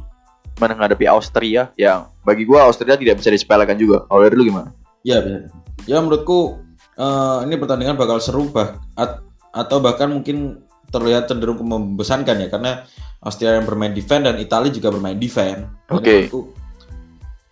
menghadapi 0.57 1.05
Austria 1.07 1.72
yang 1.76 2.05
bagi 2.22 2.43
gua 2.43 2.68
Austria 2.68 2.93
tidak 2.93 3.18
bisa 3.18 3.30
disepelekan 3.30 3.76
juga. 3.76 4.05
Kalau 4.05 4.22
dari 4.22 4.34
lu 4.36 4.43
gimana? 4.45 4.70
Ya, 5.01 5.18
bisa. 5.20 5.49
ya 5.86 5.97
menurutku 5.97 6.61
eh, 6.93 7.38
ini 7.43 7.55
pertandingan 7.55 7.95
bakal 7.95 8.20
seru 8.20 8.47
bah 8.47 8.76
at- 8.93 9.24
atau 9.49 9.80
bahkan 9.80 10.11
mungkin 10.11 10.66
terlihat 10.91 11.27
cenderung 11.27 11.59
membosankan 11.61 12.38
ya 12.43 12.47
karena 12.47 12.88
Austria 13.19 13.57
yang 13.59 13.65
bermain 13.67 13.91
defense 13.91 14.23
dan 14.29 14.38
Italia 14.39 14.71
juga 14.71 14.93
bermain 14.93 15.17
defense. 15.17 15.67
Jadi 15.89 15.95
Oke. 15.97 16.11
menurutku, 16.29 16.41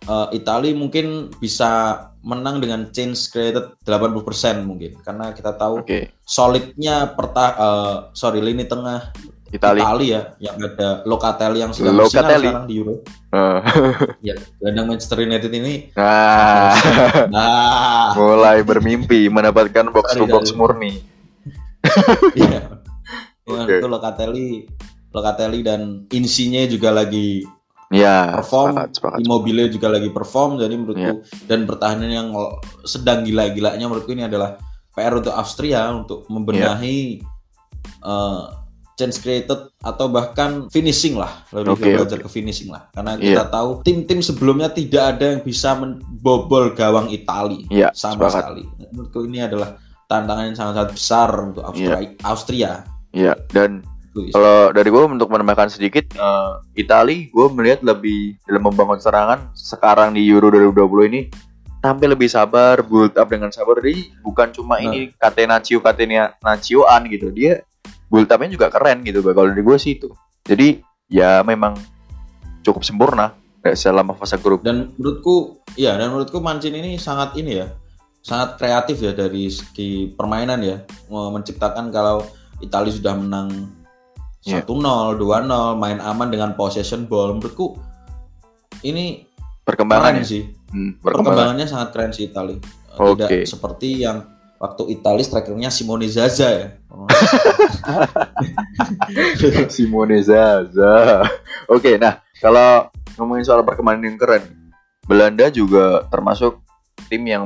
eh, 0.06 0.28
Italia 0.38 0.72
mungkin 0.72 1.06
bisa 1.36 1.70
menang 2.26 2.58
dengan 2.58 2.90
change 2.90 3.30
created 3.30 3.78
80% 3.86 4.66
mungkin 4.66 4.98
karena 4.98 5.30
kita 5.30 5.54
tahu 5.54 5.86
Oke, 5.86 6.10
solidnya 6.26 7.14
perta 7.14 7.46
eh, 7.54 7.96
sorry 8.18 8.42
lini 8.42 8.66
tengah 8.66 9.14
Itali. 9.46 9.78
Italia 9.78 10.34
ya 10.42 10.50
yang 10.50 10.58
ada 10.58 11.06
Locatelli 11.06 11.62
yang 11.62 11.70
sedang 11.70 11.94
Locatelli. 12.02 12.50
sekarang 12.50 12.66
di 12.66 12.74
Euro. 12.82 12.94
Eh, 13.30 13.60
Ya, 14.32 14.34
gelandang 14.58 14.86
Manchester 14.90 15.22
United 15.22 15.52
ini 15.54 15.94
nah, 15.94 16.74
nah 17.30 18.10
mulai 18.18 18.66
bermimpi 18.66 19.30
mendapatkan 19.30 19.86
box 19.94 20.18
to 20.18 20.26
box 20.26 20.50
murni. 20.50 20.98
Iya. 22.34 22.75
Ya, 23.46 23.62
Oke. 23.62 23.78
itu 23.78 23.86
Locatelli, 23.86 24.48
Locatelli 25.14 25.60
dan 25.62 25.80
Insigne 26.10 26.66
juga 26.66 26.90
lagi 26.90 27.46
Ya, 27.86 28.34
perform, 28.34 28.74
sepakat, 28.74 28.88
sepakat. 28.98 29.18
Immobile 29.22 29.70
juga 29.70 29.86
lagi 29.86 30.10
perform. 30.10 30.58
Jadi 30.58 30.74
menurutku 30.74 31.22
Iya. 31.22 31.46
dan 31.46 31.70
pertahanan 31.70 32.10
yang 32.10 32.28
sedang 32.82 33.22
gila-gilanya 33.22 33.86
menurutku 33.86 34.10
ini 34.10 34.26
adalah 34.26 34.58
PR 34.90 35.14
untuk 35.14 35.30
Austria 35.30 35.86
untuk 35.88 36.26
membenahi 36.26 37.22
eh, 38.02 38.42
chance 38.96 39.20
created 39.20 39.70
atau 39.78 40.08
bahkan 40.08 40.66
finishing 40.66 41.14
lah 41.14 41.46
lebih 41.52 41.76
ke 41.76 41.86
belajar 41.94 42.18
oke. 42.18 42.26
ke 42.26 42.30
finishing 42.32 42.66
lah 42.66 42.90
karena 42.90 43.14
Iya. 43.14 43.22
kita 43.38 43.44
tahu 43.52 43.70
tim-tim 43.82 44.18
sebelumnya 44.18 44.66
tidak 44.66 45.14
ada 45.14 45.36
yang 45.36 45.42
bisa 45.42 45.76
membobol 45.76 46.72
gawang 46.72 47.06
Italia 47.06 47.62
Iya, 47.68 47.88
sama 47.92 48.26
sepakat. 48.26 48.34
sekali 48.42 48.62
menurutku 48.90 49.20
ini 49.22 49.38
adalah 49.38 49.78
tantangan 50.04 50.44
yang 50.44 50.56
sangat-sangat 50.56 50.90
besar 50.90 51.28
untuk 51.44 51.62
Austria, 51.62 51.98
Austria. 52.24 52.70
Iya, 53.16 53.32
dan 53.50 53.80
Kalau 54.16 54.72
dari 54.72 54.88
gue 54.88 55.02
untuk 55.12 55.28
menambahkan 55.28 55.68
sedikit, 55.68 56.08
eh 56.16 56.52
Itali 56.80 57.28
gue 57.28 57.46
melihat 57.52 57.84
lebih 57.84 58.40
dalam 58.48 58.64
membangun 58.64 58.96
serangan 58.96 59.52
sekarang 59.52 60.16
di 60.16 60.24
Euro 60.32 60.48
2020 60.48 61.12
ini 61.12 61.20
tampil 61.84 62.16
lebih 62.16 62.24
sabar, 62.24 62.80
build 62.80 63.12
up 63.12 63.28
dengan 63.28 63.52
sabar. 63.52 63.76
Jadi 63.84 64.08
bukan 64.24 64.56
cuma 64.56 64.80
Nah. 64.80 64.88
ini 64.88 65.12
Catenaccio 65.20 65.84
Catenacioan 65.84 67.12
gitu, 67.12 67.28
dia 67.28 67.60
build 68.08 68.32
upnya 68.32 68.48
juga 68.48 68.72
keren 68.72 69.04
gitu. 69.04 69.20
Kalau 69.20 69.52
dari 69.52 69.60
gue 69.60 69.76
sih 69.76 70.00
itu. 70.00 70.08
Jadi 70.48 70.80
ya 71.12 71.44
memang 71.44 71.76
cukup 72.64 72.88
sempurna 72.88 73.36
selama 73.74 74.14
fase 74.14 74.38
grup. 74.38 74.62
dan 74.62 74.94
menurutku 74.94 75.58
ya 75.74 75.98
dan 75.98 76.14
menurutku 76.14 76.38
Mancin 76.38 76.72
ini 76.72 76.96
sangat 77.02 77.34
ini 77.34 77.58
ya 77.62 77.66
sangat 78.22 78.58
kreatif 78.58 79.02
ya 79.02 79.10
dari 79.14 79.50
segi 79.50 80.10
permainan 80.14 80.62
ya 80.62 80.82
menciptakan 81.10 81.90
kalau 81.90 82.22
Italia 82.58 82.90
sudah 82.90 83.14
menang 83.14 83.70
Iya. 84.42 84.62
1-0, 84.62 85.18
2-0 85.18 85.74
main 85.74 85.98
aman 85.98 86.28
dengan 86.28 86.54
possession 86.54 87.04
ball 87.04 87.32
menurutku 87.32 87.76
ini 88.80 89.20
Perkembangan 89.60 90.16
ya? 90.16 90.22
sih 90.22 90.42
Hmm, 90.66 90.96
perkembangan. 90.96 91.02
perkembangannya 91.02 91.66
sangat 91.66 91.88
keren 91.90 92.10
sih 92.10 92.26
Italia 92.26 92.56
Oke. 92.96 93.18
tidak 93.18 93.28
seperti 93.44 94.02
yang 94.02 94.22
waktu 94.56 94.82
Italia 94.88 95.20
strikernya 95.20 95.68
Simone 95.68 96.06
Zaza 96.06 96.48
ya 96.48 96.66
Oh, 96.88 97.04
Simone 99.68 100.18
Zaza. 100.22 101.22
Oke, 101.66 101.96
nah 101.96 102.20
kalau 102.38 102.86
ngomongin 103.16 103.42
soal 103.42 103.62
perkembangan 103.62 104.02
yang 104.02 104.16
keren, 104.16 104.42
Belanda 105.02 105.46
juga 105.48 106.04
termasuk 106.06 106.60
tim 107.06 107.22
yang 107.22 107.42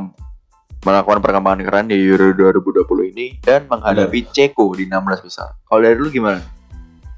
melakukan 0.81 1.21
perkembangan 1.21 1.61
keren 1.67 1.87
di 1.93 1.97
Euro 2.01 2.33
2020 2.33 3.13
ini 3.13 3.27
dan 3.45 3.69
menghadapi 3.69 4.25
Ceko 4.33 4.73
di 4.73 4.89
16 4.89 5.27
besar. 5.27 5.53
Kalau 5.69 5.81
dari 5.85 5.97
lu 6.01 6.09
gimana? 6.09 6.41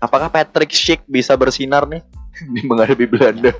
Apakah 0.03 0.35
Patrick 0.35 0.75
Schick 0.75 1.07
bisa 1.07 1.39
bersinar 1.39 1.87
nih 1.87 2.03
di 2.55 2.67
menghadapi 2.67 3.07
Belanda? 3.07 3.55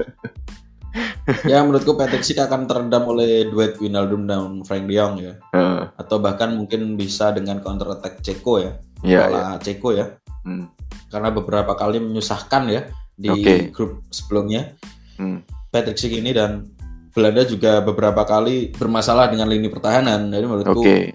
ya 1.47 1.63
menurutku 1.63 1.95
Patrick 1.95 2.27
Schick 2.27 2.43
akan 2.43 2.67
terendam 2.69 3.07
oleh 3.09 3.49
duet 3.49 3.79
Wijnaldum 3.81 4.27
dan 4.29 4.61
Frank 4.67 4.85
De 4.91 4.95
Jong 4.99 5.15
ya 5.23 5.35
Heeh, 5.55 5.83
atau 5.97 6.21
bahkan 6.21 6.53
mungkin 6.53 6.99
bisa 7.01 7.33
dengan 7.33 7.65
counter 7.65 7.97
attack 7.97 8.21
Ceko 8.21 8.61
ya 8.61 8.73
Iya, 9.01 9.07
iya. 9.07 9.21
pola 9.31 9.43
Ceko 9.63 9.91
ya 9.95 10.07
Hmm, 10.43 10.67
karena 11.07 11.31
beberapa 11.31 11.79
kali 11.79 12.03
menyusahkan 12.03 12.67
ya 12.67 12.91
di 13.15 13.31
Oke. 13.31 13.71
grup 13.71 14.03
sebelumnya 14.11 14.75
hmm. 15.15 15.47
Patrick 15.71 15.95
Schick 15.95 16.19
ini 16.19 16.35
dan 16.35 16.67
Belanda 17.13 17.45
juga 17.45 17.81
beberapa 17.81 18.25
kali 18.25 18.73
bermasalah 18.73 19.29
dengan 19.29 19.47
lini 19.47 19.69
pertahanan 19.69 20.29
jadi 20.29 20.45
menurutku 20.45 20.81
Oke. 20.81 21.13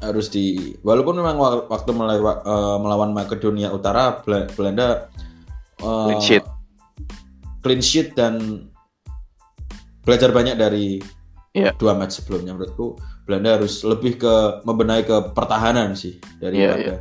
harus 0.00 0.28
di 0.28 0.76
walaupun 0.80 1.20
memang 1.20 1.36
wa- 1.36 1.64
waktu 1.68 1.90
melewa- 1.92 2.40
eh, 2.40 2.76
melawan 2.80 3.12
Makedonia 3.12 3.68
Utara 3.68 4.20
Bel- 4.20 4.48
Belanda 4.52 5.08
eh, 5.76 6.06
Clean 6.08 6.20
sheet. 6.20 6.44
clean 7.60 7.80
sheet 7.80 8.08
dan 8.12 8.64
belajar 10.02 10.30
banyak 10.30 10.56
dari 10.56 11.00
Iya. 11.54 11.70
dua 11.78 11.94
match 11.94 12.18
sebelumnya 12.18 12.50
menurutku 12.52 12.98
Belanda 13.24 13.56
harus 13.56 13.80
lebih 13.86 14.18
ke 14.18 14.34
membenahi 14.64 15.06
ke 15.06 15.16
pertahanan 15.32 15.94
sih 15.94 16.18
daripada 16.36 16.76
Iya, 16.76 16.96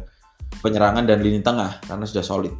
penyerangan 0.61 1.03
dan 1.03 1.19
lini 1.19 1.41
tengah 1.41 1.81
karena 1.83 2.05
sudah 2.05 2.21
solid. 2.21 2.53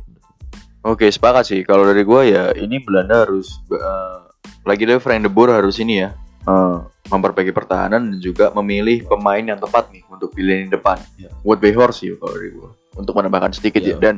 Oke, 0.84 1.08
sepakat 1.08 1.48
sih. 1.48 1.62
Kalau 1.64 1.88
dari 1.88 2.04
gue 2.04 2.22
ya 2.28 2.52
ini 2.58 2.82
Belanda 2.84 3.24
harus 3.24 3.56
eh, 3.72 4.20
lagi 4.64 4.84
dari 4.88 5.00
Frank 5.00 5.28
de 5.28 5.32
Boer 5.32 5.60
harus 5.60 5.76
ini 5.80 6.04
ya 6.04 6.16
eh, 6.44 6.78
memperbaiki 7.08 7.52
pertahanan 7.52 8.12
dan 8.16 8.20
juga 8.20 8.50
memilih 8.56 9.04
pemain 9.08 9.44
yang 9.44 9.60
tepat 9.60 9.92
nih 9.92 10.04
untuk 10.08 10.32
di 10.34 10.44
lini 10.44 10.68
depan. 10.72 11.00
Iya. 11.20 11.30
Wout 11.44 11.60
Weghorst 11.60 12.04
sih 12.04 12.16
kalau 12.16 12.34
dari 12.36 12.52
gue. 12.52 12.70
Untuk 12.96 13.14
menambahkan 13.16 13.52
sedikit 13.56 13.84
Iya. 13.84 13.96
ya. 13.96 13.98
Dan 14.00 14.16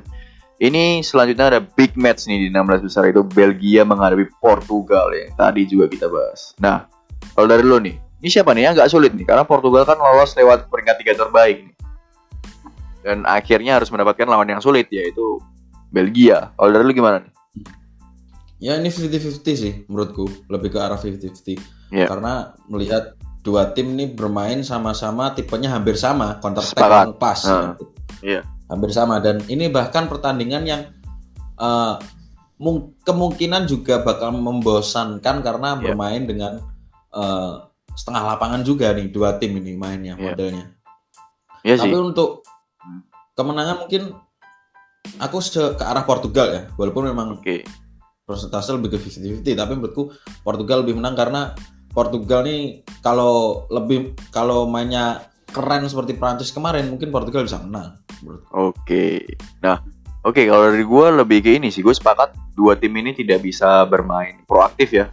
ini 0.56 1.04
selanjutnya 1.04 1.52
ada 1.52 1.60
big 1.60 1.98
match 2.00 2.30
nih 2.30 2.48
di 2.48 2.48
16 2.48 2.88
besar 2.88 3.04
itu 3.10 3.22
Belgia 3.26 3.84
menghadapi 3.84 4.32
Portugal 4.40 5.12
yang 5.12 5.36
tadi 5.36 5.68
juga 5.68 5.92
kita 5.92 6.08
bahas. 6.08 6.56
Nah, 6.64 6.88
kalau 7.36 7.48
dari 7.52 7.64
lo 7.66 7.76
nih, 7.82 8.00
ini 8.24 8.30
siapa 8.32 8.56
nih 8.56 8.70
yang 8.70 8.74
nggak 8.80 8.88
sulit 8.88 9.12
nih? 9.12 9.28
Karena 9.28 9.44
Portugal 9.44 9.84
kan 9.84 10.00
lolos 10.00 10.32
lewat 10.34 10.72
peringkat 10.72 10.96
tiga 11.04 11.14
terbaik 11.20 11.68
nih. 11.68 11.76
Dan 13.04 13.22
akhirnya 13.28 13.78
harus 13.78 13.92
mendapatkan 13.92 14.26
lawan 14.26 14.48
yang 14.50 14.64
sulit 14.64 14.88
yaitu 14.90 15.38
Belgia. 15.92 16.56
Kalau 16.56 16.70
dari 16.72 16.84
lu 16.88 16.94
gimana 16.96 17.22
nih? 17.22 17.32
Ya 18.66 18.74
ini 18.76 18.90
50-50 18.90 19.46
sih 19.54 19.74
menurutku 19.86 20.26
lebih 20.50 20.74
ke 20.74 20.80
arah 20.80 20.98
50-50 20.98 21.62
Iya. 21.94 22.10
karena 22.10 22.34
melihat 22.66 23.14
dua 23.40 23.70
tim 23.70 23.94
ini 23.94 24.10
bermain 24.10 24.66
sama-sama 24.66 25.30
tipenya 25.30 25.70
hampir 25.70 25.94
sama 25.96 26.42
counter 26.42 26.66
attack 26.66 27.14
pass 27.16 27.46
Nah, 27.46 27.78
gitu. 27.78 27.86
iya. 28.26 28.42
hampir 28.66 28.90
sama 28.90 29.22
dan 29.22 29.38
ini 29.46 29.70
bahkan 29.70 30.10
pertandingan 30.10 30.66
yang 30.66 30.82
eh, 31.56 31.96
mung- 32.58 32.98
kemungkinan 33.00 33.64
juga 33.64 34.02
bakal 34.02 34.34
membosankan 34.34 35.40
karena 35.40 35.78
Iya. 35.78 35.82
bermain 35.86 36.26
dengan 36.26 36.54
eh, 37.14 37.54
setengah 37.94 38.28
lapangan 38.28 38.60
juga 38.60 38.90
nih 38.92 39.08
dua 39.08 39.38
tim 39.38 39.54
ini 39.56 39.78
mainnya 39.78 40.18
Iya. 40.18 40.24
modelnya 40.26 40.66
Iya 41.62 41.76
sih. 41.78 41.86
tapi 41.86 41.96
untuk 41.96 42.42
kemenangan 43.32 43.78
mungkin 43.80 44.10
aku 45.16 45.38
ke 45.54 45.86
arah 45.86 46.02
Portugal 46.02 46.48
ya 46.50 46.62
walaupun 46.74 47.06
memang 47.06 47.38
Oke. 47.38 47.62
Persentase 48.26 48.74
lebih 48.74 48.90
ke 48.92 48.98
50-50 49.00 49.54
tapi 49.54 49.74
menurutku 49.78 50.04
Portugal 50.42 50.82
lebih 50.82 50.98
menang 50.98 51.14
karena 51.14 51.54
Portugal 51.94 52.42
nih 52.44 52.82
kalau 53.00 53.64
lebih 53.70 54.18
kalau 54.34 54.66
mainnya 54.66 55.24
keren 55.46 55.86
seperti 55.88 56.18
Prancis 56.18 56.52
kemarin 56.52 56.90
mungkin 56.90 57.14
Portugal 57.14 57.46
bisa 57.46 57.62
menang 57.62 57.96
menurutku. 58.26 58.50
Oke. 58.74 59.24
Nah, 59.62 59.80
oke 60.26 60.42
kalau 60.44 60.68
dari 60.68 60.84
gue 60.84 61.06
lebih 61.16 61.40
ke 61.40 61.56
ini 61.56 61.70
sih. 61.72 61.80
Gue 61.80 61.94
sepakat 61.94 62.36
dua 62.52 62.76
tim 62.76 62.92
ini 62.98 63.16
tidak 63.16 63.40
bisa 63.40 63.86
bermain 63.86 64.42
proaktif 64.44 64.92
ya. 64.92 65.08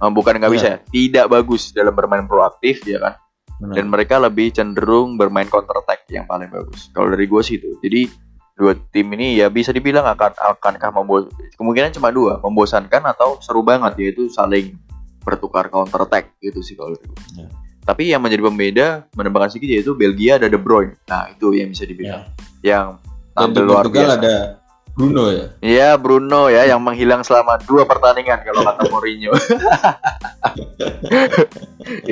Eh, 0.00 0.08
Bukan 0.08 0.38
nggak 0.38 0.48
Iya. 0.48 0.56
bisa, 0.56 0.68
ya, 0.70 0.78
tidak 0.88 1.26
bagus 1.28 1.74
dalam 1.74 1.92
bermain 1.92 2.24
proaktif 2.24 2.80
ya 2.86 3.02
kan. 3.02 3.14
Benar. 3.60 3.74
Dan 3.76 3.86
mereka 3.90 4.16
lebih 4.16 4.48
cenderung 4.50 5.14
bermain 5.14 5.46
counter 5.46 5.76
attack 5.76 6.08
yang 6.08 6.24
paling 6.24 6.48
bagus. 6.48 6.88
Kalau 6.94 7.10
dari 7.10 7.26
gue 7.26 7.42
sih 7.44 7.60
itu. 7.60 7.76
Jadi 7.82 8.08
dua 8.54 8.78
tim 8.94 9.10
ini 9.18 9.42
ya 9.42 9.50
bisa 9.50 9.74
dibilang 9.74 10.06
akan 10.06 10.30
akankah 10.38 10.94
membos 10.94 11.26
kemungkinan 11.58 11.90
cuma 11.90 12.14
dua 12.14 12.38
membosankan 12.38 13.02
atau 13.10 13.42
seru 13.42 13.66
banget 13.66 13.98
yaitu 13.98 14.30
saling 14.30 14.78
bertukar 15.26 15.66
counter 15.72 16.06
attack 16.06 16.38
gitu 16.38 16.62
sih 16.62 16.78
kalau. 16.78 16.94
Ya. 17.34 17.50
Tapi 17.84 18.14
yang 18.14 18.22
menjadi 18.22 18.42
pembeda 18.46 18.86
menembakkan 19.18 19.50
sedikit 19.50 19.74
yaitu 19.74 19.92
Belgia 19.98 20.38
ada 20.38 20.46
De 20.46 20.60
Bruyne. 20.60 20.94
Nah 21.10 21.34
itu 21.34 21.50
yang 21.56 21.72
bisa 21.72 21.84
dibilang 21.84 22.30
yang 22.62 23.02
Dan 23.34 23.50
di 23.50 23.58
tampil 23.58 23.64
luar 23.66 23.86
biasa. 23.90 24.14
ada 24.20 24.36
Bruno 24.94 25.24
ya. 25.34 25.46
Iya 25.58 25.88
Bruno 25.98 26.46
ya 26.46 26.62
yang 26.70 26.78
menghilang 26.78 27.26
selama 27.26 27.58
dua 27.66 27.82
pertandingan 27.82 28.38
kalau 28.46 28.62
kata 28.62 28.86
Mourinho. 28.86 29.34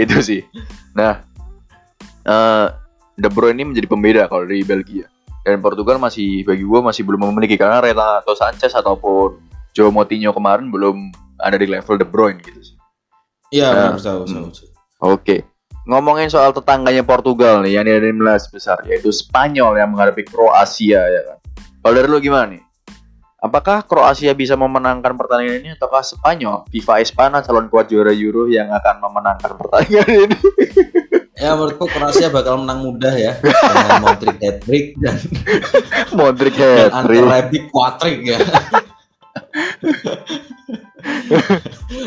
itu 0.03 0.17
sih. 0.19 0.43
Nah, 0.99 1.23
eh 2.27 2.67
De 3.15 3.29
Bruyne 3.31 3.63
ini 3.63 3.65
menjadi 3.71 3.87
pembeda 3.87 4.23
kalau 4.27 4.43
dari 4.43 4.67
Belgia. 4.67 5.07
Dan 5.43 5.59
Portugal 5.59 5.99
masih 5.99 6.47
bagi 6.47 6.63
gue 6.63 6.81
masih 6.81 7.03
belum 7.03 7.31
memiliki 7.31 7.59
karena 7.59 7.83
Renato 7.83 8.33
Sanchez 8.39 8.71
ataupun 8.79 9.43
Joe 9.75 9.91
Moutinho 9.91 10.31
kemarin 10.31 10.71
belum 10.71 11.11
ada 11.43 11.59
di 11.59 11.67
level 11.67 11.99
De 11.99 12.07
Bruyne 12.07 12.39
gitu 12.39 12.61
sih. 12.63 12.77
Iya, 13.53 13.69
Nah, 13.75 13.99
benar 13.99 14.25
hmm. 14.25 14.55
Oke. 15.03 15.45
Ngomongin 15.83 16.31
soal 16.31 16.55
tetangganya 16.55 17.03
Portugal 17.03 17.59
nih 17.67 17.75
yang 17.75 17.85
dari 17.91 18.15
15 18.15 18.55
besar 18.55 18.79
yaitu 18.87 19.11
Spanyol 19.11 19.75
yang 19.75 19.91
menghadapi 19.91 20.23
Kroasia 20.23 21.03
ya 21.03 21.23
kan. 21.27 21.39
Kalau 21.83 21.95
dari 21.99 22.07
lu 22.07 22.23
gimana 22.23 22.55
nih? 22.55 22.63
Apakah 23.43 23.83
Kroasia 23.83 24.31
bisa 24.39 24.55
memenangkan 24.55 25.19
pertandingan 25.19 25.67
ini 25.67 25.71
ataukah 25.75 26.07
Spanyol, 26.07 26.63
FIFA 26.71 26.95
Espana 27.03 27.43
calon 27.43 27.67
kuat 27.67 27.91
juara 27.91 28.15
Euro 28.15 28.47
yang 28.47 28.71
akan 28.71 29.03
memenangkan 29.03 29.59
pertandingan 29.59 30.31
ini? 30.31 30.39
Ya 31.35 31.59
menurutku 31.59 31.91
Kroasia 31.91 32.31
bakal 32.31 32.63
menang 32.63 32.87
mudah 32.87 33.11
ya 33.19 33.35
dengan 33.43 33.99
Modric 34.07 34.39
hat-trick 34.39 34.95
dan, 35.03 35.19
Modric 36.15 36.55
hat-trick. 36.55 37.19
Antar 37.19 37.51
quadrick 37.75 38.19
ya. 38.23 38.39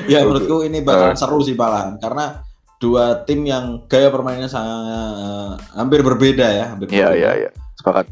ya 0.08 0.24
menurutku 0.24 0.64
ini 0.64 0.80
bakalan 0.88 1.20
seru 1.20 1.44
sih 1.44 1.52
balahan 1.52 2.00
karena 2.00 2.48
dua 2.80 3.28
tim 3.28 3.44
yang 3.44 3.84
gaya 3.92 4.08
permainannya 4.08 4.48
sangat 4.48 5.60
hampir 5.76 6.00
berbeda 6.00 6.48
ya, 6.48 6.66
hampir 6.72 6.88
Iya 6.96 7.12
iya 7.12 7.32
iya. 7.44 7.50
Sepakat. 7.76 8.08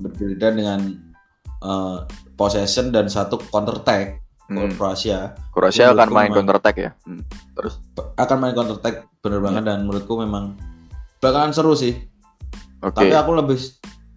berbeda 0.00 0.48
dengan 0.48 0.80
eh, 1.60 2.23
possession 2.34 2.90
dan 2.90 3.06
satu 3.06 3.38
counter 3.44 3.78
attack 3.78 4.20
Hmm. 4.44 4.68
Kroasia 4.70 5.32
Kroasia 5.48 5.88
akan 5.88 6.12
main 6.12 6.28
memang- 6.28 6.36
counter 6.36 6.56
attack 6.58 6.76
ya. 6.76 6.90
Hmm. 7.00 7.24
Terus 7.56 7.80
akan 8.14 8.36
main 8.38 8.52
counter 8.52 8.76
attack 8.76 9.08
bener 9.18 9.40
banget 9.40 9.64
dan 9.64 9.82
menurutku 9.82 10.20
memang 10.20 10.60
bakalan 11.16 11.48
seru 11.48 11.72
sih 11.72 11.96
oke. 12.78 12.92
tapi 12.92 13.08
aku 13.10 13.32
lebih 13.32 13.56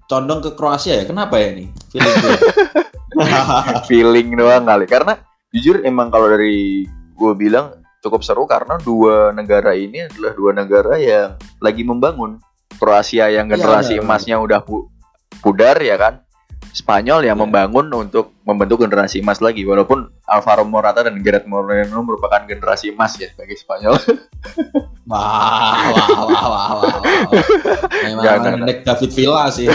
condong 0.04 0.44
ke 0.44 0.52
Kroasia 0.52 1.00
ya 1.00 1.08
kenapa 1.08 1.40
ya 1.40 1.56
ini 1.56 1.72
feeling 1.90 2.12
gue 2.20 2.36
Feeling 3.88 4.36
doang 4.36 4.64
kali. 4.64 4.86
Karena 4.86 5.16
jujur 5.50 5.80
emang 5.82 6.12
kalau 6.12 6.28
dari 6.28 6.84
gue 6.88 7.34
bilang 7.34 7.72
cukup 7.98 8.20
seru 8.20 8.44
karena 8.44 8.78
dua 8.78 9.32
negara 9.32 9.74
ini 9.74 10.06
adalah 10.06 10.32
dua 10.34 10.52
negara 10.52 11.00
yang 11.00 11.34
lagi 11.58 11.82
membangun. 11.82 12.38
Kroasia 12.76 13.32
yang 13.32 13.48
Iya, 13.48 13.56
generasi 13.56 13.96
benar, 13.96 14.06
emasnya 14.06 14.36
udah 14.38 14.60
pu- 14.60 14.92
pudar 15.40 15.80
ya 15.80 15.96
kan. 15.96 16.20
Spanyol 16.72 17.26
yang 17.26 17.38
Iya. 17.38 17.44
membangun 17.44 17.88
untuk 17.94 18.38
membentuk 18.44 18.84
generasi 18.84 19.20
emas 19.20 19.40
lagi 19.40 19.64
walaupun 19.64 20.08
Alvaro 20.26 20.64
Morata 20.64 21.04
dan 21.04 21.20
Gerard 21.22 21.46
Moreno 21.46 22.00
merupakan 22.02 22.44
generasi 22.44 22.92
emas 22.92 23.16
ya 23.18 23.30
bagi 23.36 23.56
Spanyol. 23.56 23.96
wah 25.10 25.88
wah 25.88 26.08
wah 26.20 26.46
wah 26.52 26.66
wah, 26.84 27.00
memang 28.04 28.24
nggak, 28.24 28.60
Nick 28.68 28.80
David 28.84 29.12
Villa 29.16 29.48
sih 29.48 29.72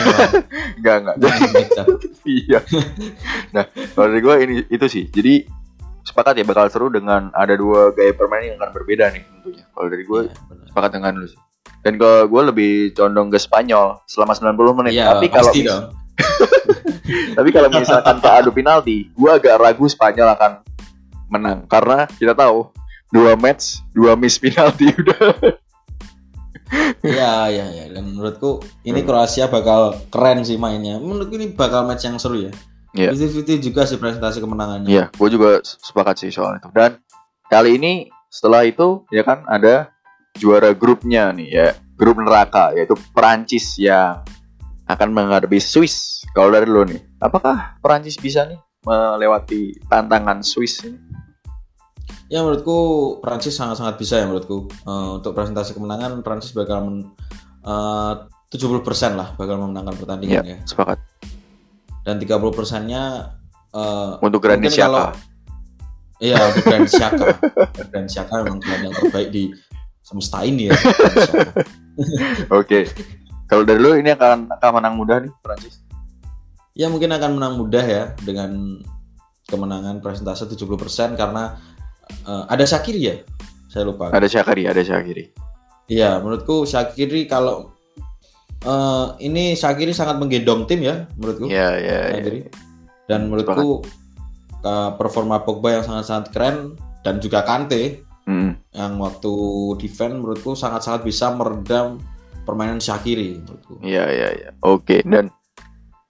enggak 0.76 0.96
enggak. 1.02 1.16
Iya. 2.22 2.62
Nah, 3.50 3.66
kalau 3.98 4.06
dari 4.14 4.22
gue 4.22 4.34
ini 4.46 4.54
itu 4.70 4.86
sih. 4.86 5.10
Jadi 5.10 5.42
sepakat 6.06 6.38
ya 6.38 6.44
bakal 6.46 6.70
seru 6.70 6.86
dengan 6.86 7.34
ada 7.34 7.54
dua 7.58 7.90
gaya 7.90 8.14
permainan 8.14 8.54
yang 8.54 8.58
akan 8.62 8.70
berbeda 8.70 9.10
nih 9.10 9.22
tentunya. 9.26 9.64
Kalau 9.74 9.86
dari 9.90 10.04
gue 10.06 10.20
Iya, 10.30 10.34
benar. 10.46 10.66
sepakat 10.70 10.90
dengan 10.94 11.12
lu 11.18 11.26
sih. 11.26 11.40
Dan 11.82 11.98
kalau 11.98 12.30
gue 12.30 12.42
lebih 12.54 12.72
condong 12.94 13.26
ke 13.26 13.42
Spanyol 13.42 13.98
selama 14.06 14.38
90 14.38 14.78
menit. 14.78 14.92
Iya, 14.94 15.18
tapi 15.18 15.26
kalau 15.34 15.50
dong. 15.50 15.84
tapi 17.36 17.48
kalau 17.50 17.68
misalkan 17.72 18.16
ke 18.20 18.28
adu 18.28 18.50
penalti, 18.52 19.10
gue 19.12 19.30
agak 19.30 19.58
ragu 19.58 19.86
Spanyol 19.88 20.32
akan 20.36 20.52
menang 21.32 21.64
karena 21.64 22.04
kita 22.20 22.36
tahu 22.36 22.68
dua 23.12 23.36
match, 23.36 23.80
dua 23.92 24.16
miss 24.16 24.40
penalti 24.40 24.88
udah. 25.00 25.56
Iya, 27.04 27.52
iya, 27.52 27.66
iya. 27.68 27.84
Dan 27.92 28.16
menurutku 28.16 28.64
ini 28.88 29.04
Hmm. 29.04 29.08
Kroasia 29.08 29.52
bakal 29.52 30.00
keren 30.08 30.40
sih 30.40 30.56
mainnya. 30.56 30.96
Menurutku 30.96 31.36
ini 31.36 31.52
bakal 31.52 31.84
match 31.84 32.08
yang 32.08 32.16
seru 32.16 32.48
ya. 32.48 32.52
Iya. 32.96 33.12
50-50 33.12 33.68
juga 33.72 33.82
sih 33.88 33.96
presentasi 34.00 34.38
kemenangannya. 34.40 34.88
Iya, 34.88 35.04
gue 35.12 35.28
juga 35.32 35.60
sepakat 35.64 36.24
sih 36.24 36.32
soal 36.32 36.60
itu. 36.60 36.68
Dan 36.72 37.00
kali 37.48 37.76
ini 37.76 37.92
setelah 38.32 38.64
itu 38.64 39.04
ya 39.12 39.24
kan 39.24 39.44
ada 39.48 39.92
juara 40.36 40.72
grupnya 40.72 41.32
nih 41.32 41.48
ya, 41.52 41.68
grup 41.96 42.20
neraka 42.20 42.72
yaitu 42.72 42.96
Perancis 43.12 43.76
yang 43.76 44.24
akan 44.92 45.08
menghadapi 45.10 45.58
Swiss. 45.58 46.22
Kalau 46.32 46.52
dari 46.52 46.68
lo 46.68 46.84
nih, 46.84 47.00
apakah 47.18 47.76
Perancis 47.80 48.16
bisa 48.16 48.44
nih 48.46 48.56
melewati 48.82 49.76
tantangan 49.86 50.40
Swiss 50.40 50.82
ini? 50.84 50.98
Ya 52.32 52.40
menurutku 52.40 52.78
Prancis 53.20 53.52
sangat-sangat 53.52 54.00
bisa 54.00 54.16
ya 54.16 54.24
menurutku 54.24 54.64
Eh, 54.72 55.10
untuk 55.20 55.36
presentasi 55.36 55.76
kemenangan 55.76 56.24
Prancis 56.24 56.56
bakal 56.56 56.88
men, 56.88 56.96
eh, 57.60 58.12
70% 58.48 59.16
lah 59.16 59.36
bakal 59.36 59.60
memenangkan 59.60 59.96
pertandingan 60.00 60.44
ya. 60.44 60.58
Sepakat. 60.64 60.96
Dan 62.02 62.16
30 62.16 62.52
persennya 62.52 63.36
eh, 63.72 64.12
Untuk 64.20 64.40
Granit 64.40 64.72
Mungkin 64.72 64.80
kalau- 64.80 65.12
iya 66.20 66.38
untuk 66.40 66.64
Grand 66.64 66.88
Xhaka. 66.88 67.26
Grand 67.92 68.08
Xhaka 68.08 68.34
memang 68.44 68.60
gelandang 68.64 68.94
terbaik 68.96 69.28
di 69.28 69.52
semesta 70.00 70.40
ini 70.44 70.68
ya. 70.68 70.76
Xhaka. 70.76 71.52
Kalau 73.52 73.68
dari 73.68 73.84
lo 73.84 73.92
ini 73.92 74.08
akan 74.08 74.48
akan 74.48 74.70
menang 74.80 74.96
mudah 74.96 75.20
nih 75.20 75.32
Perancis. 75.44 75.84
Ya 76.72 76.88
mungkin 76.88 77.12
akan 77.12 77.36
menang 77.36 77.60
mudah 77.60 77.84
ya 77.84 78.16
dengan 78.24 78.80
kemenangan 79.44 80.00
presentase 80.00 80.48
70% 80.48 81.20
karena 81.20 81.60
eh, 82.24 82.44
ada 82.48 82.64
Shakiri 82.64 83.00
ya. 83.04 83.20
Saya 83.68 83.92
lupa. 83.92 84.08
Ada 84.08 84.24
Syakiri, 84.24 84.72
ada 84.72 84.80
Syakiri. 84.80 85.36
Iya, 85.84 86.24
menurutku 86.24 86.64
Shakiri 86.64 87.28
kalau 87.28 87.76
eh, 88.64 89.06
ini 89.20 89.52
Shakiri 89.52 89.92
sangat 89.92 90.16
menggendong 90.16 90.64
tim 90.64 90.80
ya, 90.80 91.04
menurutku. 91.20 91.52
Iya, 91.52 91.76
iya. 91.76 91.98
Shaqiri. 92.16 92.40
Dan 93.04 93.28
menurutku 93.28 93.84
eh, 94.64 94.90
performa 94.96 95.44
Pogba 95.44 95.76
yang 95.76 95.84
sangat-sangat 95.84 96.32
keren 96.32 96.80
dan 97.04 97.20
juga 97.20 97.44
Kante 97.44 98.00
Hmm. 98.22 98.54
yang 98.70 99.02
waktu 99.02 99.34
defend 99.82 100.22
menurutku 100.22 100.54
sangat-sangat 100.54 101.02
bisa 101.02 101.34
meredam 101.34 101.98
permainan 102.42 102.82
Shakiri 102.82 103.38
menurutku. 103.42 103.78
Iya 103.82 104.04
iya 104.10 104.28
iya. 104.34 104.48
Oke 104.62 105.02
dan 105.06 105.30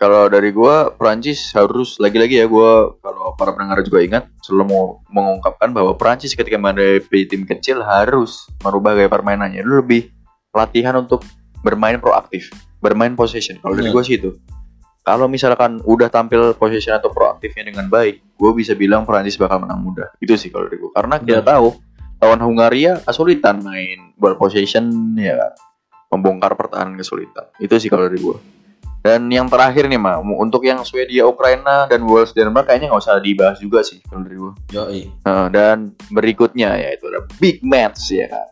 kalau 0.03 0.27
dari 0.27 0.51
gua 0.51 0.91
Prancis 0.91 1.55
harus 1.55 1.95
lagi-lagi 2.03 2.43
ya 2.43 2.51
gua 2.51 2.99
kalau 2.99 3.39
para 3.39 3.55
pendengar 3.55 3.87
juga 3.87 4.03
ingat 4.03 4.25
selalu 4.43 4.65
mau 4.67 4.85
mengungkapkan 5.15 5.71
bahwa 5.71 5.95
Prancis 5.95 6.35
ketika 6.35 6.59
menghadapi 6.59 7.31
tim 7.31 7.47
kecil 7.47 7.85
harus 7.87 8.51
merubah 8.67 8.99
gaya 8.99 9.07
permainannya. 9.07 9.63
Itu 9.63 9.79
lebih 9.79 10.11
latihan 10.51 10.99
untuk 10.99 11.23
bermain 11.63 12.03
proaktif, 12.03 12.51
bermain 12.83 13.15
possession. 13.15 13.63
Kalau 13.63 13.79
dari 13.79 13.89
Iya. 13.89 13.95
gua 13.95 14.03
sih 14.03 14.17
itu. 14.19 14.31
Kalau 15.03 15.27
misalkan 15.27 15.83
udah 15.83 16.07
tampil 16.15 16.55
possession 16.55 16.95
atau 16.95 17.11
proaktifnya 17.11 17.67
dengan 17.67 17.91
baik, 17.91 18.23
gue 18.39 18.51
bisa 18.55 18.79
bilang 18.79 19.03
Prancis 19.03 19.35
bakal 19.35 19.59
menang 19.59 19.83
mudah. 19.83 20.15
Itu 20.23 20.39
sih 20.39 20.47
kalau 20.47 20.71
dari 20.71 20.79
gue. 20.79 20.95
Karena 20.95 21.19
kita 21.19 21.43
Benar. 21.43 21.59
tahu 21.59 21.69
lawan 22.23 22.41
Hungaria 22.47 23.03
kesulitan 23.03 23.67
main 23.67 24.15
ball 24.15 24.39
possession 24.39 25.15
ya 25.19 25.35
kan. 25.35 25.53
Membongkar 26.13 26.53
pertahanan 26.53 27.01
kesulitan. 27.01 27.49
Itu 27.57 27.81
sih 27.81 27.89
kalau 27.89 28.07
dari 28.07 28.21
gue. 28.21 28.37
Dan 29.03 29.27
yang 29.35 29.51
terakhir 29.51 29.91
nih, 29.91 29.99
Ma, 29.99 30.23
untuk 30.23 30.63
yang 30.63 30.87
Swedia, 30.87 31.27
Ukraina, 31.27 31.91
dan 31.91 32.07
Wales, 32.07 32.31
Denmark 32.31 32.71
kayaknya 32.71 32.95
nggak 32.95 33.03
usah 33.03 33.19
dibahas 33.19 33.59
juga 33.59 33.83
sih 33.83 33.99
kalau 34.07 34.23
dari 34.23 34.39
gue. 34.39 34.53
Yoi. 34.79 35.01
Nah, 35.27 35.51
dan 35.51 35.91
berikutnya 36.15 36.79
yaitu 36.79 37.11
ada 37.11 37.27
big 37.43 37.59
match 37.67 38.15
ya 38.15 38.31
kan. 38.31 38.47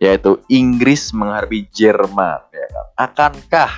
Yaitu 0.00 0.40
Inggris 0.48 1.12
menghadapi 1.12 1.68
Jerman 1.68 2.40
ya 2.48 2.66
kan. 2.72 2.86
Akankah 2.96 3.72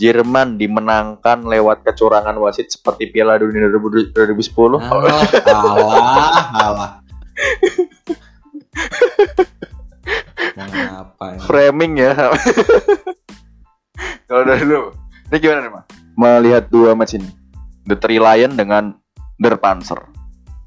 Jerman 0.00 0.56
dimenangkan 0.56 1.44
lewat 1.44 1.86
kecurangan 1.86 2.34
wasit 2.40 2.72
seperti 2.72 3.12
Piala 3.12 3.36
Dunia 3.36 3.68
2010? 3.68 4.16
Alah, 4.80 5.22
alah, 5.44 6.46
alah. 6.56 6.90
Mengapa 11.26 11.40
ya? 11.40 11.46
Framing 11.46 11.92
ya. 11.96 12.12
Kalau 14.28 14.42
dari 14.42 14.64
lu, 14.64 14.90
ini 15.30 15.36
gimana 15.36 15.60
nih, 15.60 15.70
Ma? 15.70 15.82
Melihat 16.14 16.64
dua 16.68 16.92
match 16.92 17.14
ini. 17.14 17.28
The 17.84 17.96
Three 17.96 18.16
Lion 18.16 18.54
dengan 18.54 18.96
Der 19.36 19.56
Panzer. 19.56 20.00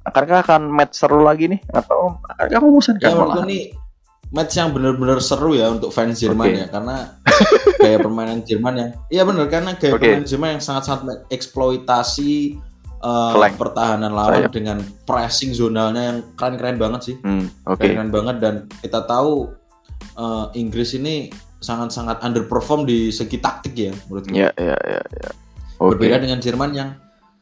Akankah 0.04 0.40
akan 0.42 0.62
match 0.70 0.96
seru 0.96 1.20
lagi 1.20 1.50
nih 1.50 1.60
atau 1.68 2.16
akankah 2.26 2.62
membosankan 2.62 3.04
Ya 3.04 3.12
malahan? 3.12 3.44
ini 3.44 3.60
match 4.30 4.56
yang 4.56 4.72
benar-benar 4.72 5.20
seru 5.20 5.52
ya 5.52 5.68
untuk 5.68 5.92
fans 5.92 6.16
Jerman 6.16 6.48
Oke. 6.48 6.56
ya 6.58 6.68
karena 6.70 6.96
gaya 7.82 7.98
permainan 7.98 8.40
Jerman 8.42 8.74
yang 8.78 8.92
iya 9.08 9.24
benar 9.24 9.48
karena 9.48 9.76
gaya 9.76 9.92
Oke. 9.92 10.00
permainan 10.00 10.24
Jerman 10.26 10.50
yang 10.50 10.64
sangat-sangat 10.64 11.28
eksploitasi 11.28 12.32
eh, 12.98 13.32
Flank. 13.36 13.56
pertahanan 13.56 14.12
lawan 14.12 14.48
Sayap. 14.48 14.52
dengan 14.52 14.78
pressing 15.04 15.52
zonalnya 15.52 16.04
yang 16.06 16.18
keren-keren 16.36 16.78
banget 16.78 17.02
sih 17.04 17.16
Hmm, 17.20 17.52
oke. 17.66 17.84
keren 17.84 18.08
banget 18.08 18.36
dan 18.40 18.54
kita 18.80 19.04
tahu 19.04 19.52
uh, 20.16 20.50
Inggris 20.54 20.94
ini 20.94 21.30
sangat-sangat 21.58 22.22
underperform 22.22 22.86
di 22.86 23.10
segi 23.10 23.38
taktik 23.38 23.74
ya 23.74 23.94
menurutku. 24.08 24.34
Iya, 24.34 24.50
iya, 24.56 24.78
iya, 24.78 25.02
iya. 25.02 25.32
Oke. 25.78 25.98
Berbeda 25.98 26.22
dengan 26.22 26.38
Jerman 26.38 26.72
yang 26.74 26.90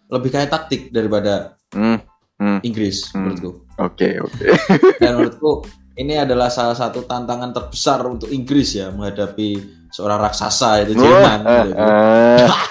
lebih 0.08 0.30
kayak 0.30 0.50
taktik 0.50 0.90
daripada 0.90 1.56
Hmm, 1.76 2.00
hmm. 2.40 2.60
Inggris 2.64 3.12
Hmm. 3.12 3.28
menurutku. 3.28 3.52
Oke, 3.76 4.20
oke. 4.20 4.44
Dan 5.04 5.20
menurutku 5.20 5.68
ini 5.96 6.16
adalah 6.16 6.48
salah 6.48 6.76
satu 6.76 7.04
tantangan 7.04 7.52
terbesar 7.52 8.04
untuk 8.08 8.32
Inggris 8.32 8.76
ya 8.76 8.92
menghadapi 8.92 9.60
seorang 9.92 10.20
raksasa 10.22 10.84
itu 10.84 10.96
Jerman. 10.96 11.40
Wah, 11.44 11.64
gitu. 11.66 11.80
eh. 11.80 12.48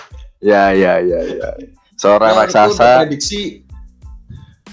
Ya, 0.44 0.76
ya, 0.76 1.00
ya, 1.00 1.20
ya. 1.24 1.48
Seorang 1.96 2.28
Ya, 2.28 2.36
menurutku 2.36 2.52
raksasa 2.52 2.88
prediksi 3.00 3.64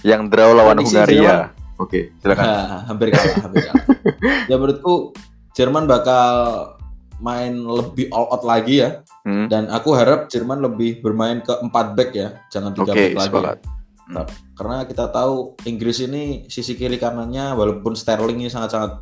yang 0.03 0.27
draw 0.27 0.51
lawan 0.51 0.83
Hungaria. 0.83 1.47
Jerman. 1.47 1.60
Oke, 1.81 2.13
silakan. 2.21 2.45
Nah, 2.45 2.79
hampir 2.93 3.07
kalah, 3.09 3.35
hampir 3.41 3.61
kalah. 3.65 3.85
ya 4.49 4.55
menurutku 4.55 5.17
Jerman 5.51 5.83
bakal 5.83 6.25
main 7.19 7.53
lebih 7.57 8.07
all 8.09 8.29
out 8.29 8.45
lagi 8.45 8.79
ya. 8.79 9.01
Hmm. 9.21 9.49
Dan 9.49 9.67
aku 9.67 9.93
harap 9.93 10.29
Jerman 10.29 10.61
lebih 10.61 11.01
bermain 11.01 11.41
ke 11.41 11.53
4 11.53 11.97
back 11.97 12.09
ya, 12.13 12.37
jangan 12.47 12.71
3 12.71 12.81
Oke, 12.81 12.87
back 12.87 12.97
lagi. 13.11 13.25
sepakat. 13.27 13.57
ya. 13.57 13.69
Nah, 14.11 14.25
Karena 14.53 14.77
kita 14.83 15.05
tahu 15.07 15.55
Inggris 15.63 16.03
ini 16.03 16.23
sisi 16.47 16.75
kiri 16.75 16.97
kanannya 16.97 17.55
walaupun 17.55 17.95
Sterling 17.95 18.39
ini 18.39 18.51
sangat-sangat 18.51 19.01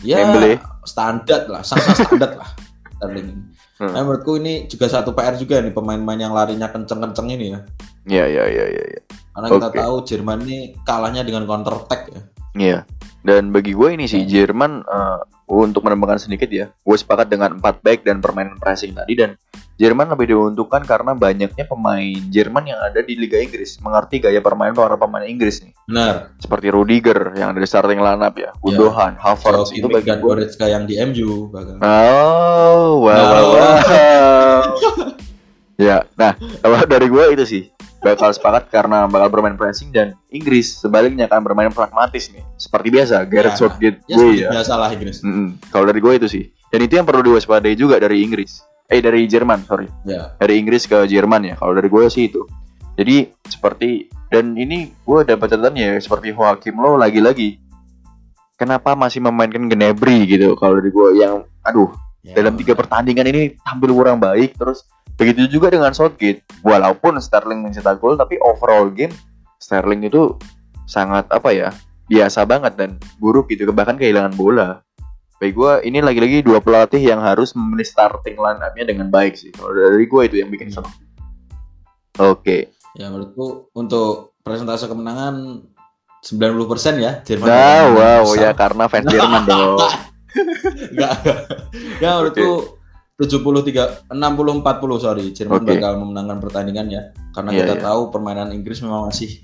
ya 0.00 0.18
Dembele. 0.20 0.58
standar 0.82 1.46
lah, 1.46 1.62
sangat 1.62 1.94
standar 1.98 2.30
lah 2.36 2.50
Sterling. 2.96 3.26
ini. 3.28 3.42
Hmm. 3.78 3.92
Nah, 3.94 4.02
menurutku 4.02 4.34
ini 4.36 4.66
juga 4.66 4.90
satu 4.90 5.14
PR 5.14 5.38
juga 5.38 5.62
nih 5.62 5.70
pemain-pemain 5.70 6.18
yang 6.18 6.34
larinya 6.34 6.66
kenceng-kenceng 6.66 7.28
ini 7.30 7.46
ya. 7.54 7.60
Iya, 8.08 8.24
iya, 8.26 8.44
iya, 8.48 8.64
iya, 8.68 8.84
iya. 8.96 9.00
Karena 9.38 9.48
kita 9.54 9.70
tahu 9.72 9.94
Jerman 10.02 10.38
ini 10.42 10.58
kalahnya 10.82 11.22
dengan 11.22 11.46
counter 11.46 11.78
attack 11.78 12.02
ya. 12.10 12.20
Iya. 12.52 12.78
Dan 13.18 13.50
bagi 13.50 13.70
gue 13.70 13.88
ini 13.92 14.04
sih 14.04 14.22
Hmm. 14.22 14.30
Jerman 14.30 14.72
eh, 14.82 15.18
untuk 15.48 15.80
menambahkan 15.80 16.20
sedikit 16.20 16.48
ya, 16.48 16.68
gue 16.70 16.96
sepakat 16.96 17.26
dengan 17.26 17.56
4 17.56 17.80
back 17.80 18.02
dan 18.02 18.18
permainan 18.18 18.58
pressing 18.58 18.92
tadi 18.92 19.14
dan 19.14 19.30
Jerman 19.74 20.10
lebih 20.10 20.26
diuntungkan 20.28 20.82
karena 20.82 21.14
banyaknya 21.14 21.62
pemain 21.62 22.02
Jerman 22.28 22.66
yang 22.66 22.80
ada 22.82 22.98
di 22.98 23.14
Liga 23.14 23.38
Inggris 23.38 23.78
mengerti 23.78 24.18
gaya 24.18 24.42
permainan 24.42 24.74
para 24.74 24.94
pemain 24.94 25.22
Inggris 25.22 25.62
nih. 25.62 25.70
Benar. 25.86 26.34
Seperti 26.36 26.66
Rudiger 26.68 27.30
yang 27.32 27.54
ada 27.54 27.62
di 27.62 27.68
starting 27.68 27.96
lineup 27.96 28.34
ya, 28.34 28.50
Gundogan, 28.58 29.14
Havertz 29.16 29.70
Joe 29.70 29.78
itu 29.78 29.86
Kimmich 29.86 29.94
bagi 29.94 30.08
dan 30.08 30.18
gue. 30.18 30.26
Goretzka 30.28 30.66
yang 30.66 30.82
di 30.82 30.94
MU 30.98 31.30
bahkan. 31.48 31.78
Oh, 31.78 33.02
wow, 33.02 33.14
wow, 33.14 33.38
Oh. 33.38 33.54
wow. 33.54 34.62
ya, 35.86 35.96
nah 36.14 36.32
kalau 36.58 36.78
dari 36.84 37.06
gue 37.06 37.24
itu 37.32 37.44
sih 37.46 37.62
bakal 37.98 38.30
sepakat 38.30 38.70
karena 38.70 39.10
bakal 39.10 39.28
bermain 39.30 39.58
pressing 39.58 39.90
dan 39.90 40.14
Inggris 40.30 40.78
sebaliknya 40.78 41.26
akan 41.26 41.42
bermain 41.42 41.70
pragmatis 41.74 42.30
nih. 42.30 42.46
Seperti 42.54 42.88
biasa, 42.94 43.26
Gareth 43.26 43.56
Ya, 43.56 43.60
Southgate 43.60 43.98
Ya, 44.06 44.16
gue 44.16 44.28
ya. 44.38 44.48
biasa 44.54 44.72
lah 44.78 44.90
Inggris. 44.94 45.18
Mm-mm. 45.26 45.58
Kalau 45.74 45.84
dari 45.90 45.98
gue 45.98 46.12
itu 46.14 46.28
sih. 46.30 46.44
Dan 46.68 46.84
itu 46.84 46.94
yang 47.00 47.06
perlu 47.08 47.24
diwaspadai 47.26 47.74
juga 47.74 47.98
dari 47.98 48.22
Inggris. 48.22 48.62
Eh 48.88 49.02
dari 49.02 49.26
Jerman, 49.26 49.66
sorry. 49.66 49.88
Ya. 50.06 50.32
Dari 50.38 50.56
Inggris 50.62 50.86
ke 50.86 51.04
Jerman 51.10 51.44
ya. 51.44 51.54
Kalau 51.58 51.74
dari 51.74 51.88
gue 51.90 52.04
sih 52.08 52.30
itu. 52.30 52.46
Jadi 52.98 53.30
seperti 53.46 54.10
dan 54.28 54.58
ini 54.58 54.90
gue 55.06 55.18
dapat 55.22 55.54
catatannya 55.54 55.84
ya, 55.84 55.94
seperti 56.02 56.34
Joachim 56.34 56.76
Low 56.78 56.98
lagi-lagi. 56.98 57.62
Kenapa 58.58 58.98
masih 58.98 59.22
memainkan 59.22 59.70
Gnabry 59.70 60.26
gitu? 60.26 60.58
Kalau 60.58 60.82
dari 60.82 60.90
gue 60.90 61.08
yang 61.22 61.46
aduh 61.62 61.94
Ya. 62.28 62.36
dalam 62.36 62.60
tiga 62.60 62.76
pertandingan 62.76 63.24
ini 63.32 63.56
tampil 63.64 63.96
kurang 63.96 64.20
baik 64.20 64.52
terus 64.60 64.84
begitu 65.16 65.48
juga 65.48 65.72
dengan 65.72 65.96
Southgate 65.96 66.44
walaupun 66.60 67.16
Sterling 67.16 67.64
mencetak 67.64 67.96
gol 67.96 68.20
tapi 68.20 68.36
overall 68.44 68.92
game 68.92 69.16
Sterling 69.56 70.04
itu 70.04 70.36
sangat 70.84 71.24
apa 71.32 71.48
ya 71.56 71.72
biasa 72.04 72.44
banget 72.44 72.76
dan 72.76 72.90
buruk 73.16 73.48
gitu 73.48 73.68
bahkan 73.72 73.96
kehilangan 73.96 74.36
bola 74.36 74.84
bagi 75.40 75.54
gue 75.54 75.72
ini 75.88 76.04
lagi-lagi 76.04 76.44
dua 76.44 76.58
pelatih 76.60 77.00
yang 77.00 77.24
harus 77.24 77.56
memilih 77.56 77.86
starting 77.86 78.36
line 78.36 78.60
up-nya 78.60 78.84
dengan 78.84 79.08
baik 79.08 79.38
sih 79.40 79.48
kalau 79.54 79.72
dari 79.72 80.04
gue 80.04 80.22
itu 80.28 80.36
yang 80.44 80.52
bikin 80.52 80.68
senang 80.68 80.92
oke 82.20 82.76
Ya 82.96 83.14
menurutku 83.14 83.70
untuk 83.78 84.34
presentase 84.42 84.90
kemenangan 84.90 85.62
90% 86.24 86.98
ya 86.98 87.22
Jerman. 87.22 87.46
nah 87.46 87.82
wow 87.94 88.24
besar. 88.26 88.42
ya 88.42 88.50
karena 88.58 88.84
fans 88.90 89.06
Jerman 89.06 89.42
dong 89.50 89.78
Enggak. 90.92 91.12
ya 91.98 92.08
menurutku 92.16 92.78
73 93.18 94.08
60 94.08 94.62
40 94.62 94.62
sorry 94.98 95.24
Jerman 95.32 95.62
Oke. 95.62 95.74
bakal 95.74 95.92
memenangkan 95.98 96.38
pertandingan 96.38 96.86
ya. 96.88 97.02
Karena 97.30 97.50
Iya, 97.50 97.58
kita 97.60 97.74
iya. 97.74 97.82
tahu 97.84 98.00
permainan 98.08 98.48
Inggris 98.50 98.78
memang 98.78 99.08
masih 99.08 99.42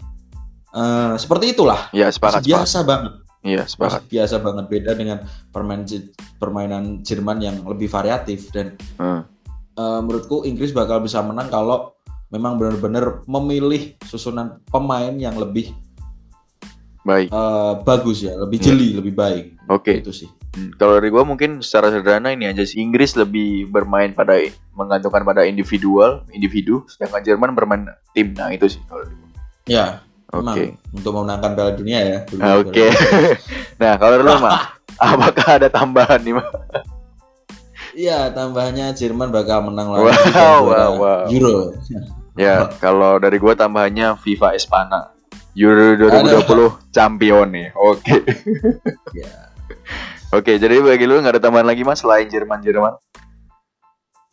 eh, 0.70 1.14
seperti 1.16 1.52
itulah. 1.52 1.90
ya 1.90 2.06
Masih 2.06 2.18
sepakat 2.18 2.40
sepakat 2.40 2.44
biasa 2.46 2.78
banget. 2.82 3.12
iya 3.44 3.62
sepakat 3.62 4.02
biasa 4.08 4.36
banget 4.40 4.64
beda 4.68 4.90
dengan 4.94 5.18
permainan 5.50 5.84
Je- 5.84 6.08
permainan 6.34 6.84
Jerman 7.00 7.38
yang 7.38 7.56
lebih 7.62 7.86
variatif 7.86 8.48
dan 8.50 8.74
Hmm. 8.96 9.22
eh, 9.74 10.00
menurutku 10.00 10.42
Inggris 10.42 10.70
bakal 10.70 10.98
bisa 10.98 11.20
menang 11.20 11.46
kalau 11.46 11.92
memang 12.28 12.56
benar-benar 12.56 13.22
memilih 13.26 13.94
susunan 14.02 14.58
pemain 14.66 15.12
yang 15.12 15.34
lebih 15.34 15.70
baik 17.04 17.28
eh, 17.28 17.72
bagus 17.84 18.18
ya, 18.20 18.32
lebih 18.34 18.58
Iya. 18.58 18.66
jeli, 18.66 18.88
lebih 18.96 19.12
baik. 19.12 19.44
oke 19.68 19.92
Itu 20.00 20.10
sih. 20.10 20.28
Hmm, 20.54 20.70
Kalau 20.74 20.96
dari 20.96 21.10
gua 21.10 21.22
mungkin 21.22 21.60
secara 21.60 21.90
sederhana 21.90 22.30
ini 22.30 22.46
aja 22.46 22.62
sih 22.62 22.78
Inggris 22.78 23.12
lebih 23.12 23.68
bermain 23.68 24.10
pada 24.10 24.38
menggantungkan 24.72 25.20
pada 25.20 25.42
individual, 25.42 26.22
individu, 26.30 26.86
sedangkan 26.86 27.20
Jerman 27.20 27.52
bermain 27.52 27.84
tim. 28.10 28.32
Nah 28.32 28.48
itu 28.50 28.70
sih 28.70 28.80
kalau 28.86 29.02
dari 29.02 29.14
gua. 29.14 29.30
Ya, 29.64 29.84
Oke. 30.28 30.38
memang 30.38 30.56
untuk 30.92 31.12
memenangkan 31.12 31.50
Piala 31.52 31.72
Dunia 31.74 32.00
ya. 32.00 32.18
Ah, 32.38 32.56
Oke. 32.56 32.86
nah 33.82 33.98
kalau 33.98 34.14
dari 34.14 34.24
lu 34.24 34.34
mah, 34.38 34.60
apakah 35.02 35.48
ada 35.58 35.68
tambahan 35.68 36.20
nih 36.22 36.34
mah? 36.38 36.48
Iya, 37.94 38.30
tambahnya 38.30 38.90
Jerman 38.90 39.30
bakal 39.30 39.70
menang 39.70 39.94
lawan 39.94 40.10
Wow, 40.34 40.58
wow, 40.66 40.90
wow. 40.98 41.20
Euro. 41.30 41.74
Ya 42.34 42.66
kalau 42.82 43.18
dari 43.18 43.38
gua 43.38 43.54
tambahannya 43.54 44.18
FIFA 44.18 44.54
Espana. 44.54 45.13
Euro 45.54 45.94
2020 46.10 46.94
champion 46.94 47.46
nih. 47.50 47.68
Oke. 47.78 48.14
Ya. 49.14 49.54
Oke, 50.34 50.58
jadi 50.58 50.82
bagi 50.82 51.06
lu 51.06 51.22
nggak 51.22 51.38
ada 51.38 51.42
tambahan 51.46 51.70
lagi 51.70 51.86
mas 51.86 52.02
selain 52.02 52.26
Jerman 52.26 52.58
Jerman? 52.58 52.98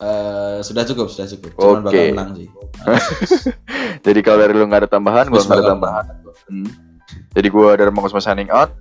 Eh, 0.02 0.58
sudah 0.66 0.82
cukup, 0.82 1.06
sudah 1.06 1.30
cukup. 1.30 1.54
Oke. 1.54 1.86
bakal 1.86 2.02
menang 2.10 2.30
sih. 2.34 2.48
Jadi 4.06 4.20
kalau 4.26 4.42
dari 4.42 4.54
lu 4.58 4.66
nggak 4.66 4.82
ada 4.82 4.90
tambahan, 4.90 5.30
gua 5.30 5.38
Inggris 5.38 5.46
nggak 5.46 5.62
ada 5.62 5.70
tambahan. 5.78 6.04
Hmm. 6.50 6.70
Jadi 7.38 7.48
gua 7.54 7.78
dari 7.78 7.94
Mangkus 7.94 8.18
signing 8.18 8.50
out. 8.50 8.74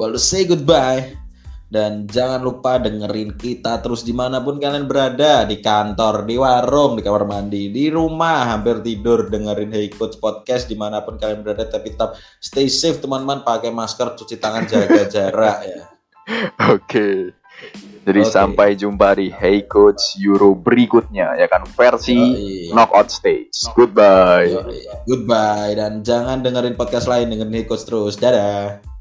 Well, 0.00 0.16
say 0.16 0.48
goodbye. 0.48 1.12
Dan 1.74 2.06
jangan 2.06 2.38
lupa 2.38 2.78
dengerin 2.78 3.34
kita 3.34 3.82
terus 3.82 4.06
di 4.06 4.14
mana 4.14 4.38
pun 4.38 4.62
kalian 4.62 4.86
berada 4.86 5.42
Di 5.42 5.58
kantor, 5.58 6.22
di 6.22 6.38
warung, 6.38 6.94
di 6.94 7.02
kamar 7.02 7.26
mandi, 7.26 7.74
di 7.74 7.90
rumah 7.90 8.54
Hampir 8.54 8.78
tidur 8.78 9.26
dengerin 9.26 9.74
Hey 9.74 9.90
Coach 9.90 10.22
Podcast 10.22 10.70
Di 10.70 10.78
mana 10.78 11.02
pun 11.02 11.18
kalian 11.18 11.42
berada 11.42 11.66
Tapi 11.66 11.98
tetap 11.98 12.14
stay 12.38 12.70
safe 12.70 13.02
teman-teman 13.02 13.42
Pakai 13.42 13.74
masker, 13.74 14.14
cuci 14.14 14.38
tangan, 14.38 14.70
jaga 14.70 15.02
jarak 15.14 15.58
ya 15.66 15.82
Oke. 16.70 17.34
Jadi 18.04 18.20
Oke. 18.22 18.30
sampai 18.30 18.78
jumpa 18.78 19.18
di 19.18 19.34
Hey 19.34 19.66
Coach 19.66 20.14
Euro 20.22 20.54
berikutnya 20.54 21.34
ya 21.34 21.50
kan 21.50 21.66
versi 21.74 22.14
Yoi. 22.14 22.70
knockout 22.70 23.10
stage. 23.10 23.66
Goodbye. 23.74 24.46
Yoi. 24.46 24.78
Goodbye 25.10 25.74
Dan 25.74 26.06
jangan 26.06 26.38
dengerin 26.38 26.78
podcast 26.78 27.10
lain 27.10 27.34
Dengerin 27.34 27.50
Hey 27.50 27.66
Coach 27.66 27.82
terus 27.82 28.14
Dadah 28.14 28.93